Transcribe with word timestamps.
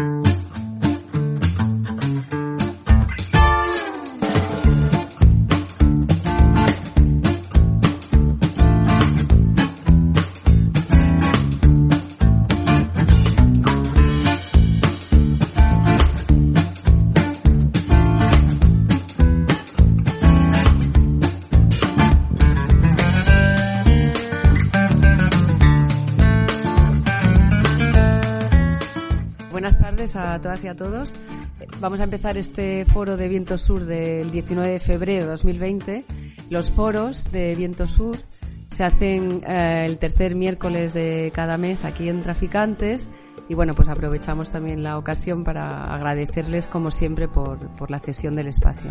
Thank 0.00 0.26
you. 0.28 0.29
A 30.34 30.40
todas 30.40 30.64
y 30.64 30.68
a 30.68 30.74
todos. 30.74 31.12
Vamos 31.80 32.00
a 32.00 32.04
empezar 32.04 32.38
este 32.38 32.84
foro 32.84 33.16
de 33.16 33.28
Viento 33.28 33.58
Sur 33.58 33.84
del 33.84 34.30
19 34.30 34.70
de 34.70 34.80
febrero 34.80 35.24
de 35.24 35.30
2020. 35.30 36.04
Los 36.50 36.70
foros 36.70 37.30
de 37.32 37.54
Viento 37.54 37.86
Sur 37.86 38.16
se 38.68 38.84
hacen 38.84 39.42
eh, 39.46 39.84
el 39.86 39.98
tercer 39.98 40.34
miércoles 40.34 40.94
de 40.94 41.32
cada 41.34 41.56
mes 41.56 41.84
aquí 41.84 42.08
en 42.08 42.22
Traficantes 42.22 43.08
y 43.48 43.54
bueno, 43.54 43.74
pues 43.74 43.88
aprovechamos 43.88 44.50
también 44.50 44.82
la 44.82 44.96
ocasión 44.96 45.42
para 45.42 45.92
agradecerles 45.92 46.68
como 46.68 46.90
siempre 46.90 47.26
por, 47.26 47.90
la 47.90 47.98
cesión 47.98 48.36
del 48.36 48.46
espacio. 48.46 48.90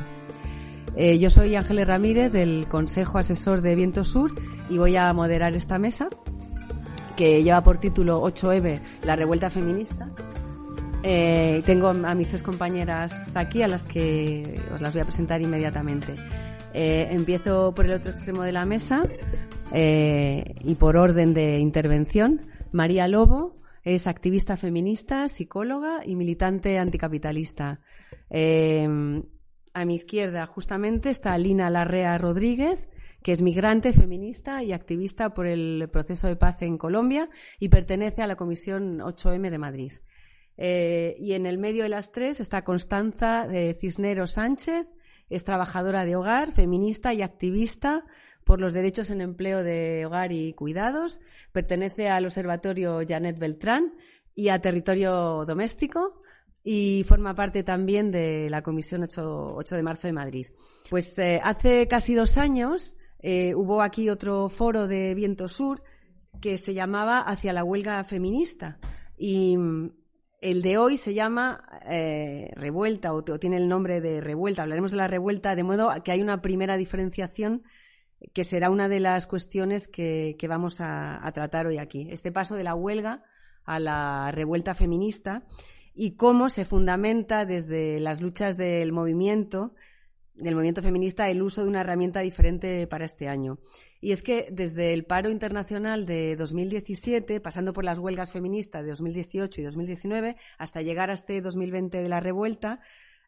Eh, 0.96 1.18
yo 1.20 1.30
soy 1.30 1.56
Ángeles 1.56 1.88
Ramírez 1.88 2.32
del 2.32 2.68
Consejo 2.68 3.18
Asesor 3.18 3.62
de 3.62 3.76
Viento 3.76 4.04
Sur 4.04 4.34
y 4.70 4.78
voy 4.78 4.98
a 4.98 5.14
moderar 5.14 5.54
esta 5.54 5.80
mesa 5.80 6.10
que 7.16 7.44
lleva 7.44 7.62
por 7.64 7.80
título 7.80 8.22
8EB, 8.22 8.80
la 9.04 9.16
revuelta 9.16 9.50
feminista. 9.50 10.10
Eh, 11.02 11.64
tengo 11.66 11.88
a 11.88 12.14
mis 12.14 12.30
tres 12.30 12.44
compañeras 12.44 13.36
aquí 13.36 13.62
a 13.62 13.68
las 13.68 13.86
que 13.86 14.60
os 14.74 14.82
las 14.82 14.94
voy 14.94 15.02
a 15.02 15.06
presentar 15.06 15.42
inmediatamente. 15.42 16.16
Eh, 16.74 17.08
empiezo 17.12 17.74
por 17.74 17.86
el 17.86 17.94
otro 17.94 18.12
extremo 18.12 18.44
de 18.44 18.52
la 18.52 18.66
mesa 18.66 19.08
eh, 19.74 20.56
y 20.62 20.76
por 20.76 20.98
orden 20.98 21.34
de 21.34 21.58
intervención. 21.60 22.42
María 22.72 23.08
Lobo 23.08 23.54
es 23.84 24.08
activista 24.08 24.58
feminista, 24.58 25.28
psicóloga 25.30 26.02
y 26.06 26.16
militante 26.16 26.78
anticapitalista. 26.78 27.80
A 29.74 29.86
mi 29.86 29.96
izquierda, 29.96 30.46
justamente, 30.48 31.10
está 31.10 31.38
Lina 31.38 31.70
Larrea 31.70 32.18
Rodríguez, 32.18 32.90
que 33.24 33.32
es 33.32 33.42
migrante, 33.42 33.94
feminista 33.94 34.64
y 34.64 34.74
activista 34.74 35.34
por 35.34 35.48
el 35.48 35.90
proceso 35.92 36.28
de 36.28 36.36
paz 36.36 36.62
en 36.62 36.78
Colombia 36.78 37.30
y 37.60 37.70
pertenece 37.70 38.22
a 38.22 38.28
la 38.28 38.36
Comisión 38.36 39.00
8M 39.00 39.50
de 39.50 39.58
Madrid. 39.58 39.92
Eh, 40.62 41.16
y 41.18 41.34
en 41.34 41.46
el 41.46 41.58
medio 41.58 41.84
de 41.84 41.90
las 41.90 42.12
tres 42.12 42.42
está 42.42 42.66
Constanza 42.66 43.48
de 43.48 43.74
Cisneros 43.74 44.32
Sánchez, 44.32 44.88
es 45.30 45.46
trabajadora 45.46 46.04
de 46.04 46.18
hogar, 46.18 46.52
feminista 46.52 47.14
y 47.14 47.22
activista 47.22 48.04
por 48.44 48.60
los 48.60 48.74
derechos 48.74 49.10
en 49.10 49.22
empleo 49.22 49.64
de 49.64 50.06
hogar 50.06 50.34
y 50.34 50.52
cuidados. 50.54 51.22
Pertenece 51.54 52.10
al 52.10 52.26
Observatorio 52.26 53.00
Janet 53.08 53.40
Beltrán 53.40 53.94
y 54.36 54.50
a 54.50 54.60
Territorio 54.60 55.46
Doméstico 55.46 56.20
y 56.62 57.06
forma 57.08 57.36
parte 57.36 57.64
también 57.64 58.12
de 58.12 58.50
la 58.50 58.62
Comisión 58.62 59.04
8, 59.04 59.64
de 59.64 59.84
marzo 59.84 60.08
de 60.08 60.14
Madrid. 60.14 60.48
Pues 60.90 61.18
eh, 61.20 61.40
hace 61.42 61.88
casi 61.88 62.16
dos 62.16 62.38
años 62.38 62.98
eh, 63.20 63.56
hubo 63.56 63.82
aquí 63.82 64.10
otro 64.10 64.50
foro 64.50 64.88
de 64.88 65.14
Viento 65.16 65.48
Sur 65.48 65.84
que 66.42 66.58
se 66.58 66.74
llamaba 66.74 67.22
Hacia 67.22 67.54
la 67.54 67.64
huelga 67.64 68.04
feminista. 68.04 68.78
Y 69.18 69.58
el 70.42 70.62
de 70.62 70.78
hoy 70.78 70.98
se 70.98 71.14
llama 71.14 71.64
eh, 71.86 72.52
revuelta 72.56 73.14
o, 73.14 73.24
tiene 73.24 73.58
el 73.58 73.68
nombre 73.68 74.02
de 74.02 74.22
revuelta. 74.22 74.64
Hablaremos 74.64 74.92
de 74.92 74.98
la 74.98 75.08
revuelta 75.08 75.56
de 75.56 75.64
modo 75.64 75.92
que 76.04 76.12
hay 76.12 76.22
una 76.22 76.42
primera 76.42 76.78
diferenciación 76.78 77.64
que 78.34 78.44
será 78.44 78.70
una 78.70 78.90
de 78.90 79.00
las 79.00 79.28
cuestiones 79.28 79.88
que, 79.88 80.36
vamos 80.48 80.82
a, 80.82 81.26
a, 81.26 81.32
tratar 81.32 81.68
hoy 81.68 81.78
aquí. 81.78 82.08
Este 82.12 82.32
paso 82.32 82.56
de 82.56 82.64
la 82.64 82.76
huelga 82.76 83.24
a 83.64 83.80
la 83.80 84.32
revuelta 84.32 84.74
feminista 84.74 85.44
y 85.94 86.16
cómo 86.16 86.50
se 86.50 86.66
fundamenta 86.66 87.46
desde 87.46 88.00
las 88.00 88.22
luchas 88.22 88.58
del 88.58 88.92
movimiento 88.92 89.74
del 90.40 90.56
movimiento 90.56 90.82
feminista 90.82 91.30
el 91.30 91.42
uso 91.42 91.64
de 91.64 91.70
una 91.70 91.82
herramienta 91.82 92.22
diferente 92.22 92.88
para 92.88 93.06
este 93.06 93.28
año. 93.28 93.60
Y 94.02 94.12
es 94.12 94.22
que 94.22 94.48
desde 94.52 94.94
el 94.94 95.06
paro 95.06 95.30
internacional 95.30 96.06
de 96.06 96.36
2017, 96.36 97.42
pasando 97.42 97.74
por 97.74 97.84
las 97.84 98.00
huelgas 98.00 98.32
feministas 98.32 98.84
de 98.84 98.90
2018 98.90 99.62
y 99.62 99.64
2019, 99.66 100.36
hasta 100.58 100.82
llegar 100.82 101.10
a 101.10 101.14
este 101.14 101.42
2020 101.42 102.02
de 102.02 102.10
la 102.10 102.20
revuelta, 102.20 102.80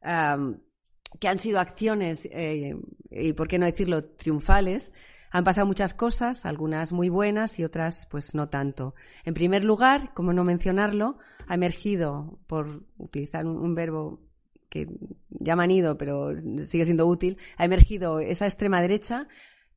que 0.02 1.28
han 1.28 1.40
sido 1.40 1.60
acciones, 1.60 2.28
eh, 2.32 2.76
y 3.10 3.34
por 3.34 3.48
qué 3.48 3.60
no 3.60 3.66
decirlo, 3.66 4.06
triunfales, 4.06 4.94
han 5.30 5.44
pasado 5.44 5.68
muchas 5.68 5.94
cosas, 5.94 6.46
algunas 6.46 6.92
muy 6.92 7.10
buenas 7.10 7.58
y 7.60 7.64
otras 7.64 8.06
pues 8.10 8.36
no 8.36 8.50
tanto. 8.50 8.96
En 9.24 9.34
primer 9.34 9.64
lugar, 9.64 10.14
como 10.14 10.34
no 10.34 10.44
mencionarlo, 10.44 11.18
ha 11.48 11.56
emergido, 11.56 12.40
por 12.48 12.84
utilizar 12.98 13.46
un 13.46 13.74
verbo 13.76 14.20
que 14.72 14.88
ya 15.30 15.54
han 15.54 15.70
ido, 15.70 15.98
pero 15.98 16.32
sigue 16.64 16.86
siendo 16.86 17.06
útil, 17.06 17.38
ha 17.58 17.66
emergido 17.66 18.22
esa 18.22 18.46
extrema 18.48 18.82
derecha 18.82 19.28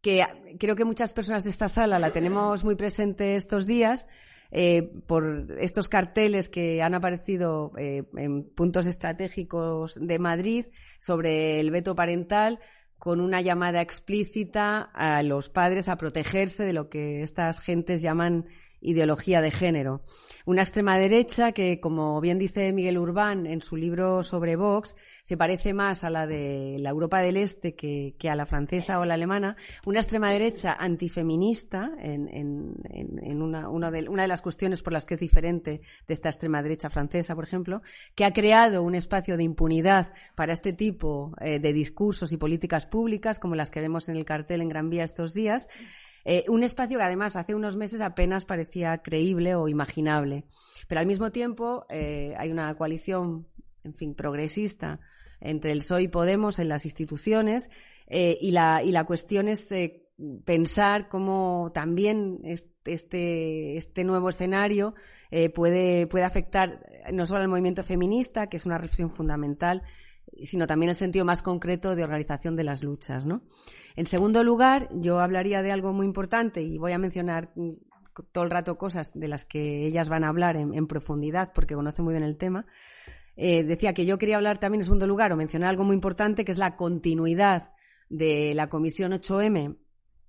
que 0.00 0.25
creo 0.59 0.77
que 0.77 0.84
muchas 0.84 1.12
personas 1.12 1.43
de 1.44 1.50
esta 1.50 1.69
sala 1.69 1.99
la 1.99 2.10
tenemos 2.10 2.62
muy 2.62 2.77
presente 2.77 3.34
estos 3.34 3.66
días 3.66 4.06
eh, 4.53 4.83
por 5.06 5.47
estos 5.59 5.88
carteles 5.88 6.49
que 6.49 6.81
han 6.81 6.94
aparecido 6.94 7.72
eh, 7.77 8.04
en 8.16 8.44
puntos 8.44 8.87
estratégicos 8.87 9.99
de 10.00 10.19
Madrid 10.21 10.66
sobre 11.00 11.59
el 11.59 11.72
veto 11.72 11.97
parental 11.97 12.60
con 12.99 13.21
una 13.21 13.41
llamada 13.41 13.81
explícita 13.81 14.81
a 14.94 15.22
los 15.25 15.49
padres 15.49 15.88
a 15.88 15.97
protegerse 15.97 16.65
de 16.65 16.72
lo 16.72 16.88
que 16.88 17.22
estas 17.22 17.59
gentes 17.59 18.00
llaman 18.00 18.47
ideología 18.84 19.41
de 19.41 19.50
género. 19.50 20.03
Una 20.47 20.61
extrema 20.61 20.99
derecha 20.99 21.53
que, 21.53 21.81
como 21.81 22.21
bien 22.21 22.39
dice 22.39 22.71
Miguel 22.75 22.99
Urbán 22.99 23.47
en 23.47 23.62
su 23.62 23.77
libro 23.77 24.22
sobre 24.22 24.56
Vox, 24.56 24.95
se 25.22 25.39
parece 25.39 25.72
más 25.72 26.05
a 26.05 26.11
la 26.11 26.27
de 26.27 26.77
la 26.81 26.91
Europa 26.91 27.21
del 27.21 27.39
Este 27.39 27.75
que, 27.75 28.15
a 28.28 28.37
la 28.37 28.45
francesa 28.45 29.00
o 29.00 29.06
la 29.06 29.15
alemana. 29.15 29.56
Una 29.87 30.00
extrema 30.00 30.31
derecha 30.31 30.77
antifeminista, 30.78 31.93
en, 31.99 33.41
una, 33.41 33.91
de, 33.91 34.03
las 34.28 34.43
cuestiones 34.43 34.83
por 34.83 34.93
las 34.93 35.06
que 35.06 35.15
es 35.15 35.21
diferente 35.21 35.81
de 36.06 36.15
esta 36.15 36.28
extrema 36.28 36.62
derecha 36.62 36.91
francesa, 36.91 37.34
por 37.34 37.45
ejemplo, 37.45 37.81
que 38.15 38.27
ha 38.27 38.33
creado 38.34 38.83
un 38.83 38.95
espacio 38.95 39.39
de 39.39 39.45
impunidad 39.45 40.12
para 40.34 40.53
este 40.53 40.75
tipo 40.75 41.33
eh, 41.41 41.59
de 41.59 41.72
discursos 41.72 42.33
y 42.33 42.37
políticas 42.37 42.84
públicas, 42.84 43.39
como 43.39 43.55
las 43.55 43.71
que 43.71 43.81
vemos 43.81 44.11
en 44.11 44.16
el 44.16 44.27
cartel 44.27 44.61
en 44.61 44.69
Gran 44.69 44.91
Vía 44.91 45.05
estos 45.05 45.33
días, 45.33 45.71
eh, 46.25 46.45
un 46.49 46.62
espacio 46.62 46.99
que 46.99 47.05
además 47.05 47.37
hace 47.37 47.55
unos 47.55 47.77
meses 47.77 48.01
apenas 48.01 48.45
parecía 48.45 48.99
creíble 48.99 49.55
o 49.55 49.69
imaginable. 49.69 50.45
Pero 50.89 51.01
al 51.01 51.07
mismo 51.07 51.31
tiempo 51.31 51.85
eh, 51.91 52.35
hay 52.39 52.51
una 52.51 52.75
coalición, 52.77 53.47
en 53.84 53.95
fin, 53.95 54.15
progresista 54.15 55.01
entre 55.41 55.72
el 55.72 55.78
PSOE 55.78 56.03
y 56.04 56.09
Podemos 56.09 56.59
en 56.59 56.69
las 56.69 56.87
instituciones 56.87 57.69
eh, 58.07 58.39
y, 58.41 58.53
la, 58.53 58.83
y 58.83 58.93
la 58.93 59.04
cuestión 59.04 59.48
es 59.48 59.69
pensar 60.45 61.09
cómo 61.09 61.71
también 61.75 62.39
este, 62.45 63.77
este 63.77 64.04
nuevo 64.04 64.28
escenario 64.28 64.95
puede, 65.54 66.07
puede 66.07 66.25
afectar 66.25 66.87
no 67.13 67.27
solo 67.27 67.41
al 67.41 67.48
movimiento 67.48 67.83
feminista, 67.83 68.47
que 68.47 68.57
es 68.57 68.65
una 68.65 68.78
reflexión 68.78 69.10
fundamental, 69.10 69.83
sino 70.42 70.66
también 70.66 70.91
el 70.91 70.97
sentido 70.97 71.25
más 71.25 71.42
concreto 71.42 71.95
de 71.95 72.04
organización 72.04 72.57
de 72.57 72.65
las 72.65 72.83
luchas. 72.83 73.27
¿no? 73.27 73.42
En 73.97 74.07
segundo 74.07 74.42
lugar, 74.45 74.89
yo 74.92 75.21
hablaría 75.21 75.63
de 75.63 75.72
algo 75.72 75.92
muy 75.92 76.07
importante 76.07 76.63
y 76.63 76.78
voy 76.78 76.92
a 76.92 76.98
mencionar 76.98 77.53
todo 78.33 78.45
el 78.45 78.51
rato 78.51 78.78
cosas 78.78 79.13
de 79.15 79.28
las 79.28 79.45
que 79.45 79.86
ellas 79.86 80.09
van 80.09 80.25
a 80.25 80.28
hablar 80.28 80.57
en, 80.57 80.86
profundidad 80.86 81.53
porque 81.54 81.75
conocen 81.75 82.04
muy 82.04 82.15
bien 82.15 82.25
el 82.25 82.36
tema. 82.36 82.66
Eh, 83.36 83.65
decía 83.65 83.95
que 83.95 84.07
yo 84.07 84.19
quería 84.19 84.36
hablar 84.36 84.59
también 84.59 84.83
en 84.83 84.84
segundo 84.84 85.07
lugar 85.07 85.33
o 85.33 85.36
mencionar 85.36 85.71
algo 85.71 85.84
muy 85.84 85.95
importante 85.95 86.45
que 86.45 86.53
es 86.53 86.59
la 86.59 86.77
continuidad 86.77 87.72
de 88.09 88.54
la 88.54 88.69
Comisión 88.69 89.13
8M 89.13 89.77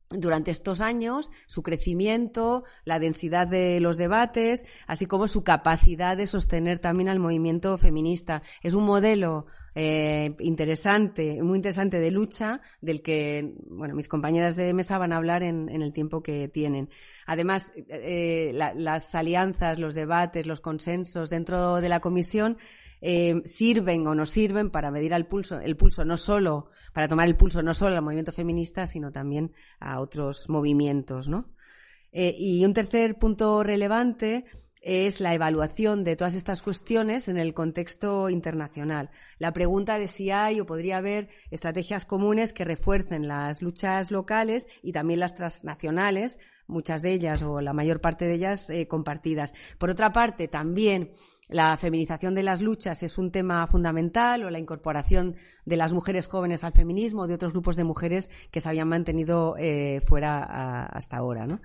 durante 0.09 0.51
estos 0.51 0.81
años, 0.81 1.31
su 1.47 1.63
crecimiento, 1.63 2.63
la 2.83 2.99
densidad 2.99 3.47
de 3.47 3.79
los 3.79 3.97
debates, 3.97 4.65
así 4.87 5.05
como 5.05 5.27
su 5.27 5.43
capacidad 5.43 6.15
de 6.17 6.27
sostener 6.27 6.79
también 6.79 7.09
al 7.09 7.19
movimiento 7.19 7.77
feminista. 7.77 8.43
Es 8.61 8.73
un 8.73 8.85
modelo 8.85 9.47
eh, 9.75 10.35
interesante, 10.39 11.43
muy 11.43 11.57
interesante 11.57 11.99
de 11.99 12.09
lucha, 12.09 12.61
del 12.81 13.01
que 13.01 13.53
bueno, 13.67 13.93
mis 13.93 14.07
compañeras 14.07 14.55
de 14.55 14.73
mesa 14.73 14.97
van 14.97 15.13
a 15.13 15.17
hablar 15.17 15.43
en, 15.43 15.69
el 15.69 15.93
tiempo 15.93 16.23
que 16.23 16.47
tienen. 16.47 16.89
Además, 17.27 17.73
eh, 17.75 18.51
las 18.53 19.13
alianzas, 19.13 19.77
los 19.77 19.93
debates, 19.93 20.47
los 20.47 20.61
consensos 20.61 21.29
dentro 21.29 21.81
de 21.81 21.89
la 21.89 21.99
comisión 21.99 22.57
eh, 23.01 23.41
sirven 23.45 24.07
o 24.07 24.15
no 24.15 24.25
sirven 24.25 24.71
para 24.71 24.89
medir 24.91 25.13
el 25.13 25.27
pulso, 25.27 25.59
el 25.59 25.75
pulso 25.75 26.05
no 26.05 26.17
solo, 26.17 26.71
para 26.93 27.07
tomar 27.07 27.27
el 27.27 27.35
pulso 27.35 27.61
no 27.61 27.73
solo 27.73 27.95
al 27.95 28.01
movimiento 28.01 28.31
feminista, 28.31 28.87
sino 28.87 29.11
también 29.11 29.53
a 29.79 29.99
otros 29.99 30.49
movimientos, 30.49 31.27
¿no? 31.27 31.53
Eh, 32.11 32.33
y 32.37 32.63
un 32.63 32.73
tercer 32.73 33.19
punto 33.19 33.61
relevante 33.61 34.45
es 34.85 35.19
la 35.19 35.33
evaluación 35.33 36.03
de 36.03 36.15
todas 36.15 36.35
estas 36.35 36.61
cuestiones 36.61 37.27
en 37.27 37.37
el 37.37 37.55
contexto 37.55 38.29
internacional. 38.29 39.09
La 39.39 39.51
pregunta 39.51 39.97
de 39.97 40.07
si 40.07 40.29
hay 40.29 40.59
o 40.59 40.67
podría 40.67 40.97
haber 40.97 41.27
estrategias 41.49 42.05
comunes 42.05 42.53
que 42.53 42.65
refuercen 42.65 43.27
las 43.27 43.63
luchas 43.63 44.11
locales 44.11 44.67
y 44.83 44.91
también 44.91 45.19
las 45.19 45.33
transnacionales, 45.33 46.37
muchas 46.67 47.01
de 47.01 47.13
ellas 47.13 47.41
o 47.41 47.61
la 47.61 47.73
mayor 47.73 47.99
parte 47.99 48.25
de 48.25 48.35
ellas 48.35 48.69
eh, 48.69 48.87
compartidas. 48.87 49.55
Por 49.79 49.89
otra 49.89 50.11
parte, 50.11 50.47
también 50.47 51.13
la 51.47 51.75
feminización 51.77 52.35
de 52.35 52.43
las 52.43 52.61
luchas 52.61 53.01
es 53.01 53.17
un 53.17 53.31
tema 53.31 53.65
fundamental 53.65 54.43
o 54.43 54.51
la 54.51 54.59
incorporación 54.59 55.35
de 55.65 55.77
las 55.77 55.93
mujeres 55.93 56.27
jóvenes 56.27 56.63
al 56.63 56.73
feminismo, 56.73 57.25
de 57.25 57.33
otros 57.33 57.53
grupos 57.53 57.75
de 57.75 57.83
mujeres 57.83 58.29
que 58.51 58.61
se 58.61 58.69
habían 58.69 58.87
mantenido 58.87 59.55
eh, 59.57 60.01
fuera 60.01 60.85
hasta 60.85 61.17
ahora. 61.17 61.47
¿no? 61.47 61.59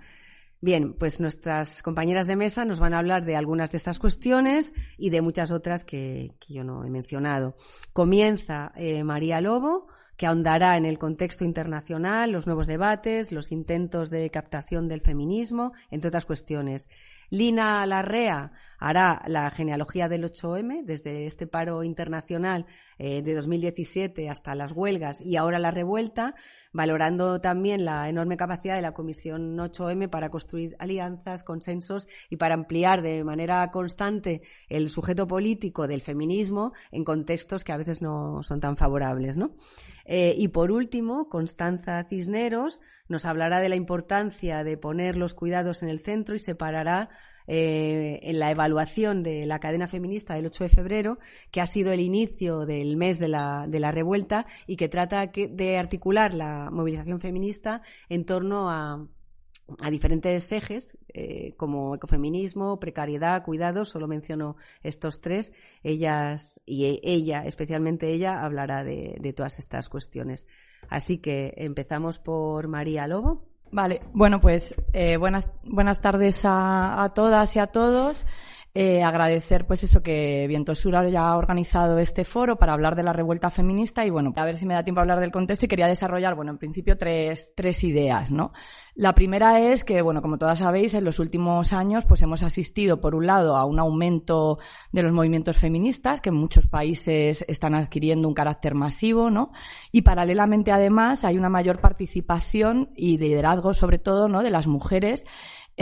Bien, 0.63 0.93
pues 0.93 1.23
nuestras 1.23 1.83
compañeras 1.83 2.27
de 2.27 2.37
mesa 2.37 2.67
nos 2.67 2.81
van 2.81 2.93
a 2.93 2.99
hablar 2.99 3.25
de 3.25 3.35
algunas 3.35 3.71
de 3.71 3.79
estas 3.79 3.99
cuestiones 3.99 4.75
y 4.99 5.09
de 5.09 5.23
muchas 5.23 5.51
otras 5.53 5.85
que, 5.85 6.35
yo 6.49 6.65
no 6.65 6.85
he 6.85 6.91
mencionado. 6.91 7.57
Comienza 7.95 8.71
eh, 8.77 9.03
María 9.03 9.41
Lobo, 9.41 9.89
que 10.19 10.27
ahondará 10.27 10.77
en 10.77 10.85
el 10.85 10.99
contexto 10.99 11.47
internacional, 11.47 12.31
los 12.31 12.47
nuevos 12.47 12.67
debates, 12.67 13.33
los 13.33 13.53
intentos 13.53 14.11
de 14.11 14.29
captación 14.29 14.87
del 14.87 15.01
feminismo, 15.01 15.73
entre 15.91 16.09
otras 16.09 16.27
cuestiones. 16.27 16.91
Lina 17.31 17.87
Larrea 17.87 18.53
hará 18.79 19.23
la 19.29 19.51
genealogía 19.51 20.11
del 20.11 20.25
8M, 20.25 20.85
desde 20.85 21.25
este 21.25 21.47
paro 21.47 21.85
internacional 21.85 22.67
eh, 22.99 23.23
de 23.23 23.35
2017 23.35 24.29
hasta 24.29 24.55
las 24.55 24.73
huelgas 24.73 25.23
y 25.23 25.37
ahora 25.37 25.59
la 25.59 25.71
revuelta, 25.71 26.35
valorando 26.73 27.41
también 27.41 27.85
la 27.85 28.09
enorme 28.09 28.37
capacidad 28.37 28.77
de 28.77 28.83
la 28.83 28.93
Comisión 28.93 29.57
8M 29.57 30.09
para 30.09 30.31
construir 30.31 30.77
alianzas, 30.79 31.43
consensos 31.43 32.07
y 32.29 32.37
para 32.37 32.55
ampliar 32.55 33.03
de 33.03 33.25
manera 33.25 33.71
constante 33.71 34.43
el 34.69 34.89
sujeto 34.89 35.27
político 35.27 35.89
del 35.89 36.03
feminismo 36.03 36.73
en 36.91 37.05
contextos 37.05 37.65
que 37.65 37.73
a 37.73 37.77
veces 37.77 38.03
no 38.03 38.43
son 38.43 38.61
tan 38.61 38.77
favorables. 38.77 39.37
¿no? 39.37 39.57
Eh, 40.05 40.35
y 40.37 40.49
por 40.49 40.71
último, 40.71 41.29
Constanza 41.29 42.05
Cisneros 42.05 42.81
nos 43.09 43.25
hablará 43.25 43.61
de 43.61 43.69
la 43.69 43.77
importancia 43.77 44.63
de 44.63 44.77
poner 44.77 45.17
los 45.17 45.35
cuidados 45.35 45.83
en 45.83 45.89
el 45.89 45.99
centro 45.99 46.35
y 46.35 46.39
separará 46.39 47.11
eh, 47.53 48.21
en 48.23 48.39
la 48.39 48.53
evaluación 48.53 49.25
de 49.25 49.45
la 49.45 49.59
cadena 49.59 49.89
feminista 49.89 50.35
del 50.35 50.47
8 50.47 50.63
de 50.63 50.71
febrero, 50.71 51.19
que 51.51 51.61
ha 51.61 51.67
sido 51.67 51.93
el 51.93 51.99
inicio 51.99 52.65
del 52.65 52.97
mes 52.97 53.19
de 53.19 53.27
la, 53.27 53.67
de 53.67 53.81
la 53.81 53.91
revuelta 53.91 54.47
y 54.69 54.77
que 54.77 54.89
trata 54.89 55.27
de 55.27 55.77
articular 55.77 56.33
la 56.33 56.71
movilización 56.71 57.19
feminista 57.19 57.83
en 58.09 58.25
torno 58.25 58.71
a, 58.71 59.05
diferentes 59.91 60.53
ejes 60.53 60.97
eh, 61.09 61.55
como 61.57 61.97
ecofeminismo, 61.97 62.79
precariedad, 62.79 63.43
cuidados, 63.43 63.89
solo 63.89 64.07
menciono 64.07 64.55
estos 64.85 65.21
tres. 65.21 65.53
Ellas 65.83 66.61
y 66.65 67.01
ella, 67.03 67.43
especialmente 67.45 68.13
ella, 68.13 68.45
hablará 68.45 68.85
de 68.85 69.33
todas 69.37 69.59
estas 69.59 69.89
cuestiones. 69.89 70.47
Así 70.89 71.19
que 71.19 71.53
empezamos 71.57 72.21
por 72.21 72.69
María 72.69 73.09
Lobo. 73.09 73.50
Vale, 73.73 74.01
bueno, 74.13 74.41
pues 74.41 74.75
eh, 74.93 75.17
buenas, 75.17 75.51
buenas 75.63 76.01
tardes 76.01 76.45
a, 76.45 77.05
a 77.05 77.15
todas 77.15 77.55
y 77.55 77.61
a 77.61 77.69
todos. 77.69 78.27
Eh, 78.73 79.03
agradecer 79.03 79.67
pues 79.67 79.83
eso 79.83 80.01
que 80.01 80.47
Viento 80.47 80.77
Sur 80.77 80.95
haya 80.95 81.37
organizado 81.37 81.99
este 81.99 82.25
foro 82.25 82.57
para 82.57 82.73
hablar 82.73 82.95
de 82.95 83.03
la 83.03 83.13
revuelta 83.13 83.51
feminista 83.51 84.07
y 84.07 84.11
bueno, 84.11 84.33
a 84.37 84.45
ver 84.45 84.57
si 84.57 84.65
me 84.65 84.75
da 84.75 84.85
tiempo 84.85 85.01
a 85.01 85.03
hablar 85.03 85.19
del 85.19 85.33
contexto 85.33 85.65
y 85.65 85.69
quería 85.69 85.89
desarrollar, 85.89 86.37
bueno, 86.37 86.53
en 86.53 86.59
principio 86.59 86.97
tres, 86.97 87.53
tres 87.57 87.83
ideas, 87.83 88.31
¿no? 88.31 88.53
La 88.95 89.13
primera 89.13 89.59
es 89.59 89.83
que, 89.83 90.03
bueno, 90.03 90.23
como 90.23 90.39
todas 90.39 90.61
sabéis, 90.61 90.95
en 90.95 91.05
los 91.05 91.19
últimos 91.19 91.73
años 91.73 92.05
pues 92.07 92.23
hemos 92.23 92.45
asistido 92.45 93.01
por 93.01 93.17
un 93.17 93.27
lado 93.27 93.57
a 93.57 93.65
un 93.65 93.81
aumento 93.81 94.59
de 94.93 95.03
los 95.03 95.13
movimientos 95.13 95.57
feministas 95.57 96.21
que 96.21 96.29
en 96.29 96.37
muchos 96.37 96.69
países 96.69 97.45
están 97.49 97.75
adquiriendo 97.75 98.29
un 98.29 98.35
carácter 98.35 98.77
masivo, 98.77 99.31
¿no? 99.31 99.51
Y 99.91 100.03
paralelamente 100.03 100.71
además 100.71 101.25
hay 101.25 101.37
una 101.37 101.49
mayor 101.49 101.81
participación 101.81 102.93
y 102.95 103.19
liderazgo 103.19 103.75
sobre 103.75 103.99
todo, 103.99 104.29
¿no? 104.29 104.43
de 104.43 104.51
las 104.51 104.67
mujeres 104.67 105.25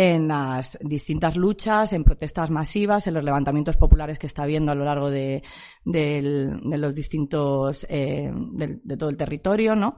en 0.01 0.29
las 0.29 0.79
distintas 0.81 1.35
luchas, 1.35 1.93
en 1.93 2.05
protestas 2.05 2.51
masivas, 2.51 3.09
en 3.09 3.15
los 3.15 3.25
levantamientos 3.25 3.77
populares 3.77 4.17
que 4.17 4.29
está 4.29 4.45
habiendo 4.45 4.71
a 4.71 4.77
lo 4.77 4.85
largo 4.85 5.11
de, 5.11 5.43
los 5.85 6.95
distintos, 6.95 7.85
eh, 7.89 8.31
de, 8.33 8.97
todo 8.97 9.11
el 9.11 9.17
territorio, 9.17 9.75
¿no? 9.75 9.97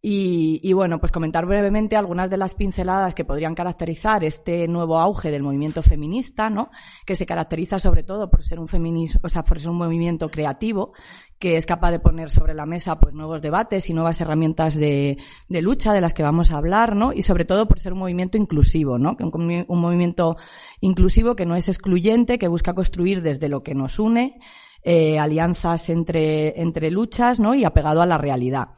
Y, 0.00 0.72
bueno, 0.74 1.00
pues 1.00 1.10
comentar 1.10 1.44
brevemente 1.44 1.96
algunas 1.96 2.30
de 2.30 2.36
las 2.36 2.54
pinceladas 2.54 3.14
que 3.14 3.24
podrían 3.24 3.56
caracterizar 3.56 4.22
este 4.22 4.68
nuevo 4.68 4.98
auge 4.98 5.32
del 5.32 5.42
movimiento 5.42 5.82
feminista, 5.82 6.50
¿no? 6.50 6.70
Que 7.04 7.16
se 7.16 7.26
caracteriza 7.26 7.80
sobre 7.80 8.04
todo 8.04 8.30
por 8.30 8.44
ser 8.44 8.60
un 8.60 8.68
feminismo, 8.68 9.20
o 9.24 9.28
sea, 9.28 9.44
por 9.44 9.58
ser 9.58 9.70
un 9.70 9.78
movimiento 9.78 10.30
creativo 10.30 10.92
que 11.40 11.56
es 11.56 11.66
capaz 11.66 11.90
de 11.90 11.98
poner 11.98 12.30
sobre 12.30 12.54
la 12.54 12.66
mesa 12.66 12.98
pues 13.00 13.14
nuevos 13.14 13.42
debates 13.42 13.90
y 13.90 13.94
nuevas 13.94 14.20
herramientas 14.20 14.74
de, 14.76 15.18
de 15.48 15.62
lucha 15.62 15.92
de 15.92 16.00
las 16.00 16.14
que 16.14 16.22
vamos 16.22 16.52
a 16.52 16.58
hablar, 16.58 16.94
¿no? 16.94 17.12
Y 17.12 17.22
sobre 17.22 17.44
todo 17.44 17.66
por 17.66 17.80
ser 17.80 17.92
un 17.92 17.98
movimiento 17.98 18.38
inclusivo, 18.38 18.98
¿no? 18.98 19.16
Un, 19.18 19.64
un 19.66 19.80
movimiento 19.80 20.36
inclusivo 20.80 21.34
que 21.34 21.46
no 21.46 21.56
es 21.56 21.68
excluyente, 21.68 22.38
que 22.38 22.46
busca 22.46 22.72
construir 22.72 23.20
desde 23.22 23.48
lo 23.48 23.64
que 23.64 23.74
nos 23.74 23.98
une 23.98 24.38
eh, 24.84 25.18
alianzas 25.18 25.88
entre, 25.88 26.60
entre 26.62 26.92
luchas, 26.92 27.40
¿no? 27.40 27.54
Y 27.54 27.64
apegado 27.64 28.00
a 28.00 28.06
la 28.06 28.16
realidad. 28.16 28.68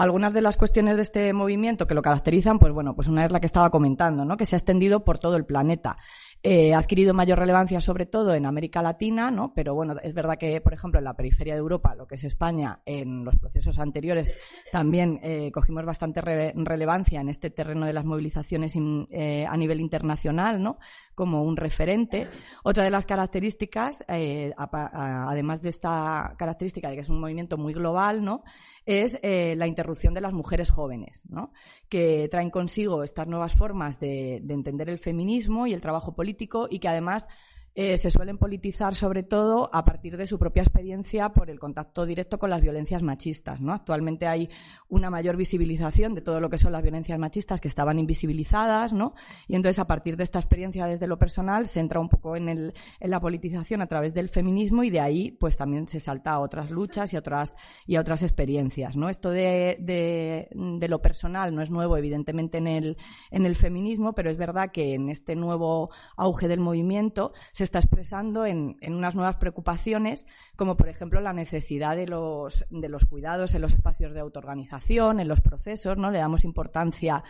Algunas 0.00 0.32
de 0.32 0.40
las 0.40 0.56
cuestiones 0.56 0.96
de 0.96 1.02
este 1.02 1.34
movimiento 1.34 1.86
que 1.86 1.92
lo 1.92 2.00
caracterizan, 2.00 2.58
pues 2.58 2.72
bueno, 2.72 2.94
pues 2.96 3.06
una 3.06 3.26
es 3.26 3.32
la 3.32 3.38
que 3.38 3.44
estaba 3.44 3.68
comentando, 3.68 4.24
¿no? 4.24 4.38
Que 4.38 4.46
se 4.46 4.56
ha 4.56 4.58
extendido 4.58 5.04
por 5.04 5.18
todo 5.18 5.36
el 5.36 5.44
planeta. 5.44 5.98
Eh, 6.42 6.72
ha 6.72 6.78
adquirido 6.78 7.12
mayor 7.12 7.38
relevancia 7.38 7.82
sobre 7.82 8.06
todo 8.06 8.32
en 8.32 8.46
América 8.46 8.80
Latina, 8.80 9.30
¿no? 9.30 9.52
Pero 9.52 9.74
bueno, 9.74 9.96
es 10.02 10.14
verdad 10.14 10.38
que, 10.38 10.62
por 10.62 10.72
ejemplo, 10.72 11.00
en 11.00 11.04
la 11.04 11.12
periferia 11.12 11.52
de 11.52 11.60
Europa, 11.60 11.94
lo 11.94 12.06
que 12.06 12.14
es 12.14 12.24
España, 12.24 12.80
en 12.86 13.26
los 13.26 13.36
procesos 13.36 13.78
anteriores 13.78 14.38
también 14.72 15.20
eh, 15.22 15.52
cogimos 15.52 15.84
bastante 15.84 16.22
relevancia 16.22 17.20
en 17.20 17.28
este 17.28 17.50
terreno 17.50 17.84
de 17.84 17.92
las 17.92 18.06
movilizaciones 18.06 18.74
eh, 19.10 19.44
a 19.46 19.54
nivel 19.58 19.80
internacional, 19.80 20.62
¿no? 20.62 20.78
Como 21.14 21.42
un 21.42 21.58
referente. 21.58 22.26
Otra 22.64 22.84
de 22.84 22.90
las 22.90 23.04
características, 23.04 24.02
además 24.08 25.60
de 25.60 25.68
esta 25.68 26.36
característica 26.38 26.88
de 26.88 26.94
que 26.94 27.02
es 27.02 27.10
un 27.10 27.20
movimiento 27.20 27.58
muy 27.58 27.74
global, 27.74 28.24
¿no? 28.24 28.44
Es 28.90 29.18
eh, 29.22 29.54
la 29.56 29.68
interrupción 29.68 30.14
de 30.14 30.20
las 30.20 30.32
mujeres 30.32 30.70
jóvenes, 30.70 31.22
¿no? 31.28 31.52
que 31.88 32.28
traen 32.28 32.50
consigo 32.50 33.04
estas 33.04 33.28
nuevas 33.28 33.54
formas 33.54 34.00
de, 34.00 34.40
de 34.42 34.54
entender 34.54 34.90
el 34.90 34.98
feminismo 34.98 35.68
y 35.68 35.72
el 35.72 35.80
trabajo 35.80 36.14
político 36.14 36.66
y 36.68 36.80
que 36.80 36.88
además 36.88 37.28
eh, 37.74 37.96
se 37.98 38.10
suelen 38.10 38.36
politizar 38.36 38.94
sobre 38.94 39.22
todo 39.22 39.70
a 39.72 39.84
partir 39.84 40.16
de 40.16 40.26
su 40.26 40.38
propia 40.38 40.62
experiencia 40.62 41.28
por 41.30 41.50
el 41.50 41.60
contacto 41.60 42.04
directo 42.04 42.38
con 42.38 42.50
las 42.50 42.60
violencias 42.60 43.02
machistas. 43.02 43.60
¿no? 43.60 43.72
Actualmente 43.72 44.26
hay 44.26 44.48
una 44.88 45.08
mayor 45.08 45.36
visibilización 45.36 46.14
de 46.14 46.20
todo 46.20 46.40
lo 46.40 46.50
que 46.50 46.58
son 46.58 46.72
las 46.72 46.82
violencias 46.82 47.18
machistas 47.18 47.60
que 47.60 47.68
estaban 47.68 47.98
invisibilizadas, 47.98 48.92
¿no? 48.92 49.14
y 49.46 49.54
entonces 49.54 49.78
a 49.78 49.86
partir 49.86 50.16
de 50.16 50.24
esta 50.24 50.40
experiencia 50.40 50.86
desde 50.86 51.06
lo 51.06 51.18
personal 51.18 51.68
se 51.68 51.80
entra 51.80 52.00
un 52.00 52.08
poco 52.08 52.36
en, 52.36 52.48
el, 52.48 52.74
en 52.98 53.10
la 53.10 53.20
politización 53.20 53.82
a 53.82 53.86
través 53.86 54.14
del 54.14 54.28
feminismo 54.28 54.82
y 54.82 54.90
de 54.90 55.00
ahí 55.00 55.30
pues 55.30 55.56
también 55.56 55.86
se 55.86 56.00
salta 56.00 56.32
a 56.32 56.40
otras 56.40 56.70
luchas 56.70 57.12
y 57.12 57.16
otras, 57.16 57.54
y 57.86 57.96
a 57.96 58.00
otras 58.00 58.22
experiencias. 58.22 58.96
¿no? 58.96 59.08
Esto 59.08 59.30
de, 59.30 59.76
de, 59.80 60.48
de 60.52 60.88
lo 60.88 61.00
personal 61.00 61.54
no 61.54 61.62
es 61.62 61.70
nuevo 61.70 61.96
evidentemente 61.96 62.58
en 62.58 62.66
el, 62.66 62.96
en 63.30 63.46
el 63.46 63.54
feminismo, 63.54 64.12
pero 64.12 64.30
es 64.30 64.36
verdad 64.36 64.72
que 64.72 64.94
en 64.94 65.08
este 65.08 65.36
nuevo 65.36 65.90
auge 66.16 66.48
del 66.48 66.60
movimiento 66.60 67.32
se 67.52 67.64
está 67.70 67.78
expresando 67.78 68.46
en, 68.46 68.76
unas 68.88 69.14
nuevas 69.14 69.36
preocupaciones, 69.36 70.26
como 70.56 70.76
por 70.76 70.88
ejemplo 70.88 71.20
la 71.20 71.32
necesidad 71.32 71.94
de 71.94 72.08
los, 72.08 72.66
de 72.68 72.88
los 72.88 73.04
cuidados 73.04 73.54
en 73.54 73.62
los 73.62 73.72
espacios 73.74 74.12
de 74.12 74.18
autoorganización, 74.18 75.20
en 75.20 75.28
los 75.28 75.40
procesos, 75.40 75.96
¿no? 75.96 76.10
Le 76.10 76.18
damos 76.18 76.44
importancia 76.44 77.22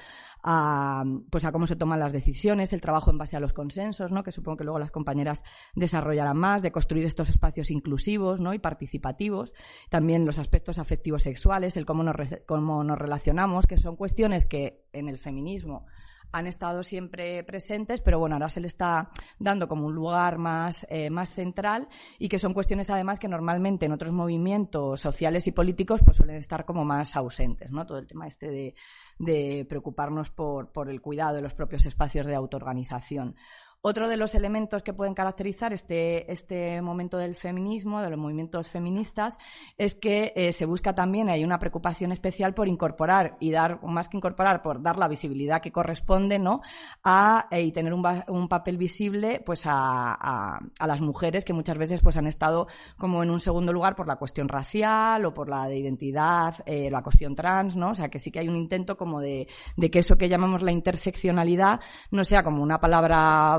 a, 0.43 1.05
pues 1.31 1.45
a 1.45 1.53
cómo 1.53 1.67
se 1.67 1.77
toman 1.77 2.01
las 2.01 2.13
decisiones, 2.13 2.73
el 2.73 2.81
trabajo 2.81 3.11
en 3.11 3.19
base 3.19 3.37
a 3.37 3.41
los 3.41 3.53
consensos, 3.53 4.11
¿no? 4.11 4.23
Que 4.23 4.33
supongo 4.33 4.57
que 4.57 4.65
luego 4.65 4.79
las 4.79 4.91
compañeras 4.91 5.43
desarrollarán 5.75 6.39
más, 6.39 6.63
de 6.63 6.73
construir 6.73 7.05
estos 7.05 7.29
espacios 7.29 7.71
inclusivos, 7.71 8.41
¿no? 8.41 8.55
Y 8.55 8.59
participativos. 8.59 9.53
También 9.91 10.25
los 10.25 10.39
aspectos 10.39 10.79
afectivos 10.79 11.23
sexuales, 11.23 11.77
el 11.77 11.85
cómo 11.85 12.03
nos, 12.03 12.17
cómo 12.47 12.83
nos 12.83 12.99
relacionamos, 12.99 13.67
que 13.67 13.77
son 13.77 13.97
cuestiones 13.97 14.47
que 14.47 14.87
en 14.95 15.11
el 15.11 15.19
feminismo 15.19 15.85
han 16.33 16.47
estado 16.47 16.83
siempre 16.83 17.43
presentes, 17.45 18.01
pero 18.01 18.19
bueno, 18.19 18.37
ahora 18.37 18.49
se 18.49 18.61
le 18.61 18.67
está 18.67 19.11
dando 19.39 19.69
como 19.69 19.87
un 19.87 19.95
lugar 19.95 20.39
más, 20.39 20.87
eh, 20.91 21.11
más 21.11 21.31
central 21.31 21.89
y 22.19 22.29
que 22.29 22.39
son 22.39 22.55
cuestiones 22.55 22.91
además 22.91 23.19
que 23.19 23.29
normalmente 23.29 23.87
en 23.87 23.93
otros 23.93 24.13
movimientos 24.13 25.01
sociales 25.01 25.47
y 25.47 25.53
políticos 25.53 26.01
pues 26.05 26.17
suelen 26.17 26.37
estar 26.37 26.65
como 26.65 26.85
más 26.85 27.17
ausentes, 27.17 27.71
¿no? 27.71 27.87
Todo 27.87 27.99
el 27.99 28.07
tema 28.07 28.27
este 28.27 28.51
de, 28.51 28.75
de 29.19 29.67
preocuparnos 29.69 30.31
por, 30.31 30.73
por 30.73 30.89
el 30.89 31.01
cuidado 31.01 31.37
de 31.37 31.43
los 31.43 31.55
propios 31.55 31.87
espacios 31.87 32.27
de 32.27 32.35
autoorganización. 32.35 33.37
Otro 33.83 34.09
de 34.09 34.19
los 34.19 34.35
elementos 34.35 34.83
que 34.83 34.93
pueden 34.93 35.15
caracterizar 35.15 35.73
este, 35.73 36.31
este 36.31 36.83
momento 36.83 37.17
del 37.17 37.35
feminismo, 37.35 38.03
de 38.03 38.11
los 38.11 38.19
movimientos 38.19 38.69
feministas, 38.69 39.39
es 39.79 39.95
que 39.95 40.35
eh, 40.37 40.53
se 40.53 40.67
busca 40.67 40.95
también, 40.95 41.31
hay 41.31 41.45
una 41.45 41.59
preocupación 41.59 42.13
especial 42.13 42.53
por 42.53 42.69
incorporar 42.69 43.39
y 43.41 43.51
dar, 43.51 43.83
más 43.83 44.11
que 44.11 44.19
incorporar, 44.19 44.61
por 44.61 44.83
dar 44.83 44.99
la 44.99 45.09
visibilidad 45.09 45.63
que 45.63 45.73
corresponde, 45.73 46.39
¿no? 46.39 46.61
A, 47.05 47.49
eh, 47.51 47.63
y 47.63 47.73
tener 47.73 47.95
un, 47.95 48.07
un, 48.29 48.49
papel 48.49 48.77
visible, 48.77 49.43
pues 49.47 49.63
a, 49.65 50.13
a, 50.13 50.87
las 50.87 51.01
mujeres 51.01 51.47
que 51.47 51.55
muchas 51.55 51.79
veces 51.79 52.03
pues 52.03 52.19
han 52.19 52.27
estado 52.27 52.67
como 52.99 53.23
en 53.23 53.31
un 53.31 53.41
segundo 53.41 53.73
lugar 53.73 53.97
por 53.97 54.07
la 54.07 54.17
cuestión 54.17 54.49
racial 54.49 55.25
o 55.25 55.33
por 55.33 55.49
la 55.49 55.69
de 55.69 55.79
identidad, 55.79 56.55
eh, 56.67 56.91
la 56.91 57.03
cuestión 57.03 57.35
trans, 57.35 57.77
¿no? 57.77 57.93
O 57.93 57.95
sea, 57.95 58.11
que 58.11 58.19
sí 58.19 58.31
que 58.31 58.41
hay 58.41 58.49
un 58.51 58.57
intento 58.57 58.99
como 58.99 59.21
de, 59.21 59.49
de 59.79 59.91
que 59.91 60.01
eso 60.01 60.19
que 60.19 60.29
llamamos 60.29 60.61
la 60.63 60.73
interseccionalidad 60.73 61.81
no 62.11 62.25
sea 62.25 62.43
como 62.43 62.63
una 62.63 62.79
palabra 62.79 63.57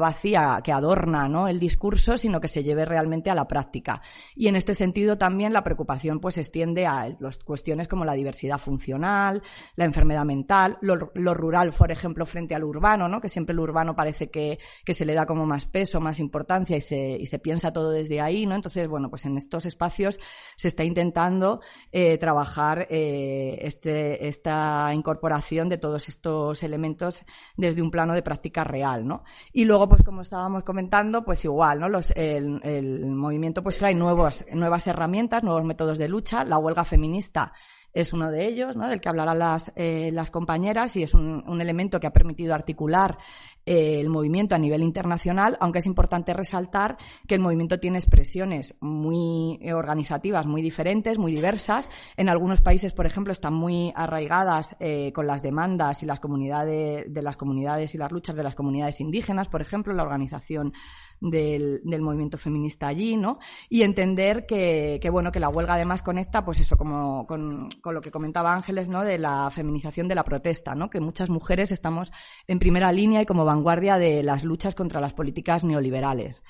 que 0.64 0.72
adorna 0.72 1.28
¿no? 1.28 1.48
el 1.48 1.60
discurso, 1.60 2.18
sino 2.18 2.40
que 2.40 2.48
se 2.48 2.64
lleve 2.64 2.86
realmente 2.86 3.30
a 3.30 3.36
la 3.36 3.48
práctica. 3.48 4.02
Y 4.36 4.48
en 4.48 4.56
este 4.56 4.74
sentido 4.74 5.18
también 5.18 5.54
la 5.54 5.64
preocupación 5.64 6.20
pues 6.20 6.36
se 6.36 6.42
extiende 6.42 6.86
a 6.86 7.16
las 7.20 7.38
cuestiones 7.38 7.88
como 7.88 8.06
la 8.06 8.14
diversidad 8.14 8.58
funcional, 8.58 9.42
la 9.76 9.86
enfermedad 9.86 10.26
mental, 10.26 10.78
lo, 10.82 10.96
rural, 11.34 11.72
por 11.72 11.92
ejemplo, 11.92 12.26
frente 12.26 12.56
al 12.56 12.64
urbano, 12.64 13.08
¿no? 13.08 13.22
que 13.22 13.30
siempre 13.30 13.54
el 13.54 13.60
urbano 13.60 13.96
parece 13.96 14.30
que, 14.30 14.60
que 14.86 14.94
se 14.94 15.06
le 15.06 15.14
da 15.14 15.26
como 15.26 15.46
más 15.46 15.66
peso, 15.66 16.00
más 16.00 16.20
importancia 16.20 16.78
y 16.78 16.82
se, 16.82 17.18
y 17.20 17.26
se 17.26 17.40
piensa 17.40 17.74
todo 17.74 17.92
desde 17.92 18.22
ahí, 18.22 18.46
¿no? 18.46 18.56
Entonces, 18.56 18.88
bueno, 18.88 19.10
pues 19.10 19.26
en 19.26 19.38
estos 19.38 19.66
espacios 19.66 20.20
se 20.56 20.68
está 20.68 20.84
intentando 20.84 21.62
eh, 21.92 22.18
trabajar 22.18 22.88
eh, 22.90 23.60
este, 23.62 24.28
esta 24.28 24.92
incorporación 24.94 25.70
de 25.70 25.78
todos 25.78 26.10
estos 26.10 26.64
elementos 26.64 27.24
desde 27.58 27.82
un 27.82 27.92
plano 27.92 28.14
de 28.14 28.22
práctica 28.22 28.64
real, 28.64 29.08
¿no? 29.08 29.24
Y 29.52 29.66
luego, 29.66 29.90
pues 29.90 30.01
como 30.04 30.22
estábamos 30.22 30.64
comentando, 30.64 31.24
pues 31.24 31.44
igual, 31.46 31.80
¿no? 31.80 31.90
Los, 31.90 32.12
el, 32.12 32.60
el, 32.64 33.12
movimiento 33.12 33.64
pues 33.64 33.78
trae 33.78 33.94
nuevos, 33.94 34.46
nuevas 34.52 34.88
herramientas, 34.88 35.44
nuevos 35.44 35.64
métodos 35.64 35.98
de 35.98 36.08
lucha. 36.08 36.44
La 36.44 36.58
huelga 36.58 36.84
feminista 36.84 37.54
es 37.94 38.14
uno 38.14 38.32
de 38.32 38.48
ellos, 38.48 38.76
¿no? 38.76 38.88
del 38.88 39.02
que 39.02 39.10
hablarán 39.10 39.40
las, 39.40 39.72
eh, 39.76 40.12
las 40.14 40.32
compañeras 40.32 40.96
y 40.96 41.04
es 41.04 41.14
un, 41.14 41.44
un, 41.48 41.62
elemento 41.62 42.00
que 42.00 42.08
ha 42.08 42.14
permitido 42.14 42.54
articular 42.54 43.18
eh, 43.66 44.00
el 44.00 44.10
movimiento 44.10 44.56
a 44.56 44.58
nivel 44.58 44.82
internacional, 44.82 45.58
aunque 45.60 45.80
es 45.80 45.86
importante 45.86 46.34
resaltar 46.34 46.98
que 47.28 47.36
el 47.36 47.42
movimiento 47.42 47.80
tiene 47.80 47.98
expresiones 47.98 48.76
muy 48.80 49.60
organizativas, 49.72 50.46
muy 50.46 50.62
diferentes, 50.62 51.18
muy 51.18 51.32
diversas. 51.34 51.90
En 52.18 52.30
algunos 52.30 52.62
países, 52.62 52.94
por 52.94 53.06
ejemplo, 53.06 53.32
están 53.32 53.54
muy 53.54 53.92
arraigadas 53.96 54.76
eh, 54.80 55.12
con 55.14 55.28
las 55.28 55.42
demandas 55.42 56.02
y 56.02 56.06
las 56.06 56.20
comunidades 56.20 57.12
de 57.14 57.22
las 57.22 57.38
comunidades 57.38 57.94
y 57.94 57.98
las 57.98 58.12
luchas 58.12 58.36
de 58.36 58.44
las 58.44 58.56
comunidades 58.56 59.02
indígenas, 59.02 59.50
por 59.50 59.62
ejemplo, 59.62 59.94
la 59.94 60.04
organización 60.04 60.74
del, 61.22 61.82
del 61.84 62.02
movimiento 62.02 62.38
feminista 62.38 62.88
allí, 62.88 63.16
¿no? 63.16 63.40
Y 63.70 63.84
entender 63.84 64.46
que, 64.46 65.00
que, 65.02 65.10
bueno, 65.10 65.32
que 65.32 65.40
la 65.40 65.50
huelga 65.50 65.76
además 65.76 66.02
conecta, 66.02 66.44
pues 66.44 66.60
eso, 66.60 66.76
como 66.76 67.26
con, 67.28 67.70
con 67.80 67.94
lo 67.94 68.02
que 68.02 68.12
comentaba 68.12 68.54
Ángeles, 68.54 68.90
¿no? 68.90 69.04
De 69.04 69.20
la 69.20 69.50
feminización 69.52 70.08
de 70.08 70.16
la 70.16 70.24
protesta, 70.24 70.74
¿no? 70.76 70.90
Que 70.90 71.00
muchas 71.00 71.30
mujeres 71.30 71.72
estamos 71.72 72.12
en 72.48 72.60
primera 72.60 72.92
línea 72.92 73.22
y 73.22 73.26
como 73.26 73.46
vanguardia 73.46 73.98
de 73.98 74.24
las 74.24 74.44
luchas 74.44 74.76
contra 74.76 75.00
las 75.00 75.14
políticas 75.14 75.64
neoliberales. 75.64 76.42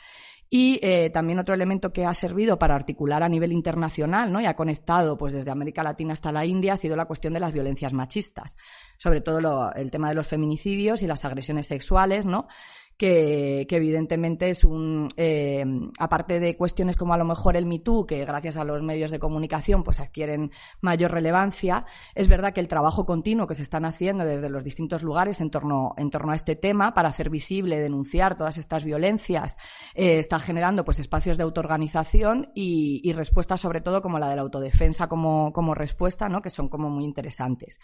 Y 0.54 0.82
eh, 0.84 1.10
también 1.12 1.40
otro 1.40 1.56
elemento 1.56 1.94
que 1.94 2.06
ha 2.06 2.14
servido 2.14 2.60
para 2.60 2.76
articular 2.76 3.24
a 3.24 3.30
nivel 3.30 3.54
internacional, 3.54 4.34
¿no? 4.34 4.42
Y 4.42 4.46
ha 4.46 4.54
conectado, 4.54 5.18
pues 5.18 5.32
desde 5.32 5.50
América 5.50 5.82
Latina 5.82 6.12
hasta 6.12 6.34
la 6.34 6.46
India, 6.46 6.74
ha 6.74 6.78
sido 6.78 6.98
la 6.98 7.06
cuestión 7.06 7.34
de 7.34 7.40
las 7.40 7.54
violencias 7.54 7.94
machistas. 7.94 8.58
Sobre 8.98 9.22
todo 9.22 9.72
el 9.74 9.92
tema 9.92 10.10
de 10.10 10.16
los 10.16 10.28
feminicidios 10.28 11.04
y 11.04 11.08
las 11.08 11.24
agresiones 11.24 11.68
sexuales, 11.68 12.26
¿no? 12.26 12.50
Que, 13.02 13.66
evidentemente 13.68 14.52
es 14.52 14.64
un, 14.64 15.10
eh, 15.18 15.66
aparte 15.98 16.40
de 16.40 16.56
cuestiones 16.56 16.96
como 16.96 17.16
a 17.16 17.18
lo 17.18 17.26
mejor 17.26 17.58
el 17.58 17.66
MeToo, 17.66 18.06
que 18.06 18.24
gracias 18.26 18.58
a 18.58 18.64
los 18.64 18.84
medios 18.84 19.10
de 19.10 19.18
comunicación 19.18 19.82
pues 19.84 20.00
adquieren 20.00 20.52
mayor 20.82 21.10
relevancia, 21.10 21.86
es 22.14 22.28
verdad 22.28 22.54
que 22.54 22.60
el 22.60 22.68
trabajo 22.68 23.08
continuo 23.08 23.48
que 23.48 23.56
se 23.56 23.64
están 23.64 23.86
haciendo 23.86 24.24
desde 24.24 24.50
los 24.50 24.64
distintos 24.64 25.02
lugares 25.02 25.42
en 25.42 25.50
torno, 25.50 25.96
en 25.98 26.12
torno 26.12 26.32
a 26.32 26.36
este 26.36 26.56
tema 26.56 26.94
para 26.94 27.10
hacer 27.10 27.32
visible, 27.32 27.80
denunciar 27.80 28.38
todas 28.38 28.60
estas 28.60 28.84
violencias, 28.84 29.58
eh, 29.96 30.20
está 30.20 30.38
generando 30.38 30.86
pues 30.86 31.00
espacios 31.00 31.40
de 31.40 31.44
autoorganización 31.44 32.52
y, 32.54 33.02
y 33.04 33.14
respuestas 33.14 33.62
sobre 33.62 33.82
todo 33.82 34.04
como 34.04 34.20
la 34.20 34.30
de 34.30 34.36
la 34.36 34.44
autodefensa 34.44 35.08
como, 35.08 35.52
como 35.54 35.74
respuesta, 35.74 36.30
¿no? 36.30 36.44
que 36.44 36.52
son 36.52 36.70
como 36.70 36.92
muy 36.92 37.04
interesantes. 37.04 37.80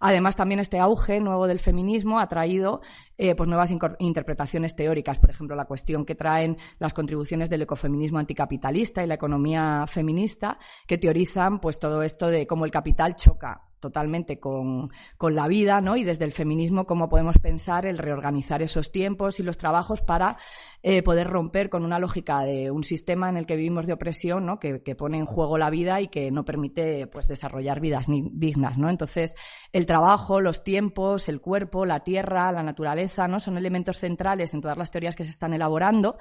Además, 0.00 0.36
también 0.36 0.60
este 0.60 0.78
auge 0.78 1.20
nuevo 1.20 1.46
del 1.46 1.58
feminismo 1.58 2.18
ha 2.18 2.28
traído 2.28 2.80
eh, 3.18 3.34
pues 3.34 3.48
nuevas 3.48 3.70
interpretaciones 3.98 4.76
teóricas, 4.76 5.18
por 5.18 5.30
ejemplo, 5.30 5.56
la 5.56 5.64
cuestión 5.64 6.04
que 6.04 6.14
traen 6.14 6.58
las 6.78 6.94
contribuciones 6.94 7.50
del 7.50 7.62
ecofeminismo 7.62 8.18
anticapitalista 8.18 9.02
y 9.02 9.06
la 9.06 9.14
economía 9.14 9.86
feminista, 9.86 10.58
que 10.86 10.98
teorizan 10.98 11.60
pues 11.60 11.78
todo 11.78 12.02
esto 12.02 12.28
de 12.28 12.46
cómo 12.46 12.64
el 12.64 12.70
capital 12.70 13.16
choca 13.16 13.62
totalmente 13.86 14.40
con, 14.40 14.90
con, 15.16 15.36
la 15.36 15.46
vida, 15.46 15.80
¿no? 15.80 15.96
Y 15.96 16.02
desde 16.02 16.24
el 16.24 16.32
feminismo, 16.32 16.86
cómo 16.86 17.08
podemos 17.08 17.38
pensar 17.38 17.86
el 17.86 17.98
reorganizar 17.98 18.62
esos 18.62 18.90
tiempos 18.90 19.38
y 19.38 19.44
los 19.44 19.58
trabajos 19.58 20.00
para 20.00 20.38
eh, 20.82 21.02
poder 21.02 21.28
romper 21.28 21.70
con 21.70 21.84
una 21.84 22.00
lógica 22.00 22.40
de 22.40 22.70
un 22.72 22.82
sistema 22.82 23.28
en 23.28 23.36
el 23.36 23.46
que 23.46 23.56
vivimos 23.56 23.86
de 23.86 23.92
opresión, 23.92 24.44
¿no? 24.44 24.58
Que, 24.58 24.82
que, 24.82 24.96
pone 24.96 25.18
en 25.18 25.26
juego 25.26 25.58
la 25.58 25.70
vida 25.70 26.00
y 26.00 26.08
que 26.08 26.32
no 26.32 26.44
permite, 26.44 27.06
pues, 27.06 27.28
desarrollar 27.28 27.80
vidas 27.80 28.06
dignas, 28.08 28.76
¿no? 28.78 28.90
Entonces, 28.90 29.36
el 29.72 29.86
trabajo, 29.86 30.40
los 30.40 30.64
tiempos, 30.64 31.28
el 31.28 31.40
cuerpo, 31.40 31.86
la 31.86 32.00
tierra, 32.00 32.50
la 32.50 32.64
naturaleza, 32.64 33.28
¿no? 33.28 33.38
Son 33.38 33.56
elementos 33.56 33.98
centrales 33.98 34.52
en 34.52 34.60
todas 34.60 34.76
las 34.76 34.90
teorías 34.90 35.14
que 35.14 35.24
se 35.24 35.30
están 35.30 35.52
elaborando 35.52 36.16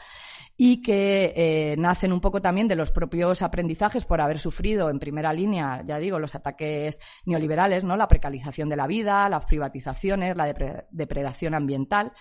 y 0.57 0.81
que 0.81 1.34
eh, 1.36 1.75
nacen 1.77 2.13
un 2.13 2.22
poco 2.22 2.41
también 2.41 2.67
de 2.67 2.75
los 2.75 2.91
propios 2.91 3.41
aprendizajes 3.41 4.05
por 4.05 4.22
haber 4.22 4.39
sufrido 4.39 4.89
en 4.89 5.00
primera 5.00 5.34
línea, 5.34 5.84
ya 5.86 5.98
digo, 5.98 6.19
los 6.19 6.36
ataques 6.36 7.00
neoliberales, 7.25 7.54
¿no? 7.83 7.95
La 7.97 8.07
precarización 8.07 8.69
de 8.69 8.75
la 8.75 8.88
vida, 8.88 9.29
las 9.29 9.45
privatizaciones, 9.45 10.35
la 10.35 10.53
depredación 10.91 11.53
ambiental. 11.53 12.12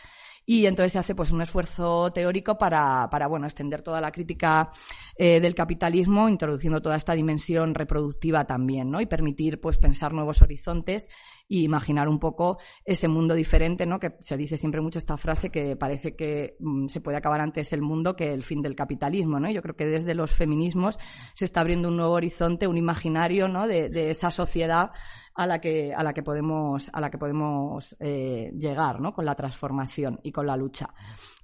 Y 0.47 0.67
entonces 0.67 0.93
se 0.93 0.99
hace 0.99 1.15
pues 1.15 1.31
un 1.31 1.41
esfuerzo 1.41 2.13
teórico 2.13 2.59
para, 2.59 3.09
para 3.11 3.27
bueno, 3.29 3.47
extender 3.47 3.81
toda 3.81 4.01
la 4.01 4.13
crítica 4.13 4.71
eh, 5.17 5.41
del 5.41 5.55
capitalismo, 5.55 6.29
introduciendo 6.29 6.83
toda 6.83 6.97
esta 6.97 7.15
dimensión 7.15 7.75
reproductiva 7.75 8.45
también, 8.45 8.91
¿no? 8.91 9.01
Y 9.01 9.07
permitir 9.07 9.59
pues 9.61 9.79
pensar 9.79 10.13
nuevos 10.13 10.43
horizontes 10.43 11.09
y 11.49 11.65
imaginar 11.65 12.09
un 12.09 12.19
poco 12.19 12.59
ese 12.85 13.09
mundo 13.09 13.35
diferente, 13.35 13.87
¿no? 13.87 13.99
Que 13.99 14.17
se 14.21 14.37
dice 14.37 14.57
siempre 14.57 14.81
mucho 14.81 14.99
esta 14.99 15.17
frase 15.17 15.51
que 15.51 15.77
parece 15.77 16.17
que 16.17 16.57
mm, 16.59 16.89
se 16.89 17.01
puede 17.01 17.17
acabar 17.17 17.41
antes 17.41 17.73
el 17.73 17.83
mundo 17.83 18.17
que 18.17 18.33
el 18.33 18.43
fin 18.43 18.63
del 18.63 18.75
capitalismo, 18.75 19.39
¿no? 19.39 19.51
Yo 19.51 19.63
creo 19.63 19.77
que 19.77 19.87
desde 19.87 20.15
los 20.15 20.33
feminismos 20.33 20.99
se 21.35 21.45
está 21.45 21.61
abriendo 21.61 21.89
un 21.89 21.97
nuevo 21.97 22.13
horizonte, 22.13 22.67
un 22.67 22.79
imaginario, 22.79 23.49
¿no? 23.49 23.67
De, 23.67 23.89
de 23.89 24.11
esa 24.11 24.31
sociedad 24.31 24.93
a 25.35 25.47
la 25.47 25.61
que 25.61 25.93
a 25.95 26.03
la 26.03 26.13
que 26.13 26.23
podemos 26.23 26.89
a 26.93 27.01
la 27.01 27.11
que 27.11 27.19
podemos 27.19 27.97
eh, 28.01 28.53
llegar, 28.57 29.01
¿no? 29.01 29.13
Con 29.13 29.25
la 29.25 29.35
transformación 29.35 30.21
y 30.23 30.33
con 30.33 30.47
la 30.47 30.57
lucha. 30.57 30.95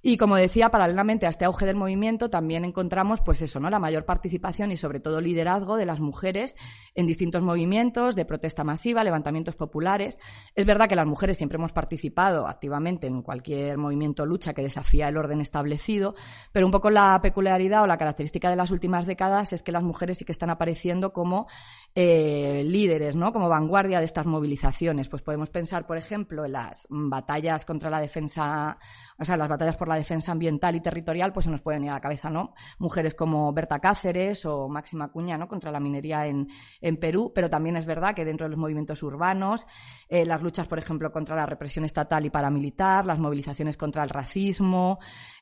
Y 0.03 0.17
como 0.17 0.35
decía, 0.35 0.69
paralelamente 0.69 1.27
a 1.27 1.29
este 1.29 1.45
auge 1.45 1.67
del 1.67 1.75
movimiento 1.75 2.29
también 2.31 2.65
encontramos, 2.65 3.21
pues 3.21 3.41
eso, 3.43 3.59
¿no? 3.59 3.69
La 3.69 3.77
mayor 3.77 4.03
participación 4.05 4.71
y 4.71 4.77
sobre 4.77 4.99
todo 4.99 5.21
liderazgo 5.21 5.77
de 5.77 5.85
las 5.85 5.99
mujeres 5.99 6.55
en 6.95 7.05
distintos 7.05 7.43
movimientos 7.43 8.15
de 8.15 8.25
protesta 8.25 8.63
masiva, 8.63 9.03
levantamientos 9.03 9.55
populares. 9.55 10.17
Es 10.55 10.65
verdad 10.65 10.89
que 10.89 10.95
las 10.95 11.05
mujeres 11.05 11.37
siempre 11.37 11.57
hemos 11.57 11.71
participado 11.71 12.47
activamente 12.47 13.05
en 13.05 13.21
cualquier 13.21 13.77
movimiento 13.77 14.25
lucha 14.25 14.53
que 14.53 14.63
desafía 14.63 15.07
el 15.07 15.17
orden 15.17 15.39
establecido, 15.39 16.15
pero 16.51 16.65
un 16.65 16.71
poco 16.71 16.89
la 16.89 17.19
peculiaridad 17.21 17.83
o 17.83 17.87
la 17.87 17.97
característica 17.97 18.49
de 18.49 18.55
las 18.55 18.71
últimas 18.71 19.05
décadas 19.05 19.53
es 19.53 19.61
que 19.61 19.71
las 19.71 19.83
mujeres 19.83 20.17
sí 20.17 20.25
que 20.25 20.31
están 20.31 20.49
apareciendo 20.49 21.13
como 21.13 21.47
eh, 21.93 22.63
líderes, 22.65 23.15
¿no? 23.15 23.31
Como 23.31 23.49
vanguardia 23.49 23.99
de 23.99 24.05
estas 24.05 24.25
movilizaciones. 24.25 25.09
Pues 25.09 25.21
podemos 25.21 25.49
pensar, 25.49 25.85
por 25.85 25.97
ejemplo, 25.97 26.45
en 26.45 26.53
las 26.53 26.87
batallas 26.89 27.65
contra 27.65 27.89
la 27.89 27.99
defensa 27.99 28.77
o 29.21 29.25
sea, 29.25 29.37
las 29.37 29.47
batallas 29.47 29.77
por 29.77 29.87
la 29.87 29.95
defensa 29.95 30.31
ambiental 30.31 30.75
y 30.75 30.81
territorial, 30.81 31.31
pues 31.31 31.43
se 31.45 31.51
nos 31.51 31.61
pueden 31.61 31.83
ir 31.83 31.91
a 31.91 31.93
la 31.93 32.01
cabeza, 32.01 32.31
¿no? 32.31 32.55
Mujeres 32.79 33.13
como 33.13 33.53
Berta 33.53 33.77
Cáceres 33.77 34.47
o 34.47 34.67
Máxima 34.67 35.11
Cuña, 35.11 35.37
¿no? 35.37 35.47
Contra 35.47 35.71
la 35.71 35.79
minería 35.79 36.25
en, 36.25 36.47
en 36.81 36.97
Perú, 36.97 37.31
pero 37.33 37.47
también 37.47 37.77
es 37.77 37.85
verdad 37.85 38.15
que 38.15 38.25
dentro 38.25 38.45
de 38.45 38.49
los 38.49 38.57
movimientos 38.57 39.03
urbanos, 39.03 39.67
eh, 40.09 40.25
las 40.25 40.41
luchas, 40.41 40.67
por 40.67 40.79
ejemplo, 40.79 41.11
contra 41.11 41.35
la 41.35 41.45
represión 41.45 41.85
estatal 41.85 42.25
y 42.25 42.31
paramilitar, 42.31 43.05
las 43.05 43.19
movilizaciones 43.19 43.77
contra 43.77 44.01
el 44.01 44.09
racismo, 44.09 44.97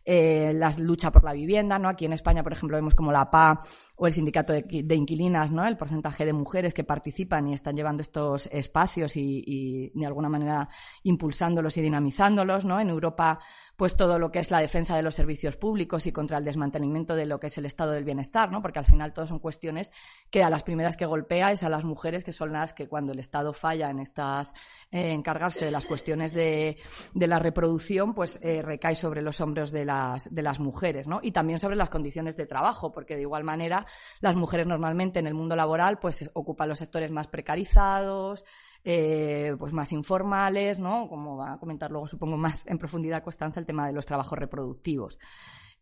eh, 0.06 0.52
la 0.54 0.72
lucha 0.78 1.12
por 1.12 1.24
la 1.24 1.34
vivienda, 1.34 1.78
¿no? 1.78 1.90
Aquí 1.90 2.06
en 2.06 2.14
España, 2.14 2.42
por 2.42 2.54
ejemplo, 2.54 2.78
vemos 2.78 2.96
como 2.96 3.12
la 3.12 3.30
PA 3.30 3.62
o 3.96 4.08
el 4.08 4.14
sindicato 4.14 4.54
de, 4.54 4.96
inquilinas, 4.96 5.52
¿no? 5.52 5.66
El 5.66 5.78
porcentaje 5.78 6.26
de 6.26 6.34
mujeres 6.34 6.74
que 6.74 6.84
participan 6.84 7.48
y 7.48 7.54
están 7.54 7.76
llevando 7.76 8.02
estos 8.02 8.48
espacios 8.52 9.16
y, 9.18 9.44
y 9.46 9.92
de 9.94 10.06
alguna 10.06 10.30
manera 10.30 10.70
impulsándolos 11.04 11.78
y 11.78 11.82
dinamizándolos, 11.82 12.66
¿no? 12.66 12.80
En 12.80 12.90
Europa 12.90 13.40
pues 13.80 13.96
todo 13.96 14.20
lo 14.20 14.30
que 14.30 14.40
es 14.40 14.52
la 14.52 14.60
defensa 14.60 14.98
de 14.98 15.02
los 15.04 15.16
servicios 15.16 15.56
públicos 15.56 16.06
y 16.06 16.12
contra 16.12 16.38
el 16.38 16.44
desmantelamiento 16.44 17.16
de 17.16 17.26
lo 17.26 17.40
que 17.40 17.48
es 17.48 17.58
el 17.58 17.66
estado 17.66 17.94
del 17.94 18.04
bienestar, 18.04 18.52
¿no? 18.52 18.62
Porque 18.62 18.80
al 18.80 18.86
final 18.86 19.14
todo 19.14 19.26
son 19.26 19.40
cuestiones 19.40 19.94
que 20.30 20.44
a 20.44 20.50
las 20.50 20.64
primeras 20.64 20.98
que 20.98 21.06
golpea 21.06 21.54
es 21.54 21.64
a 21.64 21.70
las 21.70 21.86
mujeres 21.86 22.26
que 22.26 22.34
son 22.34 22.52
las 22.52 22.74
que 22.74 22.90
cuando 22.90 23.14
el 23.14 23.20
Estado 23.20 23.54
falla 23.54 23.90
en 23.90 24.00
estas 24.00 24.52
eh, 24.92 25.14
encargarse 25.14 25.64
de 25.64 25.72
las 25.72 25.86
cuestiones 25.86 26.34
de, 26.34 26.76
de 27.14 27.28
la 27.28 27.40
reproducción, 27.40 28.14
pues 28.14 28.38
eh, 28.42 28.62
recae 28.62 28.96
sobre 28.96 29.22
los 29.22 29.40
hombros 29.40 29.72
de 29.72 29.86
las 29.86 30.28
de 30.30 30.42
las 30.42 30.60
mujeres, 30.60 31.08
¿no? 31.08 31.22
Y 31.24 31.32
también 31.32 31.58
sobre 31.58 31.78
las 31.78 31.90
condiciones 31.90 32.36
de 32.36 32.48
trabajo, 32.48 32.92
porque 32.92 33.16
de 33.16 33.22
igual 33.22 33.46
manera 33.46 33.86
las 34.20 34.36
mujeres 34.36 34.68
normalmente 34.68 35.20
en 35.20 35.28
el 35.28 35.36
mundo 35.36 35.56
laboral 35.56 36.00
pues 36.00 36.30
ocupan 36.34 36.68
los 36.68 36.80
sectores 36.80 37.12
más 37.12 37.28
precarizados, 37.28 38.44
eh, 38.84 39.56
pues 39.58 39.74
más 39.74 39.92
informales, 39.92 40.80
¿no? 40.80 41.08
Como 41.10 41.38
va 41.38 41.54
a 41.54 41.58
comentar 41.58 41.92
luego, 41.92 42.08
supongo, 42.08 42.38
más 42.38 42.66
en 42.68 42.78
profundidad 42.78 43.24
Constanza, 43.24 43.60
el 43.60 43.66
tema 43.66 43.88
de 43.88 43.94
los 43.94 44.06
trabajos 44.06 44.38
reproductivos. 44.38 45.20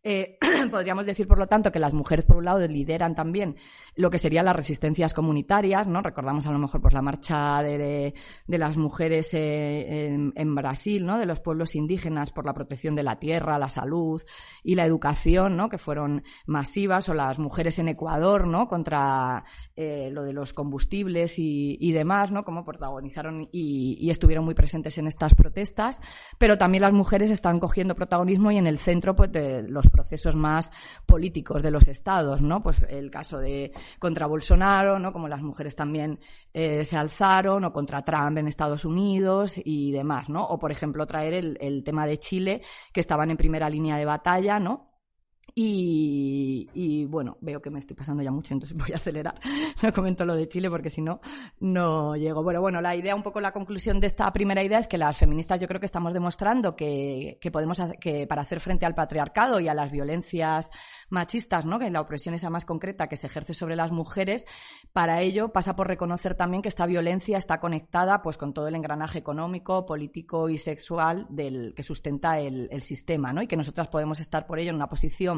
Eh, 0.04 0.38
podríamos 0.70 1.06
decir, 1.06 1.26
por 1.26 1.38
lo 1.38 1.48
tanto, 1.48 1.72
que 1.72 1.78
las 1.78 1.92
mujeres, 1.92 2.24
por 2.24 2.36
un 2.36 2.44
lado, 2.44 2.60
lideran 2.60 3.14
también 3.16 3.56
lo 3.96 4.10
que 4.10 4.18
serían 4.18 4.44
las 4.44 4.54
resistencias 4.54 5.12
comunitarias, 5.12 5.88
¿no? 5.88 6.02
Recordamos 6.02 6.46
a 6.46 6.52
lo 6.52 6.58
mejor 6.58 6.80
pues, 6.80 6.94
la 6.94 7.02
marcha 7.02 7.62
de, 7.62 8.14
de 8.46 8.58
las 8.58 8.76
mujeres 8.76 9.34
eh, 9.34 10.06
en, 10.34 10.54
Brasil, 10.54 11.04
¿no? 11.04 11.18
De 11.18 11.26
los 11.26 11.40
pueblos 11.40 11.74
indígenas 11.74 12.30
por 12.30 12.46
la 12.46 12.54
protección 12.54 12.94
de 12.94 13.02
la 13.02 13.18
tierra, 13.18 13.58
la 13.58 13.68
salud 13.68 14.22
y 14.62 14.76
la 14.76 14.84
educación, 14.84 15.56
¿no? 15.56 15.68
Que 15.68 15.78
fueron 15.78 16.22
masivas, 16.46 17.08
o 17.08 17.14
las 17.14 17.38
mujeres 17.38 17.78
en 17.80 17.88
Ecuador, 17.88 18.46
¿no? 18.46 18.68
Contra 18.68 19.44
eh, 19.74 20.10
lo 20.12 20.22
de 20.22 20.32
los 20.32 20.52
combustibles 20.52 21.38
y, 21.38 21.76
y, 21.80 21.92
demás, 21.92 22.30
¿no? 22.30 22.44
Como 22.44 22.64
protagonizaron 22.64 23.48
y, 23.50 23.98
y 24.00 24.10
estuvieron 24.10 24.44
muy 24.44 24.54
presentes 24.54 24.96
en 24.98 25.08
estas 25.08 25.34
protestas, 25.34 26.00
pero 26.38 26.56
también 26.56 26.82
las 26.82 26.92
mujeres 26.92 27.30
están 27.30 27.58
cogiendo 27.58 27.96
protagonismo 27.96 28.52
y 28.52 28.58
en 28.58 28.68
el 28.68 28.78
centro 28.78 29.16
pues, 29.16 29.32
de 29.32 29.62
los 29.62 29.87
procesos 29.90 30.34
más 30.34 30.70
políticos 31.06 31.62
de 31.62 31.70
los 31.70 31.88
estados, 31.88 32.40
¿no? 32.40 32.62
Pues 32.62 32.84
el 32.88 33.10
caso 33.10 33.38
de 33.38 33.72
contra 33.98 34.26
Bolsonaro, 34.26 34.98
¿no? 34.98 35.12
Como 35.12 35.28
las 35.28 35.42
mujeres 35.42 35.74
también 35.76 36.18
eh, 36.52 36.84
se 36.84 36.96
alzaron, 36.96 37.64
o 37.64 37.72
contra 37.72 38.04
Trump 38.04 38.38
en 38.38 38.48
Estados 38.48 38.84
Unidos 38.84 39.54
y 39.56 39.92
demás, 39.92 40.28
¿no? 40.28 40.44
O, 40.44 40.58
por 40.58 40.72
ejemplo, 40.72 41.06
traer 41.06 41.56
el 41.60 41.84
tema 41.84 42.06
de 42.06 42.18
Chile, 42.18 42.62
que 42.92 43.00
estaban 43.00 43.30
en 43.30 43.36
primera 43.36 43.68
línea 43.68 43.96
de 43.96 44.04
batalla, 44.04 44.58
¿no? 44.58 44.97
Y, 45.54 47.04
bueno, 47.06 47.36
veo 47.40 47.60
que 47.60 47.70
me 47.70 47.78
estoy 47.80 47.96
pasando 47.96 48.22
ya 48.22 48.30
mucho, 48.30 48.54
entonces 48.54 48.76
voy 48.78 48.92
a 48.92 48.96
acelerar. 48.96 49.34
No 49.82 49.92
comento 49.92 50.24
lo 50.24 50.34
de 50.34 50.48
Chile 50.48 50.70
porque 50.70 50.90
si 50.90 51.02
no, 51.02 51.20
no 51.60 52.16
llego. 52.16 52.42
Bueno, 52.42 52.60
bueno, 52.60 52.80
la 52.80 52.94
idea, 52.94 53.14
un 53.14 53.22
poco 53.22 53.40
la 53.40 53.52
conclusión 53.52 54.00
de 54.00 54.06
esta 54.06 54.32
primera 54.32 54.62
idea 54.62 54.78
es 54.78 54.88
que 54.88 54.98
las 54.98 55.16
feministas 55.16 55.60
yo 55.60 55.68
creo 55.68 55.80
que 55.80 55.86
estamos 55.86 56.12
demostrando 56.12 56.76
que, 56.76 57.38
que 57.40 57.50
podemos, 57.50 57.80
hacer, 57.80 57.96
que 57.98 58.26
para 58.26 58.42
hacer 58.42 58.60
frente 58.60 58.86
al 58.86 58.94
patriarcado 58.94 59.60
y 59.60 59.68
a 59.68 59.74
las 59.74 59.90
violencias 59.90 60.70
machistas, 61.10 61.64
¿no? 61.64 61.78
Que 61.78 61.90
la 61.90 62.00
opresión 62.00 62.34
esa 62.34 62.50
más 62.50 62.64
concreta 62.64 63.08
que 63.08 63.16
se 63.16 63.26
ejerce 63.26 63.54
sobre 63.54 63.76
las 63.76 63.90
mujeres, 63.90 64.44
para 64.92 65.20
ello 65.22 65.52
pasa 65.52 65.74
por 65.74 65.88
reconocer 65.88 66.34
también 66.34 66.62
que 66.62 66.68
esta 66.68 66.86
violencia 66.86 67.38
está 67.38 67.60
conectada 67.60 68.22
pues 68.22 68.36
con 68.36 68.52
todo 68.52 68.68
el 68.68 68.74
engranaje 68.74 69.18
económico, 69.18 69.86
político 69.86 70.48
y 70.48 70.58
sexual 70.58 71.26
del 71.30 71.74
que 71.74 71.82
sustenta 71.82 72.38
el, 72.38 72.68
el 72.70 72.82
sistema, 72.82 73.32
¿no? 73.32 73.42
Y 73.42 73.46
que 73.46 73.56
nosotras 73.56 73.88
podemos 73.88 74.20
estar 74.20 74.46
por 74.46 74.58
ello 74.58 74.70
en 74.70 74.76
una 74.76 74.88
posición 74.88 75.37